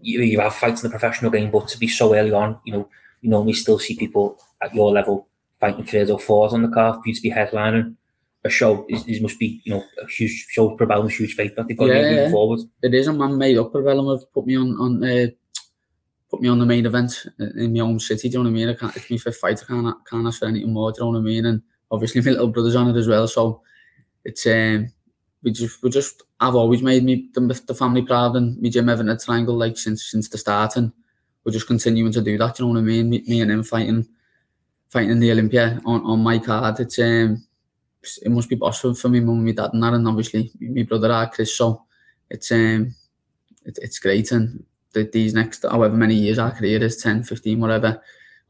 you, 0.00 0.20
you 0.22 0.40
have 0.40 0.54
fights 0.54 0.82
in 0.82 0.88
the 0.90 0.98
professional 0.98 1.30
game, 1.30 1.50
but 1.50 1.68
to 1.68 1.78
be 1.78 1.86
so 1.88 2.14
early 2.14 2.32
on, 2.32 2.58
you 2.64 2.72
know, 2.72 2.88
you 3.20 3.30
normally 3.30 3.52
still 3.52 3.78
see 3.78 3.96
people 3.96 4.36
at 4.60 4.74
your 4.74 4.90
level 4.90 5.28
fighting 5.60 5.84
thirds 5.84 6.10
or 6.10 6.18
fours 6.18 6.52
on 6.52 6.62
the 6.62 6.68
card. 6.68 6.96
For 6.96 7.08
you 7.08 7.14
to 7.14 7.22
be 7.22 7.30
headlining 7.30 7.94
a 8.44 8.50
show 8.50 8.84
is, 8.88 9.06
is 9.06 9.20
must 9.20 9.38
be, 9.38 9.62
you 9.64 9.72
know, 9.72 9.84
a 10.02 10.06
huge 10.08 10.46
show 10.50 10.76
for 10.76 10.84
Probellum 10.86 11.08
huge 11.08 11.34
faith 11.34 11.54
that 11.54 11.68
they've 11.68 11.78
got 11.78 11.88
in 11.90 11.96
you 11.96 12.02
Yeah, 12.02 12.08
moving 12.10 12.24
yeah. 12.24 12.30
forward. 12.32 12.60
It 12.82 12.92
is 12.94 13.06
a 13.06 13.12
man 13.12 13.38
made 13.38 13.56
up 13.58 13.70
for 13.70 13.82
Vellum 13.82 14.08
have 14.18 14.30
put 14.34 14.44
me 14.46 14.56
on 14.56 14.72
on 14.80 15.04
uh, 15.04 15.26
put 16.32 16.40
me 16.40 16.48
on 16.48 16.58
the 16.58 16.66
main 16.66 16.86
event 16.86 17.26
in 17.38 17.74
my 17.74 17.80
own 17.80 18.00
city. 18.00 18.28
Do 18.28 18.38
you 18.38 18.44
know 18.44 18.50
what 18.50 18.56
I 18.56 18.58
mean? 18.58 18.68
I 18.70 18.74
can't, 18.74 18.96
it's 18.96 19.10
my 19.10 19.18
fifth 19.18 19.36
fight. 19.36 19.62
I 19.62 19.66
can't 19.66 20.06
can't 20.08 20.26
ask 20.26 20.40
for 20.40 20.46
anything 20.46 20.72
more. 20.72 20.90
Do 20.90 20.96
you 20.98 21.04
know 21.04 21.18
what 21.18 21.18
I 21.18 21.22
mean? 21.22 21.44
And 21.44 21.62
obviously 21.90 22.22
my 22.22 22.30
little 22.30 22.48
brother's 22.48 22.74
on 22.74 22.88
it 22.88 22.96
as 22.96 23.06
well. 23.06 23.28
So 23.28 23.60
it's 24.24 24.46
um 24.46 24.90
we 25.42 25.52
just 25.52 25.82
we 25.82 25.90
just 25.90 26.22
I've 26.40 26.54
always 26.54 26.82
made 26.82 27.04
me 27.04 27.28
the, 27.34 27.62
the 27.66 27.74
family 27.74 28.02
proud 28.02 28.34
and 28.34 28.58
me 28.58 28.70
Jim 28.70 28.88
Evan 28.88 29.10
a 29.10 29.18
triangle 29.18 29.56
like 29.56 29.76
since 29.76 30.10
since 30.10 30.30
the 30.30 30.38
start 30.38 30.76
and 30.76 30.90
we're 31.44 31.52
just 31.52 31.66
continuing 31.66 32.12
to 32.12 32.22
do 32.22 32.38
that. 32.38 32.56
Do 32.56 32.62
you 32.62 32.68
know 32.68 32.80
what 32.80 32.84
I 32.84 32.90
mean? 32.90 33.10
Me, 33.10 33.22
me 33.28 33.42
and 33.42 33.50
him 33.50 33.62
fighting 33.62 34.08
fighting 34.88 35.10
in 35.10 35.20
the 35.20 35.32
Olympia 35.32 35.82
on, 35.84 36.02
on 36.02 36.20
my 36.20 36.38
card. 36.38 36.80
It's 36.80 36.98
um 36.98 37.44
it 38.22 38.30
must 38.30 38.48
be 38.48 38.56
boss 38.56 38.80
for, 38.80 39.08
me 39.10 39.20
mum 39.20 39.44
my 39.44 39.52
dad 39.52 39.74
and 39.74 39.82
that 39.82 39.92
and 39.92 40.08
obviously 40.08 40.50
my 40.60 40.82
brother 40.84 41.30
Chris. 41.30 41.54
So 41.54 41.84
it's 42.30 42.50
um 42.52 42.94
it, 43.66 43.78
it's 43.82 43.98
great. 43.98 44.32
And 44.32 44.64
the, 44.92 45.08
these 45.12 45.34
next, 45.34 45.64
however 45.68 45.96
many 45.96 46.14
years 46.14 46.38
our 46.38 46.50
career 46.50 46.82
is, 46.82 46.96
10, 46.96 47.24
15, 47.24 47.60
whatever, 47.60 48.00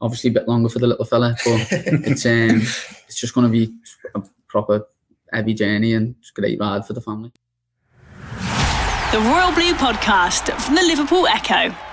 obviously 0.01 0.29
a 0.29 0.33
bit 0.33 0.47
longer 0.47 0.69
for 0.69 0.79
the 0.79 0.87
little 0.87 1.05
fella, 1.05 1.35
but 1.45 1.67
it's 1.71 2.25
um, 2.25 2.61
it's 3.07 3.19
just 3.19 3.33
going 3.33 3.45
to 3.45 3.51
be 3.51 3.73
a 4.15 4.21
proper 4.47 4.85
heavy 5.31 5.53
journey 5.53 5.93
and 5.93 6.15
it's 6.19 6.31
a 6.35 6.39
great 6.39 6.59
ride 6.59 6.85
for 6.85 6.93
the 6.93 7.01
family. 7.01 7.31
The 9.11 9.19
Royal 9.19 9.51
Blue 9.53 9.73
Podcast 9.73 10.51
from 10.59 10.75
the 10.75 10.81
Liverpool 10.81 11.27
Echo. 11.27 11.92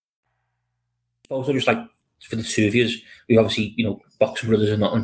Also 1.31 1.53
just 1.53 1.67
like 1.67 1.79
for 2.27 2.35
the 2.35 2.43
two 2.43 2.67
of 2.67 2.75
you, 2.75 2.87
we 3.27 3.37
obviously, 3.37 3.73
you 3.77 3.85
know, 3.85 4.01
boxing 4.19 4.49
brothers 4.49 4.69
are 4.69 4.77
not, 4.77 4.95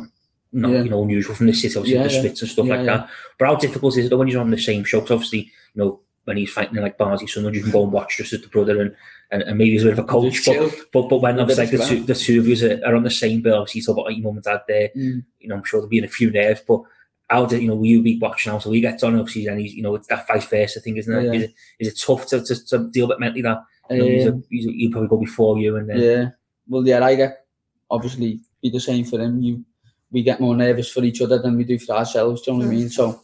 not 0.52 0.70
Yeah. 0.70 0.82
you 0.82 0.90
know, 0.90 1.02
unusual 1.02 1.34
from 1.34 1.46
the 1.46 1.52
city, 1.52 1.76
obviously 1.76 1.94
Yeah, 1.98 2.06
the 2.06 2.12
yeah. 2.12 2.18
splits 2.20 2.42
and 2.42 2.50
stuff 2.50 2.66
Yeah, 2.66 2.76
like 2.76 2.86
that. 2.86 3.08
But 3.38 3.46
how 3.48 3.56
difficult 3.56 3.96
is 3.98 4.06
it 4.10 4.16
when 4.16 4.28
you're 4.28 4.40
on 4.40 4.50
the 4.50 4.58
same 4.58 4.84
show? 4.84 5.00
'Cause 5.00 5.10
obviously, 5.10 5.38
you 5.40 5.82
know, 5.82 6.00
when 6.24 6.36
he's 6.36 6.50
fighting 6.52 6.76
in 6.76 6.82
like 6.82 6.98
Barnsley 6.98 7.26
Sunderland, 7.26 7.56
you 7.56 7.62
can 7.62 7.72
go 7.72 7.82
and 7.84 7.92
watch 7.92 8.18
just 8.18 8.32
as 8.34 8.42
the 8.42 8.48
brother 8.48 8.80
and, 8.82 8.94
and, 9.30 9.42
and 9.42 9.58
maybe 9.58 9.72
he's 9.72 9.82
a 9.82 9.86
bit 9.86 9.92
of 9.94 9.98
a 10.00 10.04
coach. 10.04 10.44
But, 10.44 10.72
but 10.92 11.08
but 11.08 11.22
when 11.22 11.40
obviously 11.40 11.64
like 11.66 11.72
the 11.76 11.84
two, 11.84 12.04
the 12.04 12.14
two 12.14 12.40
of 12.40 12.46
you 12.46 12.80
are, 12.84 12.94
on 12.94 13.02
the 13.02 13.10
same 13.10 13.40
bill, 13.42 13.56
obviously 13.58 13.80
you 13.80 13.84
talk 13.86 13.96
about 13.98 14.14
your 14.14 14.24
mum 14.24 14.36
and 14.36 14.44
dad 14.44 14.60
there, 14.68 14.90
Mm. 14.94 15.24
you 15.40 15.48
know, 15.48 15.56
I'm 15.56 15.64
sure 15.64 15.80
there'll 15.80 15.88
be 15.88 15.98
in 15.98 16.04
a 16.04 16.08
few 16.08 16.30
nerves, 16.30 16.62
but 16.68 16.82
how 17.30 17.44
did 17.46 17.60
you 17.60 17.68
know 17.68 17.74
will 17.76 17.84
you 17.86 18.02
be 18.02 18.18
watching 18.18 18.52
how 18.52 18.58
so 18.58 18.70
he 18.72 18.80
gets 18.80 19.02
on 19.02 19.14
obviously 19.18 19.46
and 19.48 19.60
he's 19.60 19.74
you 19.74 19.82
know 19.82 19.94
it's 19.94 20.06
that 20.08 20.26
vice 20.26 20.46
versa 20.46 20.80
thing, 20.80 20.96
isn't 20.96 21.12
it? 21.14 21.24
Yeah. 21.24 21.32
Is 21.32 21.42
it 21.42 21.54
is 21.80 21.88
it 21.88 21.98
tough 22.00 22.26
to, 22.28 22.42
to, 22.42 22.66
to 22.68 22.90
deal 22.90 23.08
with 23.08 23.18
mentally 23.18 23.42
that 23.42 23.62
you 23.96 24.04
he's 24.04 24.26
a, 24.26 24.32
Um, 24.32 24.44
he's 24.50 24.66
a, 24.66 24.70
he'll 24.72 24.90
probably 24.90 25.08
go 25.08 25.16
before 25.18 25.58
you 25.58 25.76
and 25.76 25.88
then 25.88 26.00
Yeah. 26.00 26.28
Well, 26.68 26.86
yeah, 26.86 27.04
I 27.04 27.14
get 27.14 27.46
obviously 27.90 28.40
be 28.62 28.70
the 28.70 28.80
same 28.80 29.04
for 29.04 29.20
him. 29.20 29.42
You, 29.42 29.64
we 30.10 30.22
get 30.22 30.40
more 30.40 30.56
nervous 30.56 30.90
for 30.90 31.02
each 31.04 31.20
other 31.20 31.38
than 31.38 31.56
we 31.56 31.64
do 31.64 31.78
for 31.78 31.94
ourselves. 31.94 32.42
Do 32.42 32.52
you 32.52 32.58
know 32.58 32.64
what 32.64 32.72
I 32.72 32.76
mean? 32.76 32.88
So, 32.88 33.20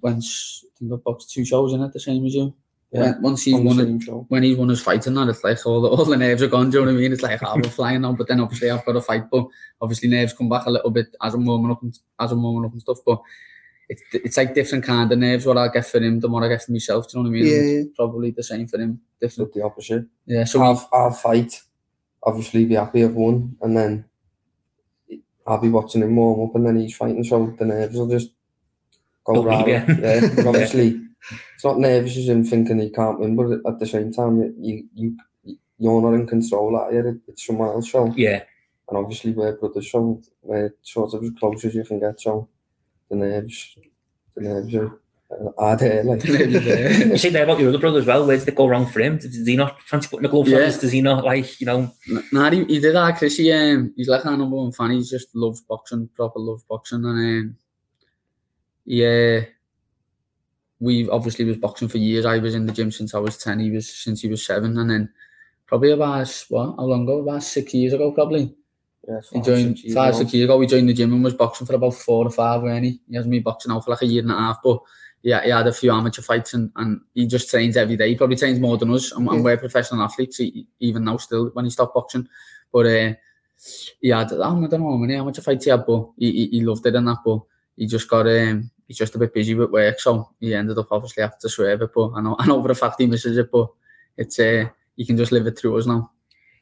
once 0.00 0.64
I 0.64 0.68
think 0.78 0.92
I've 0.92 1.04
boxed 1.04 1.32
two 1.32 1.44
shows 1.44 1.72
in 1.72 1.82
it, 1.82 1.92
the 1.92 2.00
same 2.00 2.24
as 2.26 2.34
you. 2.34 2.54
Yeah, 2.90 3.12
When, 3.12 3.22
once 3.22 3.42
he's 3.44 3.60
won 3.60 3.80
it, 3.80 4.02
show. 4.02 4.24
when 4.28 4.42
he's 4.42 4.56
won 4.56 4.70
his 4.70 4.80
fight 4.80 5.06
and 5.06 5.16
that, 5.18 5.28
it's 5.28 5.44
like 5.44 5.64
all 5.66 5.82
the, 5.82 5.88
all 5.88 6.06
the 6.06 6.16
nerves 6.16 6.42
are 6.42 6.48
gone. 6.48 6.70
Do 6.70 6.78
you 6.78 6.84
know 6.86 6.92
what 6.92 6.98
I 6.98 7.00
mean? 7.00 7.12
It's 7.12 7.22
like 7.22 7.42
oh, 7.42 7.56
we're 7.56 7.64
flying 7.64 8.00
now, 8.00 8.12
but 8.12 8.28
then 8.28 8.40
obviously 8.40 8.70
I've 8.70 8.84
got 8.86 8.92
to 8.92 9.02
fight. 9.02 9.24
But 9.30 9.46
obviously 9.82 10.08
nerves 10.08 10.32
come 10.32 10.48
back 10.48 10.64
a 10.64 10.70
little 10.70 10.90
bit 10.90 11.14
as 11.22 11.34
I'm 11.34 11.44
warming 11.44 11.70
up 11.70 11.82
and 11.82 11.98
as 12.18 12.32
I'm 12.32 12.42
warming 12.42 12.64
up 12.64 12.72
and 12.72 12.80
stuff. 12.80 12.98
But 13.04 13.20
it's 13.88 14.02
it's 14.12 14.36
like 14.36 14.54
different 14.54 14.84
kind 14.84 15.10
of 15.10 15.18
nerves. 15.18 15.46
What 15.46 15.56
I 15.56 15.68
get 15.68 15.86
for 15.86 15.98
him, 15.98 16.20
than 16.20 16.30
what 16.30 16.44
I 16.44 16.48
get 16.48 16.62
for 16.62 16.72
myself. 16.72 17.08
Do 17.08 17.18
you 17.18 17.24
know 17.24 17.30
what 17.30 17.36
I 17.36 17.40
mean? 17.40 17.52
Yeah, 17.52 17.78
yeah. 17.78 17.82
Probably 17.96 18.30
the 18.30 18.42
same 18.42 18.66
for 18.66 18.78
him. 18.78 19.00
Different. 19.20 19.50
But 19.50 19.58
the 19.58 19.64
opposite. 19.64 20.06
Yeah. 20.26 20.44
So 20.44 20.62
I'll, 20.62 20.88
I'll 20.92 21.10
fight, 21.10 21.60
obviously 22.22 22.64
be 22.64 22.74
happy 22.74 23.04
I've 23.04 23.14
won, 23.14 23.56
and 23.62 23.76
then 23.76 24.04
I'll 25.46 25.60
be 25.60 25.70
watching 25.70 26.02
him 26.02 26.16
warm 26.16 26.48
up, 26.48 26.54
and 26.54 26.66
then 26.66 26.76
he's 26.76 26.96
fighting, 26.96 27.24
so 27.24 27.54
the 27.58 27.64
nerves 27.64 27.96
will 27.96 28.08
just 28.08 28.30
go 29.24 29.34
Don't 29.34 29.46
round. 29.46 29.66
leave. 29.66 30.00
Yeah, 30.00 30.20
but 30.36 30.46
obviously 30.46 31.00
it's 31.54 31.64
not 31.64 31.78
nervous 31.78 32.16
as 32.16 32.28
in 32.28 32.44
thinking 32.44 32.78
he 32.80 32.90
can't 32.90 33.18
win, 33.18 33.36
but 33.36 33.60
at 33.66 33.78
the 33.78 33.86
same 33.86 34.12
time, 34.12 34.54
you 34.60 34.84
you 34.94 35.16
you're 35.78 36.02
not 36.02 36.14
in 36.14 36.26
control 36.26 36.78
at 36.78 36.92
it. 36.92 37.16
It's 37.26 37.46
someone 37.46 37.68
else, 37.68 37.90
so 37.90 38.12
yeah. 38.16 38.42
and 38.88 38.98
obviously 38.98 39.32
we're 39.32 39.56
brothers, 39.56 39.90
so 39.90 40.20
we're 40.42 40.74
sort 40.82 41.14
of 41.14 41.22
as 41.22 41.30
close 41.38 41.64
as 41.64 41.74
you 41.74 41.84
can 41.84 42.00
get. 42.00 42.20
So 42.20 42.48
the 43.10 43.16
nerves, 43.16 43.76
the 44.34 44.42
nerves 44.42 44.74
are 44.74 44.98
uh. 45.30 45.76
Like 46.04 46.24
You 46.24 47.18
say 47.18 47.28
there 47.28 47.44
about 47.44 47.60
your 47.60 47.68
other 47.68 47.78
brother 47.78 47.98
as 47.98 48.06
well. 48.06 48.26
Where 48.26 48.38
did 48.38 48.48
it 48.48 48.54
go 48.54 48.66
wrong 48.66 48.86
for 48.86 49.00
him? 49.00 49.18
Did, 49.18 49.32
did 49.32 49.46
he 49.46 49.56
not 49.56 49.80
fancy 49.82 50.08
putting 50.08 50.24
a 50.24 50.28
glove 50.28 50.46
on 50.46 50.52
Yeah. 50.52 50.58
us? 50.60 50.80
Does 50.80 50.92
he 50.92 51.02
not 51.02 51.22
like 51.24 51.60
you 51.60 51.66
know? 51.66 51.92
Nah, 52.32 52.50
he, 52.50 52.64
he 52.64 52.80
did 52.80 52.94
that, 52.94 53.18
Chris. 53.18 53.36
He, 53.36 53.52
um, 53.52 53.92
he's 53.94 54.08
like 54.08 54.24
our 54.24 54.36
number 54.36 54.56
one 54.56 54.72
fan. 54.72 54.92
He 54.92 55.02
just 55.02 55.34
loves 55.34 55.60
boxing, 55.60 56.08
proper 56.14 56.38
loves 56.38 56.62
boxing. 56.62 57.04
And 57.04 57.18
um, 57.18 57.56
yeah, 58.86 59.40
we 60.80 61.08
obviously 61.10 61.44
was 61.44 61.58
boxing 61.58 61.88
for 61.88 61.98
years. 61.98 62.24
I 62.24 62.38
was 62.38 62.54
in 62.54 62.64
the 62.64 62.72
gym 62.72 62.90
since 62.90 63.14
I 63.14 63.18
was 63.18 63.36
10. 63.36 63.60
He 63.60 63.70
was 63.70 63.92
since 63.92 64.22
he 64.22 64.28
was 64.28 64.46
seven. 64.46 64.78
And 64.78 64.88
then 64.90 65.12
probably 65.66 65.90
about, 65.90 66.46
what, 66.48 66.76
how 66.76 66.84
long 66.84 67.02
ago? 67.02 67.18
About 67.20 67.42
six 67.42 67.74
years 67.74 67.92
ago, 67.92 68.12
probably. 68.12 68.54
Yeah, 69.08 69.20
five, 69.32 69.44
six 69.44 69.84
years 69.84 69.94
five, 69.94 70.14
ago. 70.14 70.28
years 70.30 70.44
ago. 70.44 70.58
We 70.58 70.66
joined 70.66 70.88
the 70.88 70.92
gym 70.92 71.12
and 71.12 71.24
was 71.24 71.34
boxing 71.34 71.66
for 71.66 71.74
about 71.74 71.94
four 71.94 72.26
or 72.26 72.30
five, 72.30 72.62
weren't 72.62 72.84
he? 72.84 73.00
He 73.08 73.16
hasn't 73.16 73.30
been 73.30 73.42
boxing 73.42 73.72
now 73.72 73.80
for 73.80 73.90
like 73.92 74.02
a 74.02 74.06
year 74.06 74.22
and 74.22 74.30
a 74.30 74.36
half, 74.36 74.58
but 74.62 74.80
yeah, 75.22 75.42
he 75.42 75.50
had 75.50 75.66
a 75.66 75.72
few 75.72 75.90
amateur 75.92 76.22
fights 76.22 76.54
and, 76.54 76.70
and 76.76 77.00
he 77.14 77.26
just 77.26 77.50
trains 77.50 77.76
every 77.76 77.96
day. 77.96 78.10
He 78.10 78.16
probably 78.16 78.36
trains 78.36 78.60
more 78.60 78.76
than 78.76 78.92
us, 78.92 79.12
and, 79.12 79.26
and 79.28 79.42
we're 79.42 79.56
professional 79.56 80.02
athletes 80.02 80.40
even 80.80 81.04
now 81.04 81.16
still 81.16 81.48
when 81.54 81.64
he 81.64 81.70
stopped 81.70 81.94
boxing. 81.94 82.28
But 82.72 82.86
uh, 82.86 83.14
he 84.00 84.10
had, 84.10 84.32
I 84.32 84.36
don't 84.36 84.70
know 84.72 84.90
how 84.90 84.96
many 84.96 85.14
amateur 85.14 85.42
fights 85.42 85.64
he 85.64 85.70
had, 85.70 85.86
but 85.86 86.10
he, 86.18 86.30
he, 86.32 86.46
he 86.48 86.60
loved 86.60 86.86
it 86.86 86.94
and 86.94 87.08
that. 87.08 87.18
But 87.24 87.40
he 87.76 87.86
just 87.86 88.08
got 88.08 88.26
um, 88.26 88.70
he's 88.86 88.98
just 88.98 89.14
a 89.14 89.18
bit 89.18 89.34
busy 89.34 89.54
with 89.54 89.70
work, 89.70 89.98
so 90.00 90.30
he 90.38 90.54
ended 90.54 90.78
up 90.78 90.88
obviously 90.90 91.22
having 91.22 91.38
to 91.40 91.48
swerve 91.48 91.82
it. 91.82 91.90
But 91.94 92.12
I 92.12 92.20
know, 92.20 92.36
I 92.38 92.46
know 92.46 92.62
for 92.62 92.70
a 92.70 92.74
fact 92.74 93.00
he 93.00 93.06
misses 93.06 93.38
it, 93.38 93.50
but 93.50 93.68
it's 94.16 94.38
uh, 94.38 94.66
he 94.96 95.06
can 95.06 95.16
just 95.16 95.32
live 95.32 95.46
it 95.46 95.58
through 95.58 95.78
us 95.78 95.86
now. 95.86 96.10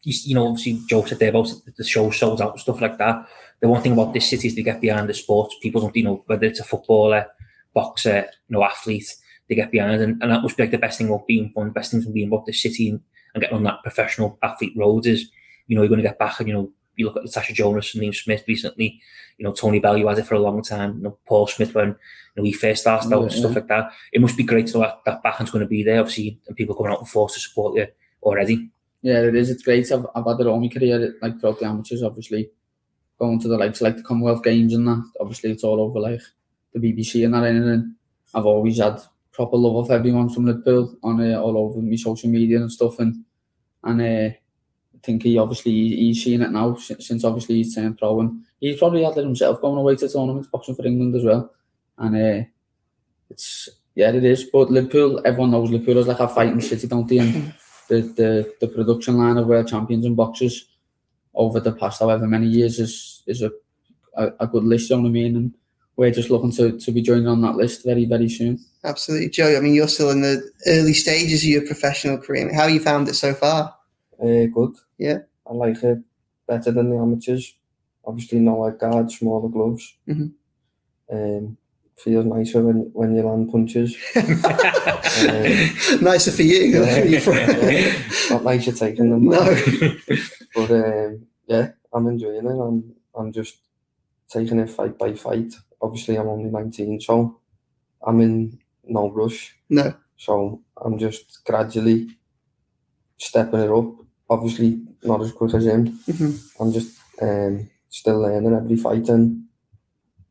You, 0.07 0.15
you 0.25 0.35
know, 0.37 0.47
obviously, 0.47 0.81
Joe 0.89 1.05
said 1.05 1.19
there 1.19 1.31
about 1.31 1.51
the 1.77 1.85
show 1.85 2.11
sold 2.11 2.41
out 2.41 2.53
and 2.53 2.61
stuff 2.61 2.81
like 2.81 2.97
that. 2.99 3.29
The 3.61 3.69
one 3.69 3.83
thing 3.83 3.93
about 3.93 4.15
this 4.15 4.31
city 4.31 4.49
is 4.49 4.55
they 4.55 4.63
get 4.63 4.81
behind 4.81 5.09
the 5.09 5.15
sports. 5.15 5.57
People 5.61 5.81
don't, 5.81 5.97
you 5.97 6.05
know, 6.05 6.23
whether 6.27 6.47
it's 6.47 6.61
a 6.61 6.65
footballer, 6.65 7.27
boxer, 7.75 8.29
you 8.49 8.55
know, 8.55 8.63
athlete, 8.63 9.13
they 9.49 9.57
get 9.57 9.73
behind, 9.73 10.01
and, 10.01 10.23
and 10.23 10.31
that 10.31 10.43
must 10.43 10.57
be 10.57 10.63
like 10.63 10.71
the 10.71 10.79
best 10.79 10.99
thing 10.99 11.09
about 11.09 11.27
being 11.27 11.51
one 11.55 11.67
of 11.67 11.75
the 11.75 11.79
best 11.79 11.91
things 11.91 12.05
from 12.05 12.13
being 12.13 12.29
about 12.29 12.47
this 12.47 12.63
city 12.63 12.91
and, 12.91 13.01
and 13.35 13.43
getting 13.43 13.57
on 13.57 13.65
that 13.65 13.83
professional 13.83 14.39
athlete 14.43 14.75
road 14.77 15.07
is, 15.07 15.31
you 15.67 15.77
know, 15.77 15.83
you're 15.83 15.89
going 15.89 16.03
to 16.03 16.09
get 16.09 16.19
back 16.19 16.39
and 16.39 16.49
you 16.49 16.55
know, 16.55 16.71
you 16.97 17.05
look 17.05 17.17
at 17.17 17.25
Natasha 17.25 17.53
Jonas 17.53 17.95
and 17.95 18.03
Liam 18.03 18.15
Smith 18.15 18.45
recently, 18.49 19.01
you 19.39 19.45
know, 19.45 19.53
Tony 19.53 19.79
Bellew, 19.79 20.01
who 20.01 20.09
had 20.09 20.19
it 20.19 20.27
for 20.27 20.35
a 20.35 20.41
long 20.41 20.63
time, 20.63 20.97
you 20.97 21.03
know, 21.03 21.19
Paul 21.27 21.47
Smith 21.47 21.75
when 21.75 21.89
you 21.89 21.95
know 22.37 22.45
he 22.45 22.53
first 22.53 22.83
started 22.83 23.13
out 23.13 23.23
and 23.23 23.33
stuff 23.33 23.53
yeah. 23.53 23.59
like 23.59 23.69
that. 23.69 23.93
It 24.13 24.21
must 24.21 24.37
be 24.37 24.45
great 24.45 24.69
to 24.69 24.75
know 24.75 24.81
that 24.81 25.01
that 25.05 25.23
backhand's 25.23 25.51
going 25.51 25.65
to 25.65 25.69
be 25.69 25.83
there, 25.83 26.01
obviously, 26.01 26.39
and 26.47 26.57
people 26.57 26.75
coming 26.75 26.93
out 26.93 27.01
in 27.01 27.07
force 27.07 27.35
to 27.35 27.41
support 27.41 27.77
you 27.77 27.87
already. 28.23 28.71
Yeah, 29.07 29.21
it 29.21 29.37
is. 29.37 29.51
It's 29.51 29.63
great. 29.63 29.93
I've, 29.93 30.05
I've 30.17 30.27
had 30.27 30.41
it 30.41 30.49
all 30.49 30.59
my 30.59 30.67
career, 30.67 31.15
like 31.23 31.39
throughout 31.39 31.61
the 31.61 31.67
amateurs, 31.67 32.03
obviously, 32.03 32.51
going 33.21 33.39
to 33.39 33.47
the 33.47 33.57
likes 33.57 33.81
like 33.81 33.97
the 33.97 34.03
Commonwealth 34.03 34.43
Games 34.43 34.75
and 34.75 34.85
that. 34.89 35.13
Obviously, 35.21 35.53
it's 35.53 35.63
all 35.63 35.81
over 35.81 36.01
like 36.01 36.23
the 36.75 36.81
BBC 36.81 37.25
and 37.25 37.33
that. 37.33 37.45
And 37.45 37.95
I've 38.35 38.47
always 38.47 38.79
had 38.79 38.99
proper 39.31 39.59
love 39.59 39.77
of 39.77 39.93
everyone 39.93 40.29
from 40.29 40.47
Liverpool 40.47 40.99
on 41.05 41.21
uh, 41.21 41.39
all 41.39 41.57
over 41.57 41.81
my 41.81 41.95
social 41.95 42.29
media 42.29 42.57
and 42.57 42.73
stuff. 42.73 42.99
And 42.99 43.25
and 43.85 44.01
uh, 44.03 44.35
I 44.35 44.99
think 45.05 45.23
he 45.23 45.39
obviously 45.39 45.71
he's 45.71 46.25
seen 46.25 46.43
it 46.43 46.51
now 46.51 46.75
since, 46.75 47.23
obviously 47.23 47.59
he's 47.59 47.77
turned 47.77 47.99
pro, 47.99 48.19
and 48.19 48.43
he's 48.59 48.81
probably 48.81 49.05
had 49.05 49.17
it 49.19 49.23
himself 49.23 49.61
going 49.61 49.79
away 49.79 49.95
to 49.95 50.09
tournaments 50.09 50.49
boxing 50.49 50.75
for 50.75 50.85
England 50.85 51.15
as 51.15 51.23
well. 51.23 51.55
And 51.97 52.17
uh, 52.17 52.45
it's 53.31 53.69
yeah, 53.95 54.11
it 54.11 54.25
is. 54.25 54.51
But 54.53 54.73
Liverpool, 54.73 55.23
everyone 55.25 55.53
knows 55.53 55.71
Liverpool 55.71 55.99
is 55.99 56.09
like 56.09 56.19
a 56.19 56.27
fighting 56.27 56.61
city, 56.61 56.89
don't 56.89 57.09
they? 57.09 57.19
And 57.19 57.55
the, 57.89 58.03
the, 58.03 58.55
the 58.61 58.69
production 58.69 59.19
line 59.19 59.37
of 59.37 59.47
world 59.47 59.69
champions 59.69 60.05
and 60.05 60.17
boxers 60.17 60.67
over 61.35 61.61
the 61.61 61.73
past 61.73 62.01
however 62.01 62.27
many 62.27 62.47
years 62.47 62.79
is 62.79 63.23
is 63.27 63.43
a, 63.43 63.51
a, 64.17 64.33
a 64.41 64.47
good 64.47 64.65
list, 64.65 64.91
you 64.91 64.97
know 64.97 65.03
what 65.03 65.09
I 65.09 65.13
mean? 65.13 65.37
And 65.37 65.55
we're 65.97 66.11
just 66.11 66.31
looking 66.31 66.53
to, 66.53 66.79
to 66.79 66.93
be 66.93 67.03
joining 67.03 67.27
on 67.27 67.41
that 67.43 67.57
list 67.57 67.85
very, 67.85 68.05
very 68.05 68.29
soon. 68.29 68.59
Absolutely, 68.85 69.31
Joe. 69.31 69.57
I 69.57 69.61
mean, 69.61 69.75
you're 69.75 69.89
still 69.89 70.11
in 70.11 70.21
the 70.21 70.51
early 70.67 70.93
stages 70.93 71.43
of 71.43 71.49
your 71.49 71.67
professional 71.67 72.19
career. 72.19 72.53
How 72.55 72.67
you 72.67 72.81
found 72.81 73.09
it 73.09 73.15
so 73.15 73.35
far? 73.35 73.75
Uh, 74.23 74.47
good. 74.47 74.75
Yeah. 74.99 75.19
I 75.49 75.53
like 75.55 75.83
it 75.83 75.99
better 76.47 76.71
than 76.71 76.91
the 76.91 76.97
amateurs. 76.97 77.55
Obviously, 78.05 78.39
no 78.39 78.55
white 78.55 78.79
guard, 78.79 79.11
smaller 79.11 79.49
gloves. 79.49 79.97
Mhm. 80.09 80.33
Um, 81.11 81.57
feels 81.97 82.25
nicer 82.27 82.63
when, 82.63 82.91
when 82.93 83.15
you 83.15 83.23
land 83.23 83.51
punches. 83.51 83.97
Nicer 86.01 86.31
for 86.33 86.43
you. 86.43 86.85
Yeah. 86.85 87.93
Not 88.31 88.45
nice 88.45 88.67
you're 88.67 88.75
taking 88.75 89.11
them. 89.11 89.25
no. 89.25 89.39
But 90.55 90.71
um, 90.71 91.27
yeah, 91.47 91.71
I'm 91.93 92.07
enjoying 92.09 92.47
it. 92.47 92.61
I'm, 92.61 92.95
I'm 93.15 93.33
just 93.33 93.57
taking 94.29 94.59
it 94.59 94.71
fight 94.71 94.99
by 94.99 95.15
fight. 95.15 95.53
Obviously, 95.81 96.17
I'm 96.17 96.29
only 96.29 96.51
19, 96.51 97.01
so 97.01 97.41
I'm 98.07 98.21
in 98.21 98.59
no 98.85 99.11
rush. 99.11 99.55
No. 99.69 99.95
So 100.17 100.63
I'm 100.83 100.99
just 100.99 101.45
gradually 101.45 102.09
stepping 103.19 103.61
it 103.61 103.71
up. 103.71 103.93
Obviously, 104.31 104.81
not 105.03 105.23
as 105.23 105.33
quick 105.33 105.55
as 105.55 105.67
him. 105.67 105.99
Mhm. 106.09 106.51
I'm 106.61 106.73
just 106.73 106.99
um, 107.23 107.69
still 107.91 108.21
learning 108.21 108.55
every 108.55 108.77
fight, 108.77 109.09
and 109.09 109.45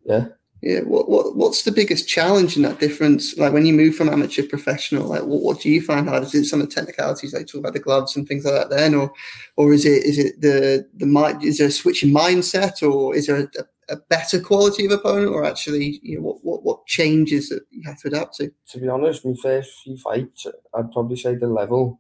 yeah, 0.06 0.26
Yeah. 0.66 0.80
What, 0.80 1.08
what 1.08 1.36
what's 1.36 1.62
the 1.62 1.72
biggest 1.72 2.10
challenge 2.10 2.56
in 2.56 2.64
that 2.64 2.80
difference? 2.80 3.38
Like 3.38 3.54
when 3.54 3.68
you 3.68 3.74
move 3.74 3.96
from 3.96 4.10
amateur 4.10 4.42
professional, 4.42 5.08
like 5.08 5.22
what, 5.22 5.44
what 5.44 5.60
do 5.62 5.70
you 5.70 5.80
find 5.80 6.10
hard? 6.10 6.24
Is 6.24 6.34
it 6.34 6.46
some 6.46 6.60
of 6.60 6.68
the 6.68 6.74
technicalities 6.74 7.36
like 7.36 7.46
talk 7.46 7.60
about 7.60 7.74
the 7.74 7.80
gloves 7.80 8.16
and 8.16 8.28
things 8.28 8.46
like 8.46 8.56
that 8.56 8.76
then, 8.76 8.96
or 8.96 9.14
or 9.58 9.74
is 9.74 9.86
it 9.86 10.04
is 10.04 10.18
it 10.18 10.42
the 10.42 10.90
the 10.96 11.06
mind 11.06 11.44
is 11.44 11.60
there 11.60 11.68
a 11.68 11.72
switch 11.72 12.02
in 12.02 12.10
mindset 12.10 12.82
or 12.82 13.16
is 13.16 13.28
there 13.28 13.42
a, 13.42 13.94
a 13.94 13.98
better 14.10 14.40
quality 14.40 14.88
of 14.88 14.92
opponent 14.92 15.28
or 15.28 15.46
actually 15.46 16.00
you 16.02 16.16
know 16.16 16.24
what, 16.24 16.44
what 16.44 16.64
what 16.64 16.86
changes 16.88 17.50
that 17.50 17.62
you 17.70 17.84
have 17.86 18.00
to 18.00 18.08
adapt 18.08 18.38
to? 18.38 18.52
To 18.70 18.80
be 18.80 18.88
honest, 18.88 19.24
my 19.24 19.36
first 19.40 19.84
few 19.84 19.98
fights, 19.98 20.48
I'd 20.74 20.92
probably 20.92 21.18
say 21.18 21.36
the 21.36 21.46
level 21.46 22.00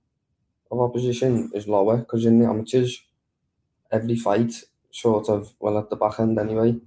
of 0.71 0.81
opposition 0.81 1.51
is 1.53 1.67
lower 1.67 1.97
because 1.97 2.25
in 2.25 2.39
the 2.39 2.47
amateurs, 2.47 2.99
every 3.91 4.15
fight 4.15 4.55
sort 4.89 5.29
of 5.29 5.53
well 5.59 5.77
at 5.77 5.91
the 5.91 5.95
back 5.95 6.19
end 6.19 6.39
anyway 6.39 6.79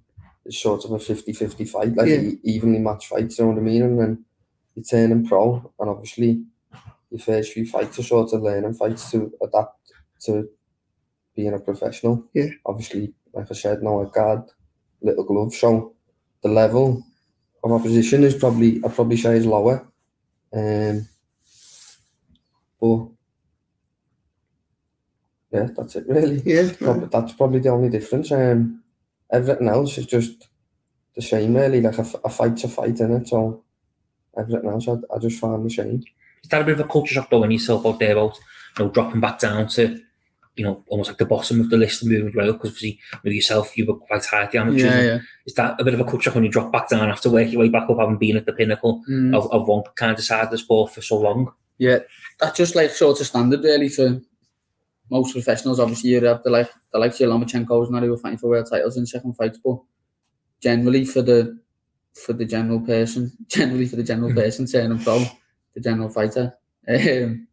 sort 0.50 0.84
of 0.84 0.92
a 0.92 0.98
50-50 0.98 1.68
fight, 1.68 1.94
like 1.96 2.08
Yeah. 2.08 2.30
evenly 2.42 2.78
matched 2.78 3.08
fights, 3.08 3.38
you 3.38 3.44
know 3.44 3.50
what 3.52 3.58
I 3.58 3.62
mean? 3.62 3.82
And 3.82 3.98
then 4.00 4.24
you 4.74 4.82
turn 4.82 5.12
in 5.12 5.26
pro, 5.26 5.72
and 5.78 5.90
obviously 5.90 6.44
your 7.10 7.20
first 7.20 7.52
few 7.52 7.66
fights 7.66 7.98
are 7.98 8.02
sort 8.02 8.32
of 8.32 8.42
learning 8.42 8.74
fights 8.74 9.10
to 9.10 9.32
adapt 9.42 9.92
to 10.24 10.48
being 11.34 11.54
a 11.54 11.58
professional. 11.58 12.24
Yeah. 12.34 12.48
Obviously, 12.66 13.12
like 13.32 13.50
I 13.50 13.54
said, 13.54 13.82
now 13.82 14.02
I 14.02 14.10
guard, 14.10 14.42
little 15.00 15.24
gloves, 15.24 15.58
so 15.58 15.94
the 16.42 16.48
level 16.48 17.04
of 17.62 17.72
opposition 17.72 18.24
is 18.24 18.34
probably, 18.34 18.80
I'd 18.84 18.94
probably 18.94 19.16
say 19.16 19.36
is 19.36 19.46
lower. 19.46 19.86
Um, 20.52 21.06
but 22.80 23.08
yeah, 25.52 25.68
that's 25.76 25.96
it 25.96 26.06
really. 26.08 26.42
Yeah. 26.44 26.70
Probably, 26.78 27.08
that's 27.10 27.32
probably 27.32 27.60
the 27.60 27.70
only 27.70 27.88
difference. 27.88 28.30
Um, 28.32 28.82
everything 29.32 29.68
else 29.68 29.98
is 29.98 30.06
just 30.06 30.48
the 31.14 31.22
same, 31.22 31.54
really. 31.54 31.80
Like 31.80 31.98
a 31.98 32.04
fight's 32.04 32.64
a 32.64 32.68
fight, 32.68 33.00
in 33.00 33.12
it. 33.16 33.28
So 33.28 33.62
everything 34.36 34.68
else, 34.70 34.88
I, 34.88 34.94
I 35.14 35.18
just 35.18 35.40
find 35.40 35.64
the 35.64 35.70
same. 35.70 36.02
Is 36.42 36.50
that 36.50 36.62
a 36.62 36.64
bit 36.64 36.78
of 36.78 36.86
a 36.86 36.88
culture 36.88 37.14
shock 37.14 37.30
though 37.30 37.40
when 37.40 37.50
yourself 37.50 37.84
out 37.84 37.98
there 37.98 38.12
about 38.12 38.38
you 38.78 38.84
know 38.84 38.90
dropping 38.90 39.20
back 39.20 39.40
down 39.40 39.66
to 39.68 40.00
you 40.56 40.64
know 40.64 40.84
almost 40.86 41.10
like 41.10 41.18
the 41.18 41.24
bottom 41.26 41.60
of 41.60 41.68
the 41.70 41.76
list 41.76 42.02
and 42.02 42.10
moving 42.12 42.32
well 42.34 42.52
because 42.52 42.70
obviously 42.70 43.00
with 43.24 43.32
yourself 43.32 43.76
you 43.76 43.84
were 43.86 43.94
quite 43.94 44.24
high 44.24 44.42
at 44.42 44.52
the 44.52 44.58
amateurs. 44.58 44.82
Yeah, 44.82 44.92
and 44.92 45.06
yeah. 45.06 45.18
Is 45.46 45.54
that 45.54 45.80
a 45.80 45.84
bit 45.84 45.94
of 45.94 46.00
a 46.00 46.04
culture 46.04 46.24
shock 46.24 46.34
when 46.36 46.44
you 46.44 46.50
drop 46.50 46.72
back 46.72 46.88
down 46.88 47.10
after 47.10 47.28
work 47.28 47.50
your 47.50 47.60
way 47.60 47.68
back 47.68 47.90
up 47.90 47.98
having 47.98 48.18
been 48.18 48.36
at 48.36 48.46
the 48.46 48.52
pinnacle 48.52 49.02
Mm. 49.08 49.36
of, 49.36 49.50
of 49.50 49.66
one 49.66 49.82
kind 49.96 50.12
of 50.16 50.24
side 50.24 50.44
of 50.44 50.50
the 50.50 50.58
sport 50.58 50.92
for 50.92 51.02
so 51.02 51.18
long? 51.18 51.52
Yeah, 51.78 51.98
that's 52.40 52.56
just 52.56 52.74
like 52.76 52.90
sort 52.90 53.20
of 53.20 53.26
standard 53.26 53.62
really 53.64 53.88
for 53.88 54.20
most 55.10 55.32
professionals. 55.32 55.80
Obviously, 55.80 56.10
you 56.10 56.24
have 56.24 56.42
the 56.42 56.50
like 56.50 56.70
the 56.92 56.98
likes 56.98 57.20
of 57.20 57.30
Lomachenko's 57.30 57.90
now 57.90 58.00
who 58.00 58.10
were 58.10 58.18
fighting 58.18 58.38
for 58.38 58.50
world 58.50 58.68
titles 58.70 58.96
in 58.96 59.06
second 59.06 59.34
fights, 59.34 59.58
but 59.62 59.78
generally 60.60 61.04
for 61.04 61.22
the 61.22 61.58
for 62.14 62.32
the 62.32 62.44
general 62.44 62.80
person, 62.80 63.32
generally 63.48 63.86
for 63.86 63.96
the 63.96 64.02
general 64.02 64.32
person 64.32 64.66
turning 64.66 64.98
pro, 64.98 65.24
the 65.74 65.80
general 65.80 66.08
fighter, 66.08 66.54
um, 66.88 67.46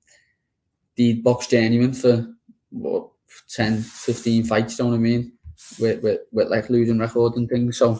the 0.95 1.21
box 1.21 1.47
journeyman 1.47 1.93
for 1.93 2.27
what 2.71 3.09
10, 3.49 3.81
15 3.81 4.45
fights, 4.45 4.77
you 4.77 4.85
know 4.85 4.91
what 4.91 4.97
I 4.97 4.99
mean? 4.99 5.33
With, 5.79 6.03
with, 6.03 6.21
with 6.31 6.49
like 6.49 6.69
losing 6.69 6.99
record 6.99 7.35
and 7.35 7.49
things. 7.49 7.77
So 7.77 7.93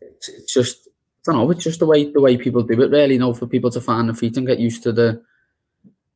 it's, 0.00 0.28
it's 0.28 0.52
just 0.52 0.88
I 1.28 1.32
don't 1.32 1.42
know, 1.42 1.50
it's 1.50 1.64
just 1.64 1.80
the 1.80 1.86
way 1.86 2.10
the 2.10 2.20
way 2.20 2.36
people 2.36 2.62
do 2.62 2.80
it 2.80 2.90
really, 2.90 3.14
you 3.14 3.20
know, 3.20 3.34
for 3.34 3.46
people 3.46 3.70
to 3.70 3.80
find 3.80 4.08
their 4.08 4.14
feet 4.14 4.36
and 4.36 4.46
get 4.46 4.60
used 4.60 4.82
to 4.84 4.92
the 4.92 5.22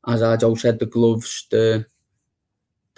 as 0.06 0.22
I 0.22 0.36
Joe 0.36 0.54
said, 0.54 0.78
the 0.78 0.86
gloves, 0.86 1.46
the 1.50 1.84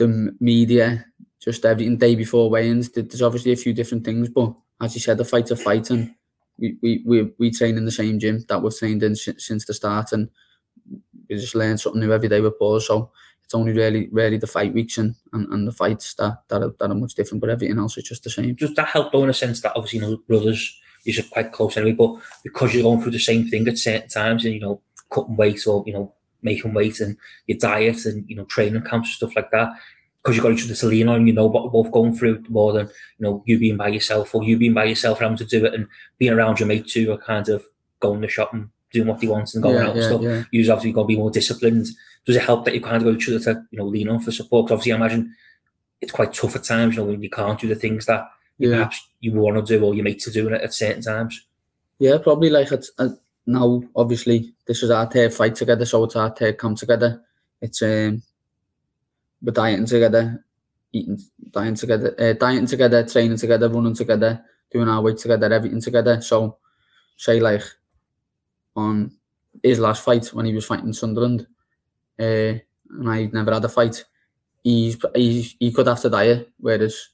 the 0.02 0.36
media, 0.40 1.04
just 1.40 1.64
everything 1.64 1.96
day 1.98 2.14
before 2.14 2.50
weigh-ins. 2.50 2.90
There's 2.90 3.22
obviously 3.22 3.52
a 3.52 3.56
few 3.56 3.72
different 3.72 4.04
things, 4.04 4.28
but 4.28 4.54
as 4.80 4.94
you 4.94 5.00
said, 5.00 5.18
the 5.18 5.24
fight's 5.24 5.50
a 5.50 5.56
fight, 5.56 5.90
and 5.90 6.14
we 6.58 6.76
we 6.82 7.02
we, 7.06 7.32
we 7.38 7.50
train 7.50 7.76
in 7.76 7.84
the 7.84 7.90
same 7.90 8.18
gym 8.18 8.44
that 8.48 8.62
we've 8.62 8.76
trained 8.76 9.02
in 9.02 9.14
si- 9.16 9.38
since 9.38 9.64
the 9.66 9.74
start, 9.74 10.12
and 10.12 10.28
we 11.28 11.36
just 11.36 11.54
learn 11.54 11.78
something 11.78 12.00
new 12.00 12.12
every 12.12 12.28
day 12.28 12.40
with 12.40 12.58
Paul. 12.58 12.80
So 12.80 13.10
it's 13.44 13.54
only 13.54 13.72
really 13.72 14.08
really 14.10 14.38
the 14.38 14.46
fight 14.46 14.72
weeks 14.74 14.98
and, 14.98 15.14
and, 15.32 15.46
and 15.52 15.66
the 15.66 15.72
fights 15.72 16.14
that 16.14 16.42
that 16.48 16.62
are, 16.62 16.74
that 16.78 16.90
are 16.90 16.94
much 16.94 17.14
different, 17.14 17.40
but 17.40 17.50
everything 17.50 17.78
else 17.78 17.96
is 17.96 18.04
just 18.04 18.24
the 18.24 18.30
same. 18.30 18.54
Does 18.54 18.74
that 18.74 18.88
help 18.88 19.12
though 19.12 19.24
in 19.24 19.30
a 19.30 19.34
sense 19.34 19.60
that 19.62 19.72
obviously 19.76 20.00
you 20.00 20.06
know 20.06 20.16
brothers 20.28 20.78
you're 21.04 21.24
quite 21.24 21.52
close 21.52 21.76
anyway, 21.76 21.92
but 21.92 22.14
because 22.44 22.72
you're 22.72 22.84
going 22.84 23.02
through 23.02 23.12
the 23.12 23.18
same 23.18 23.48
thing 23.48 23.66
at 23.66 23.78
certain 23.78 24.08
times 24.08 24.44
and 24.44 24.54
you 24.54 24.60
know 24.60 24.80
cutting 25.10 25.36
weight 25.36 25.66
or 25.66 25.82
you 25.86 25.92
know 25.92 26.12
making 26.42 26.74
weight 26.74 27.00
and 27.00 27.16
your 27.46 27.58
diet 27.58 28.04
and 28.06 28.28
you 28.28 28.36
know 28.36 28.44
training 28.44 28.82
camps 28.82 29.08
and 29.10 29.14
stuff 29.16 29.36
like 29.36 29.50
that. 29.50 29.72
Because 30.22 30.36
you've 30.36 30.44
got 30.44 30.52
each 30.52 30.64
other 30.64 30.74
to 30.76 30.86
lean 30.86 31.08
on, 31.08 31.26
you 31.26 31.32
know 31.32 31.46
what 31.46 31.64
we're 31.64 31.82
both 31.82 31.90
going 31.92 32.14
through 32.14 32.44
more 32.48 32.72
than 32.72 32.86
you 32.86 33.24
know 33.26 33.42
you 33.46 33.58
being 33.58 33.76
by 33.76 33.88
yourself 33.88 34.34
or 34.34 34.44
you 34.44 34.56
being 34.56 34.74
by 34.74 34.84
yourself 34.84 35.18
and 35.18 35.24
having 35.24 35.38
to 35.38 35.44
do 35.44 35.64
it 35.66 35.74
and 35.74 35.88
being 36.18 36.32
around 36.32 36.60
your 36.60 36.68
mate 36.68 36.86
too 36.86 37.10
are 37.12 37.18
kind 37.18 37.48
of 37.48 37.64
going 37.98 38.20
to 38.22 38.28
shop 38.28 38.52
and 38.52 38.68
doing 38.92 39.08
what 39.08 39.18
they 39.20 39.26
want 39.26 39.52
and 39.54 39.62
going 39.62 39.76
Yeah, 39.76 39.82
out 39.84 39.90
and 39.96 40.00
yeah, 40.00 40.06
stuff. 40.08 40.22
yeah. 40.22 40.42
You're 40.52 40.72
obviously 40.72 40.92
going 40.92 41.06
to 41.06 41.08
be 41.08 41.16
more 41.16 41.30
disciplined. 41.30 41.86
Does 42.24 42.36
it 42.36 42.42
help 42.42 42.64
that 42.66 42.74
you 42.74 42.80
kind 42.80 42.96
of 42.96 43.02
got 43.04 43.14
each 43.14 43.28
other 43.28 43.40
to 43.40 43.64
you 43.72 43.78
know 43.78 43.86
lean 43.86 44.08
on 44.08 44.20
for 44.20 44.30
support? 44.30 44.66
'Cause 44.68 44.72
obviously, 44.74 44.92
I 44.92 44.96
imagine 44.96 45.34
it's 46.00 46.12
quite 46.12 46.32
tough 46.34 46.54
at 46.56 46.64
times, 46.64 46.94
you 46.96 47.00
know, 47.02 47.08
when 47.08 47.22
you 47.22 47.30
can't 47.30 47.60
do 47.60 47.66
the 47.68 47.74
things 47.74 48.06
that 48.06 48.28
you 48.58 48.68
Yeah. 48.70 48.76
perhaps 48.76 49.08
you 49.20 49.32
want 49.32 49.56
to 49.66 49.78
do 49.78 49.84
or 49.84 49.94
your 49.94 50.04
mates 50.04 50.28
are 50.28 50.32
doing 50.32 50.54
it 50.54 50.62
at 50.62 50.72
certain 50.74 51.02
times. 51.02 51.44
Yeah, 51.98 52.18
probably 52.18 52.50
like 52.50 52.70
it's 52.70 52.90
uh, 52.98 53.08
now. 53.46 53.82
Obviously, 53.94 54.54
this 54.66 54.82
is 54.82 54.90
our 54.90 55.06
third 55.06 55.32
fight 55.32 55.54
together, 55.54 55.84
so 55.84 56.04
it's 56.04 56.16
our 56.16 56.30
third 56.30 56.58
come 56.58 56.74
together. 56.74 57.22
It's 57.60 57.82
um, 57.82 58.22
we're 59.40 59.52
dieting 59.52 59.86
together, 59.86 60.44
eating, 60.92 61.18
dying 61.50 61.74
together, 61.74 62.14
uh, 62.18 62.32
dieting 62.34 62.66
together, 62.66 63.06
training 63.06 63.38
together, 63.38 63.68
running 63.68 63.94
together, 63.94 64.44
doing 64.70 64.88
our 64.88 65.02
weight 65.02 65.18
together, 65.18 65.52
everything 65.52 65.80
together. 65.80 66.20
So, 66.20 66.58
say 67.16 67.40
like 67.40 67.64
on 68.76 69.12
his 69.62 69.78
last 69.78 70.04
fight 70.04 70.26
when 70.28 70.46
he 70.46 70.54
was 70.54 70.66
fighting 70.66 70.92
Sunderland, 70.92 71.46
uh, 72.18 72.58
and 72.90 73.08
I 73.08 73.30
never 73.32 73.52
had 73.52 73.64
a 73.64 73.68
fight. 73.68 74.04
He's, 74.62 74.96
he's 75.14 75.56
he 75.58 75.72
could 75.72 75.88
have 75.88 76.00
to 76.02 76.10
diet, 76.10 76.50
whereas 76.58 77.08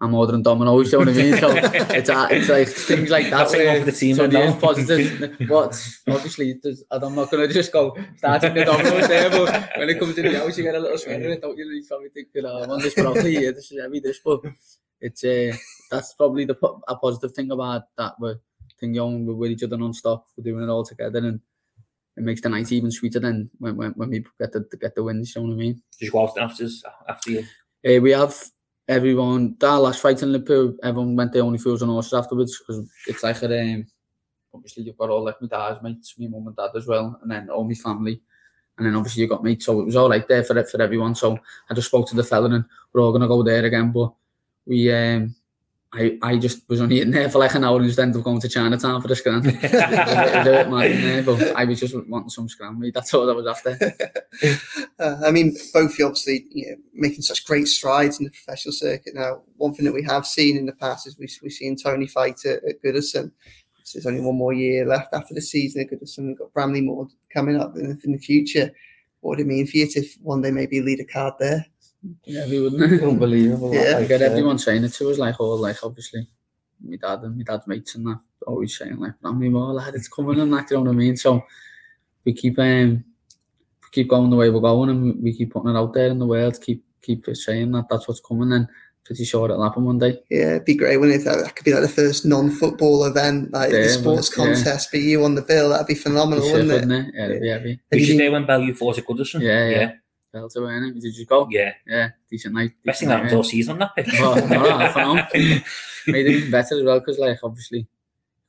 I'm 0.00 0.14
ordering 0.14 0.42
Domino's. 0.42 0.92
You 0.92 0.98
know 0.98 1.06
what 1.06 1.16
I 1.16 1.22
mean? 1.22 1.36
So 1.38 1.50
it's, 1.56 2.10
it's 2.10 2.48
like 2.48 2.68
things 2.68 3.10
like 3.10 3.30
that. 3.30 3.50
Where 3.50 3.84
the 3.84 3.92
team 3.92 4.20
is 4.20 4.32
now. 4.32 4.58
positive. 4.58 5.36
But 5.48 5.88
obviously, 6.08 6.60
there's, 6.62 6.84
I'm 6.90 7.14
not 7.14 7.30
going 7.30 7.48
to 7.48 7.54
just 7.54 7.72
go 7.72 7.96
starting 8.16 8.54
the 8.54 8.64
Domino's 8.64 9.08
there. 9.08 9.30
But 9.30 9.70
when 9.76 9.88
it 9.88 9.98
comes 9.98 10.14
to 10.16 10.22
the 10.22 10.38
house, 10.38 10.58
you 10.58 10.64
get 10.64 10.74
a 10.74 10.80
little 10.80 10.98
sweater. 10.98 11.30
and 11.30 11.40
Don't 11.40 11.56
you? 11.56 11.64
You 11.64 11.84
probably 11.86 12.10
think, 12.10 12.28
you 12.34 12.42
know, 12.42 12.62
I'm 12.62 12.70
on 12.70 12.80
this 12.80 12.94
broccoli. 12.94 13.32
Yeah, 13.32 13.52
this 13.52 13.72
is 13.72 13.80
heavy. 13.80 14.00
This, 14.00 14.20
but 14.22 14.40
it's 15.00 15.24
uh, 15.24 15.56
that's 15.90 16.12
probably 16.14 16.44
the 16.44 16.56
a 16.88 16.96
positive 16.96 17.32
thing 17.32 17.50
about 17.50 17.84
that. 17.96 18.14
We're 18.18 18.38
thing 18.78 18.94
young, 18.94 19.24
we're 19.24 19.34
with 19.34 19.52
each 19.52 19.62
other 19.62 19.78
non-stop. 19.78 20.26
We're 20.36 20.44
doing 20.44 20.64
it 20.64 20.70
all 20.70 20.84
together, 20.84 21.18
and 21.18 21.40
it 22.16 22.22
makes 22.22 22.40
the 22.40 22.48
night 22.48 22.70
even 22.72 22.90
sweeter 22.90 23.20
than 23.20 23.50
when 23.58 23.76
when, 23.76 23.92
when 23.92 24.10
we 24.10 24.24
get 24.38 24.52
the 24.52 24.66
get 24.80 24.94
the 24.94 25.02
wins. 25.02 25.34
You 25.34 25.42
know 25.42 25.48
what 25.48 25.54
I 25.54 25.56
mean? 25.56 25.82
You 26.00 26.10
go 26.10 26.22
out 26.22 26.38
after 26.38 26.68
after 27.08 27.30
you? 27.30 27.44
Uh, 27.86 28.00
we 28.00 28.10
have 28.10 28.34
everyone, 28.88 29.56
that 29.58 29.74
last 29.74 30.00
fight 30.00 30.22
in 30.22 30.32
Liverpool, 30.32 30.76
everyone 30.82 31.16
went 31.16 31.32
there 31.32 31.42
only 31.42 31.58
fools 31.58 31.82
and 31.82 31.90
horses 31.90 32.12
afterwards 32.12 32.58
because 32.58 32.88
it's 33.06 33.22
like 33.22 33.42
a, 33.42 33.74
um, 33.74 33.86
obviously 34.54 34.84
you've 34.84 34.98
got 34.98 35.10
all 35.10 35.24
like 35.24 35.40
my 35.40 35.48
dad's 35.48 35.82
mates, 35.82 36.14
my 36.18 36.28
mum 36.28 36.46
and 36.46 36.56
dad 36.56 36.70
as 36.76 36.86
well, 36.86 37.18
and 37.22 37.30
then 37.30 37.50
all 37.50 37.64
my 37.64 37.74
family. 37.74 38.20
And 38.78 38.86
then 38.86 38.94
obviously 38.94 39.22
you 39.22 39.28
got 39.28 39.42
me, 39.42 39.58
so 39.58 39.80
it 39.80 39.86
was 39.86 39.96
all 39.96 40.10
right 40.10 40.26
there 40.28 40.44
for 40.44 40.58
e-, 40.58 40.64
for 40.70 40.82
everyone. 40.82 41.14
So 41.14 41.38
I 41.70 41.74
just 41.74 41.88
spoke 41.88 42.08
to 42.08 42.16
the 42.16 42.24
fella 42.24 42.50
and 42.50 42.64
we're 42.92 43.00
all 43.00 43.12
gonna 43.12 43.28
go 43.28 43.42
there 43.42 43.64
again. 43.64 43.90
But 43.90 44.12
we 44.66 44.92
um 44.92 45.34
I, 45.92 46.18
I 46.20 46.36
just 46.36 46.68
was 46.68 46.80
only 46.80 47.00
in 47.00 47.10
there 47.10 47.30
for 47.30 47.38
like 47.38 47.54
an 47.54 47.64
hour 47.64 47.78
and 47.78 47.86
just 47.86 47.98
ended 47.98 48.18
up 48.18 48.24
going 48.24 48.40
to 48.40 48.48
Chinatown 48.48 49.00
for 49.00 49.08
the 49.08 49.16
scram. 49.16 49.46
it 49.46 49.54
was 49.54 49.64
a 49.64 49.68
bit, 49.70 49.72
it 49.72 50.36
was 50.36 50.46
a 50.46 50.50
bit 50.50 50.70
mad 50.70 50.90
in 50.90 51.00
there, 51.00 51.22
but 51.22 51.56
I 51.56 51.64
was 51.64 51.80
just 51.80 51.94
wanting 52.08 52.28
some 52.28 52.48
scram 52.48 52.78
meat. 52.78 52.92
That's 52.92 53.14
all 53.14 53.30
I 53.30 53.32
was 53.34 53.46
after. 53.46 53.78
Uh, 54.98 55.16
I 55.26 55.30
mean, 55.30 55.54
both 55.74 55.92
of 55.92 55.98
you 55.98 56.06
obviously 56.06 56.46
you 56.50 56.70
know, 56.70 56.76
making 56.94 57.20
such 57.22 57.44
great 57.44 57.68
strides 57.68 58.18
in 58.18 58.24
the 58.24 58.30
professional 58.30 58.72
circuit 58.72 59.14
now. 59.14 59.42
One 59.56 59.74
thing 59.74 59.84
that 59.84 59.92
we 59.94 60.02
have 60.04 60.26
seen 60.26 60.56
in 60.56 60.64
the 60.66 60.72
past 60.72 61.06
is 61.06 61.18
we, 61.18 61.28
we've 61.42 61.52
seen 61.52 61.76
Tony 61.76 62.06
fight 62.06 62.44
at, 62.46 62.64
at 62.64 62.82
Goodison. 62.82 63.30
So 63.82 63.98
there's 63.98 64.06
only 64.06 64.20
one 64.20 64.36
more 64.36 64.52
year 64.54 64.86
left 64.86 65.12
after 65.14 65.34
the 65.34 65.40
season 65.42 65.82
at 65.82 65.90
Goodison. 65.90 66.28
We've 66.28 66.38
got 66.38 66.52
Bramley 66.52 66.80
Moore 66.80 67.08
coming 67.32 67.56
up 67.60 67.76
in, 67.76 67.88
the- 67.88 68.00
in 68.04 68.12
the 68.12 68.18
future. 68.18 68.70
What 69.20 69.30
would 69.30 69.40
it 69.40 69.46
mean 69.46 69.66
for 69.66 69.76
you 69.76 69.86
to 69.88 70.04
one 70.22 70.40
day 70.40 70.50
maybe 70.50 70.80
lead 70.80 71.00
a 71.00 71.04
card 71.04 71.34
there? 71.38 71.66
Yeah, 72.24 72.46
we 72.46 72.60
wouldn't. 72.60 73.02
Unbelievable. 73.02 73.74
Yeah. 73.74 73.80
I 73.96 73.98
like, 74.00 74.08
get 74.08 74.22
everyone 74.22 74.58
saying 74.58 74.84
it 74.84 74.92
to 74.94 75.10
us, 75.10 75.18
like, 75.18 75.36
oh, 75.40 75.54
like, 75.54 75.82
obviously, 75.82 76.26
my 76.84 76.96
dad 76.96 77.22
and 77.22 77.36
my 77.36 77.42
dad's 77.42 77.66
mates 77.66 77.94
and 77.94 78.06
that, 78.06 78.20
always 78.46 78.76
saying, 78.76 78.98
like, 78.98 79.18
Bramley 79.20 79.48
Moore, 79.48 79.72
lad, 79.72 79.94
it's 79.94 80.08
coming 80.08 80.38
and 80.40 80.52
that, 80.52 80.70
you 80.70 80.76
know 80.76 80.82
what 80.84 80.90
I 80.90 80.94
mean? 80.94 81.16
So, 81.16 81.42
we 82.24 82.32
keep, 82.32 82.58
um, 82.58 83.04
we 83.82 83.88
keep 83.92 84.08
going 84.08 84.30
the 84.30 84.36
way 84.36 84.50
we're 84.50 84.60
going 84.60 84.90
and 84.90 85.22
we 85.22 85.32
keep 85.32 85.52
putting 85.52 85.70
it 85.70 85.76
out 85.78 85.94
there 85.94 86.08
in 86.08 86.18
the 86.18 86.26
world, 86.26 86.60
keep, 86.60 86.84
keep 87.02 87.24
saying 87.34 87.72
that 87.72 87.86
that's 87.88 88.06
what's 88.08 88.20
coming 88.20 88.52
and 88.52 88.68
pretty 89.04 89.24
sure 89.24 89.44
it'll 89.44 89.62
happen 89.62 89.84
one 89.84 89.98
day. 89.98 90.20
Yeah, 90.28 90.50
it'd 90.56 90.64
be 90.64 90.74
great, 90.74 90.96
wouldn't 90.96 91.20
it? 91.20 91.24
That, 91.24 91.38
that 91.38 91.54
could 91.54 91.64
be 91.64 91.72
like 91.72 91.82
the 91.82 91.88
first 91.88 92.24
non-football 92.26 93.04
event, 93.04 93.52
like 93.52 93.70
Yeah, 93.72 93.82
the 93.82 93.88
sports 93.90 94.36
well, 94.36 94.48
yeah. 94.48 94.54
contest, 94.54 94.90
be 94.90 94.98
you 94.98 95.24
on 95.24 95.36
the 95.36 95.42
bill. 95.42 95.68
That'd 95.68 95.86
be 95.86 95.94
phenomenal, 95.94 96.44
Shit, 96.44 96.52
wouldn't 96.52 96.70
it? 96.72 96.74
wouldn't 96.86 97.08
it? 97.08 97.14
Yeah, 97.16 97.24
it'd 97.26 97.40
be 97.42 97.48
heavy. 97.48 97.70
Have 97.70 97.78
You 97.92 97.98
you 97.98 97.98
just 98.00 98.10
been- 98.10 98.18
there 98.18 98.32
when 98.32 98.46
Bellew 98.46 98.74
fought 98.74 98.98
at 98.98 99.04
Goodison. 99.06 99.40
Yeah, 99.40 99.68
yeah. 99.68 99.78
yeah, 99.78 99.92
Fell 100.36 100.48
to 100.50 100.60
win 100.60 100.84
it. 100.84 101.00
Did 101.00 101.16
you 101.16 101.24
go? 101.24 101.48
yeah. 101.50 101.72
Yeah, 101.86 102.10
decent 102.30 102.54
night. 102.54 102.72
Best 102.84 103.00
thing 103.00 103.08
that 103.08 103.16
happens 103.16 103.32
all 103.32 103.42
season 103.42 103.78
that 103.78 103.94
pitch. 103.96 104.08
Well, 104.20 104.36
no, 104.48 104.78
half 104.78 104.96
an 104.96 105.02
hour. 105.02 105.28
Made 106.08 106.26
it 106.26 106.30
even 106.30 106.50
better 106.50 106.76
as 106.76 106.84
well 106.84 106.98
because, 107.00 107.18
like, 107.18 107.38
obviously, 107.42 107.86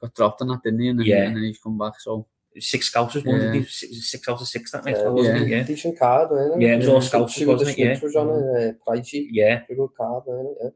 got 0.01 0.13
dropped 0.13 0.41
on 0.41 0.49
that, 0.49 0.63
didn't 0.63 0.81
he? 0.81 0.89
And 0.89 0.99
then, 0.99 1.05
Yeah. 1.07 1.23
and 1.23 1.35
then 1.35 1.43
he's 1.43 1.59
come 1.59 1.77
back. 1.77 1.99
So 1.99 2.27
Six 2.59 2.87
scouts 2.87 3.13
was 3.13 3.23
one, 3.23 3.39
Yeah. 3.39 3.51
didn't? 3.51 3.67
Six, 3.69 4.11
six 4.11 4.27
out 4.27 4.41
of 4.41 4.47
six 4.47 4.71
that 4.71 4.83
night, 4.83 4.97
Yeah, 4.97 5.09
wasn't 5.09 5.37
yeah. 5.37 5.43
it? 5.43 5.49
Yeah. 5.49 5.63
Decent 5.63 5.99
card, 5.99 6.31
wasn't 6.31 6.61
it? 6.61 6.65
Yeah, 6.65 6.73
it 6.73 6.77
was 6.79 6.87
all 6.87 6.93
Yeah. 6.95 6.99
scouts, 7.01 7.35
See 7.35 7.45
what 7.45 7.59
the 7.59 7.65
wasn't 7.65 7.79
it? 7.79 7.83
Yeah. 7.85 7.99
Was 8.01 8.15
on 8.15 8.27
it, 8.29 8.33
uh, 8.33 8.91
pricey. 8.91 9.27
Yeah. 9.31 9.59
Pretty 9.59 9.79
good 9.79 9.89
card, 9.95 10.23
wasn't 10.25 10.49
it? 10.49 10.57
Yeah. 10.63 10.69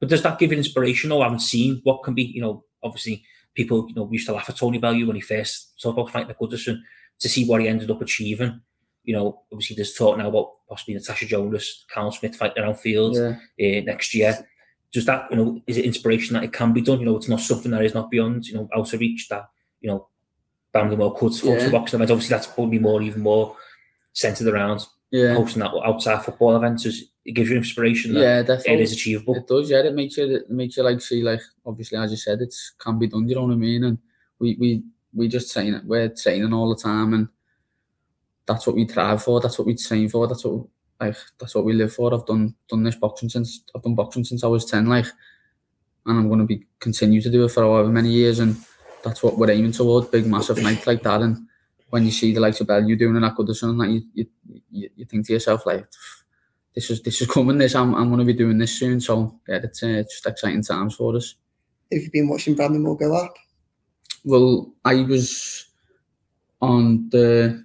But 0.00 0.08
does 0.08 0.22
that 0.24 0.38
give 0.40 0.50
you 0.50 0.58
inspiration? 0.58 1.10
Though 1.10 1.20
I 1.20 1.24
haven't 1.26 1.38
seen 1.38 1.80
what 1.84 2.02
can 2.02 2.14
be, 2.14 2.24
you 2.24 2.40
know, 2.40 2.64
obviously 2.82 3.22
people, 3.54 3.86
you 3.88 3.94
know, 3.94 4.02
we 4.02 4.16
used 4.16 4.26
to 4.26 4.32
laugh 4.32 4.50
at 4.50 4.56
Tony 4.56 4.78
Bellew 4.78 5.06
when 5.06 5.14
he 5.14 5.22
first 5.22 5.80
talked 5.80 5.96
about 5.96 6.10
fighting 6.10 6.30
at 6.30 6.38
Goodison 6.40 6.80
to 7.20 7.28
see 7.28 7.46
what 7.46 7.60
he 7.60 7.68
ended 7.68 7.88
up 7.90 8.02
achieving. 8.02 8.60
You 9.04 9.16
know, 9.16 9.42
obviously 9.52 9.76
there's 9.76 9.94
talk 9.94 10.16
now 10.18 10.28
about 10.28 10.50
possibly 10.68 10.94
Natasha 10.94 11.26
Jonas, 11.26 11.84
Carl 11.92 12.12
Smith 12.12 12.36
fighting 12.36 12.62
around 12.62 12.76
field 12.76 13.16
yeah, 13.16 13.78
uh, 13.78 13.84
next 13.84 14.14
year. 14.14 14.46
Does 14.92 15.06
that, 15.06 15.30
you 15.30 15.36
know, 15.36 15.62
is 15.66 15.78
it 15.78 15.84
inspiration 15.86 16.34
that 16.34 16.44
it 16.44 16.52
can 16.52 16.72
be 16.72 16.82
done? 16.82 17.00
You 17.00 17.06
know, 17.06 17.16
it's 17.16 17.28
not 17.28 17.40
something 17.40 17.70
that 17.70 17.82
is 17.82 17.94
not 17.94 18.10
beyond, 18.10 18.46
you 18.46 18.54
know, 18.54 18.68
out 18.76 18.92
of 18.92 19.00
reach 19.00 19.28
that, 19.30 19.48
you 19.80 19.90
know, 19.90 20.08
Bramley 20.72 20.96
could 20.96 21.16
host 21.16 21.44
Yeah. 21.44 21.64
the 21.64 21.70
boxing 21.70 21.98
event. 21.98 22.10
Obviously 22.10 22.34
that's 22.34 22.46
probably 22.46 22.78
more, 22.78 23.02
even 23.02 23.22
more 23.22 23.56
centered 24.12 24.48
around 24.48 24.86
yeah, 25.10 25.34
hosting 25.34 25.60
that 25.60 25.72
outside 25.84 26.24
football 26.24 26.56
events. 26.56 26.86
Is, 26.86 27.04
it 27.24 27.32
gives 27.32 27.50
you 27.50 27.56
inspiration 27.56 28.14
that 28.14 28.20
yeah, 28.20 28.42
definitely. 28.42 28.74
it 28.74 28.80
is 28.80 28.92
achievable. 28.92 29.36
It 29.36 29.46
does, 29.46 29.70
yeah. 29.70 29.78
It 29.78 29.94
makes 29.94 30.16
you, 30.16 30.36
it 30.36 30.50
makes 30.50 30.76
you 30.76 30.82
like 30.82 31.00
see, 31.00 31.22
like 31.22 31.40
obviously, 31.64 31.98
as 31.98 32.10
you 32.10 32.16
said, 32.16 32.40
it 32.40 32.54
can 32.78 32.98
be 32.98 33.06
done. 33.06 33.28
You 33.28 33.36
know 33.36 33.44
what 33.44 33.52
I 33.52 33.56
mean? 33.56 33.84
And 33.84 33.98
we, 34.38 34.56
we, 34.58 34.82
we 35.14 35.28
just 35.28 35.52
train. 35.52 35.74
It, 35.74 35.84
we're 35.84 36.08
training 36.08 36.52
all 36.52 36.74
the 36.74 36.82
time, 36.82 37.14
and 37.14 37.28
that's 38.46 38.66
what 38.66 38.76
we 38.76 38.86
thrive 38.86 39.22
for. 39.22 39.40
That's 39.40 39.58
what 39.58 39.66
we 39.66 39.74
train 39.74 40.08
for. 40.08 40.26
That's 40.26 40.44
what, 40.44 40.66
like, 41.00 41.16
that's 41.38 41.54
what 41.54 41.64
we 41.64 41.72
live 41.72 41.92
for. 41.92 42.12
I've 42.12 42.26
done, 42.26 42.54
done 42.68 42.82
this 42.82 42.96
boxing 42.96 43.28
since 43.28 43.62
I've 43.74 43.82
done 43.82 43.94
boxing 43.94 44.24
since 44.24 44.44
I 44.44 44.48
was 44.48 44.64
ten, 44.64 44.86
like, 44.86 45.06
and 46.06 46.18
I'm 46.18 46.28
going 46.28 46.40
to 46.40 46.46
be 46.46 46.66
continue 46.80 47.20
to 47.20 47.30
do 47.30 47.44
it 47.44 47.50
for 47.50 47.62
however 47.62 47.88
many 47.88 48.10
years, 48.10 48.38
and 48.38 48.56
that's 49.04 49.22
what 49.22 49.38
we're 49.38 49.50
aiming 49.50 49.72
toward. 49.72 50.10
Big, 50.10 50.26
massive 50.26 50.62
night 50.62 50.86
like 50.86 51.02
that, 51.02 51.20
and 51.22 51.46
when 51.90 52.04
you 52.04 52.10
see 52.10 52.32
the 52.32 52.40
likes 52.40 52.60
of 52.60 52.66
Bellew 52.66 52.96
doing 52.96 53.22
at 53.22 53.34
Goodison, 53.34 53.76
like 53.76 53.90
you, 53.90 54.02
you, 54.14 54.26
you, 54.70 54.90
you 54.96 55.04
think 55.04 55.26
to 55.26 55.34
yourself, 55.34 55.66
like 55.66 55.86
this 56.74 56.90
is 56.90 57.02
this 57.02 57.20
is 57.20 57.28
coming. 57.28 57.58
This 57.58 57.74
I'm 57.74 57.94
I'm 57.94 58.08
going 58.08 58.20
to 58.20 58.24
be 58.24 58.32
doing 58.32 58.58
this 58.58 58.78
soon. 58.78 59.00
So 59.00 59.38
yeah, 59.46 59.60
it's 59.62 59.82
uh, 59.82 60.02
just 60.10 60.26
exciting 60.26 60.62
times 60.62 60.96
for 60.96 61.14
us. 61.16 61.34
If 61.90 62.04
you've 62.04 62.12
been 62.12 62.28
watching 62.28 62.54
Bramley 62.54 62.78
Moore 62.78 62.96
go 62.96 63.14
up, 63.14 63.34
Well, 64.24 64.72
I 64.84 65.02
was 65.02 65.66
on 66.60 67.08
the 67.10 67.64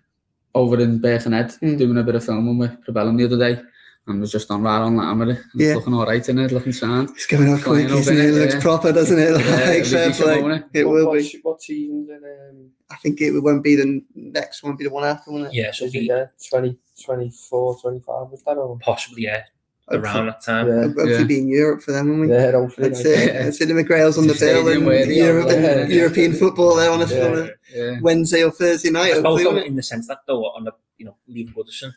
over 0.57 0.79
in 0.81 0.99
Birkenhead 0.99 1.49
Mm. 1.61 1.77
doing 1.77 1.97
a 1.97 2.03
bit 2.03 2.15
of 2.15 2.23
filming 2.25 2.57
with 2.57 2.71
eh, 2.71 2.75
Probellum 2.85 3.17
the 3.17 3.25
other 3.25 3.37
day, 3.37 3.61
and 4.07 4.19
was 4.21 4.31
just 4.31 4.49
on 4.51 4.61
right 4.63 4.79
on 4.79 4.95
that 4.97 5.03
camera. 5.03 5.29
And 5.29 5.39
Yeah. 5.55 5.67
It's 5.67 5.75
looking 5.77 5.93
all 5.93 6.05
right 6.05 6.27
in 6.29 6.39
it, 6.39 6.51
looking 6.51 6.73
sound. 6.73 7.09
it's 7.11 7.27
going 7.27 7.49
on 7.49 7.61
quick, 7.61 7.85
up, 7.91 7.99
isn't 7.99 8.17
it? 8.17 8.25
It 8.25 8.31
looks 8.33 8.53
Yeah. 8.55 8.61
proper, 8.61 8.91
doesn't 8.91 9.19
it? 9.19 9.29
Yeah, 9.29 9.35
Like, 9.35 9.45
it'll 9.45 9.83
be 9.83 9.89
fair 9.89 10.07
decent, 10.07 10.15
play. 10.25 10.41
won't 10.41 10.53
it? 10.53 10.63
Eh. 10.73 10.79
It 10.79 10.85
what, 10.87 10.93
will 10.93 11.05
what, 11.07 11.19
be. 11.19 11.39
What 11.43 11.61
season's 11.61 12.09
in? 12.09 12.15
Um, 12.23 12.69
I 12.89 12.95
think 12.95 13.21
it 13.21 13.31
won't 13.39 13.63
be 13.63 13.75
the 13.75 14.01
next 14.15 14.63
one, 14.63 14.75
be 14.75 14.85
the 14.85 14.89
one 14.89 15.03
after, 15.03 15.31
won't 15.31 15.47
it? 15.47 15.53
Yeah, 15.53 15.71
so 15.71 15.85
is 15.85 15.93
it, 15.95 15.99
be 15.99 16.05
yeah, 16.07 16.25
20, 16.49 16.77
24, 17.05 17.79
25, 17.81 18.31
was 18.31 18.43
that 18.45 18.57
or? 18.57 18.77
possibly 18.79 19.23
yeah 19.23 19.31
Hopefully- 19.33 19.53
around 19.91 20.27
that 20.27 20.41
time. 20.41 20.67
Yeah, 20.67 20.83
Hopefully 20.83 21.11
Yeah. 21.11 21.23
be 21.23 21.39
in 21.39 21.47
Europe 21.47 21.81
for 21.81 21.91
them, 21.91 22.09
won't 22.09 22.21
we? 22.21 22.29
yeah, 22.29 22.51
hopefully. 22.51 22.89
That's 22.89 23.03
like, 23.03 23.17
it. 23.17 23.33
Yeah. 23.33 23.43
That's 23.43 23.61
it. 23.61 23.65
The 23.67 23.73
McGrail's 23.73 24.17
on 24.17 24.27
the 24.27 24.33
bill 24.33 24.67
and 24.67 24.85
where 24.85 25.09
Europe, 25.09 25.47
yeah. 25.49 25.85
European 26.01 26.33
football 26.33 26.75
there 26.75 26.91
on 26.91 27.01
a, 27.01 27.05
Yeah. 27.07 27.25
on 27.25 27.37
a 27.39 27.49
Yeah, 27.73 27.99
Wednesday 28.01 28.43
or 28.43 28.51
Thursday 28.51 28.89
night. 28.89 29.11
I 29.11 29.15
Hopefully, 29.15 29.43
though, 29.43 29.51
won't 29.51 29.65
it? 29.65 29.67
in 29.67 29.75
the 29.75 29.83
sense 29.83 30.07
that 30.07 30.19
though 30.27 30.45
on 30.45 30.63
the 30.65 30.73
you 30.97 31.05
know 31.05 31.15
leaving 31.27 31.53
Goodison 31.53 31.91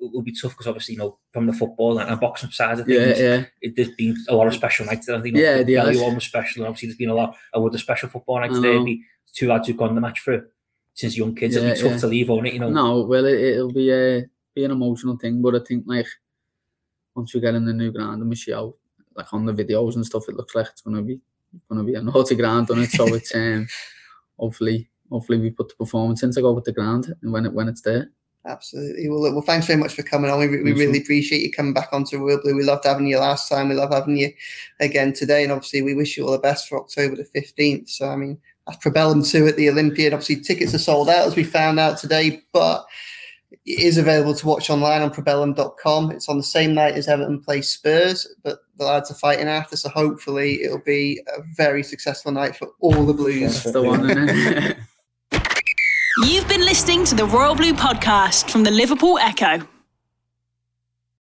it 0.00 0.12
will 0.12 0.22
be 0.22 0.32
tough 0.32 0.50
because 0.52 0.66
obviously 0.66 0.94
you 0.94 0.98
know 0.98 1.18
from 1.32 1.46
the 1.46 1.52
football 1.52 1.98
and, 1.98 2.10
and 2.10 2.20
boxing 2.20 2.50
side 2.50 2.78
of 2.78 2.86
things 2.86 3.18
yeah. 3.18 3.24
yeah. 3.24 3.44
it, 3.62 3.74
there's 3.74 3.90
been 3.90 4.14
a 4.28 4.34
lot 4.34 4.46
of 4.46 4.52
special 4.52 4.84
nights 4.84 5.08
I 5.08 5.20
think 5.20 5.36
you 5.36 5.42
know, 5.42 5.50
Yeah, 5.50 5.62
the 5.62 5.74
there 5.74 6.02
one 6.02 6.14
was 6.16 6.24
special 6.24 6.62
and 6.62 6.68
obviously 6.68 6.88
there's 6.88 6.98
been 6.98 7.08
a 7.08 7.14
lot 7.14 7.36
of 7.54 7.64
other 7.64 7.78
special 7.78 8.08
football 8.10 8.40
nights 8.40 8.58
I 8.58 8.60
there 8.60 8.84
be 8.84 9.02
two 9.32 9.48
lads 9.48 9.66
who've 9.66 9.76
gone 9.76 9.94
the 9.94 10.00
match 10.00 10.20
through 10.20 10.44
since 10.94 11.16
young 11.16 11.34
kids 11.34 11.56
it'll 11.56 11.70
be 11.70 11.80
tough 11.80 11.92
yeah. 11.92 11.98
to 11.98 12.06
leave 12.06 12.28
on 12.28 12.44
it 12.46 12.52
you 12.54 12.60
know 12.60 12.70
No, 12.70 13.02
well, 13.02 13.24
it, 13.24 13.40
it'll 13.40 13.72
be 13.72 13.90
a 13.90 14.26
be 14.54 14.64
an 14.64 14.70
emotional 14.70 15.16
thing, 15.16 15.42
but 15.42 15.54
I 15.54 15.60
think 15.66 15.84
like 15.86 16.06
once 17.14 17.34
we 17.34 17.40
get 17.40 17.54
in 17.54 17.64
the 17.64 17.72
new 17.72 17.92
ground 17.92 18.20
and 18.20 18.30
we 18.30 18.36
see 18.36 18.52
how 18.52 18.74
like 19.16 19.32
on 19.32 19.46
the 19.46 19.52
videos 19.52 19.94
and 19.94 20.04
stuff, 20.04 20.28
it 20.28 20.36
looks 20.36 20.54
like 20.54 20.66
it's 20.66 20.82
gonna 20.82 21.02
be 21.02 21.20
gonna 21.68 21.84
be 21.84 21.94
a 21.94 22.02
naughty 22.02 22.34
ground 22.34 22.70
on 22.70 22.80
it. 22.80 22.90
So 22.90 23.06
it's 23.14 23.34
um 23.34 23.66
hopefully 24.38 24.88
hopefully 25.10 25.38
we 25.38 25.50
put 25.50 25.68
the 25.68 25.74
performance 25.76 26.22
in 26.22 26.32
to 26.32 26.42
go 26.42 26.52
with 26.52 26.64
the 26.64 26.72
ground 26.72 27.14
and 27.22 27.32
when 27.32 27.46
it 27.46 27.52
when 27.52 27.68
it's 27.68 27.82
there. 27.82 28.10
Absolutely. 28.46 29.08
Well, 29.08 29.22
look, 29.22 29.32
well, 29.32 29.42
thanks 29.42 29.66
very 29.66 29.78
much 29.78 29.94
for 29.94 30.02
coming 30.02 30.30
on. 30.30 30.38
We, 30.38 30.48
we 30.48 30.72
really 30.74 31.00
appreciate 31.00 31.40
you 31.40 31.50
coming 31.50 31.72
back 31.72 31.88
onto 31.92 32.18
Royal 32.18 32.40
Blue. 32.42 32.54
We 32.54 32.62
loved 32.62 32.84
having 32.84 33.06
you 33.06 33.18
last 33.18 33.48
time. 33.48 33.70
We 33.70 33.74
love 33.74 33.90
having 33.90 34.18
you 34.18 34.32
again 34.80 35.14
today. 35.14 35.44
And 35.44 35.52
obviously, 35.52 35.80
we 35.80 35.94
wish 35.94 36.16
you 36.16 36.26
all 36.26 36.32
the 36.32 36.38
best 36.38 36.68
for 36.68 36.78
October 36.78 37.16
the 37.16 37.40
15th. 37.40 37.88
So, 37.88 38.06
I 38.06 38.16
mean, 38.16 38.38
that's 38.66 38.84
Probellum 38.84 39.26
2 39.26 39.46
at 39.46 39.56
the 39.56 39.70
Olympia. 39.70 40.12
Obviously, 40.12 40.42
tickets 40.42 40.74
are 40.74 40.78
sold 40.78 41.08
out, 41.08 41.26
as 41.26 41.36
we 41.36 41.42
found 41.42 41.80
out 41.80 41.96
today, 41.96 42.42
but 42.52 42.84
is 43.66 43.98
available 43.98 44.34
to 44.34 44.46
watch 44.46 44.70
online 44.70 45.02
on 45.02 45.10
probellum.com. 45.10 46.10
It's 46.10 46.28
on 46.28 46.36
the 46.36 46.42
same 46.42 46.74
night 46.74 46.94
as 46.94 47.08
Everton 47.08 47.40
play 47.40 47.62
Spurs, 47.62 48.26
but 48.42 48.58
the 48.76 48.84
lads 48.84 49.10
are 49.10 49.14
fighting 49.14 49.48
after. 49.48 49.76
So, 49.76 49.88
hopefully, 49.88 50.62
it'll 50.62 50.82
be 50.82 51.20
a 51.28 51.42
very 51.56 51.82
successful 51.82 52.32
night 52.32 52.56
for 52.56 52.68
all 52.80 53.04
the 53.04 53.14
Blues. 53.14 53.62
That's 53.62 53.72
the 53.72 53.82
one. 53.82 54.00
innit? 54.02 54.78
You've 56.24 56.48
been 56.48 56.64
listening 56.64 57.04
to 57.06 57.14
the 57.16 57.26
Royal 57.26 57.56
Blue 57.56 57.72
podcast 57.72 58.50
from 58.50 58.62
the 58.62 58.70
Liverpool 58.70 59.18
Echo. 59.18 59.66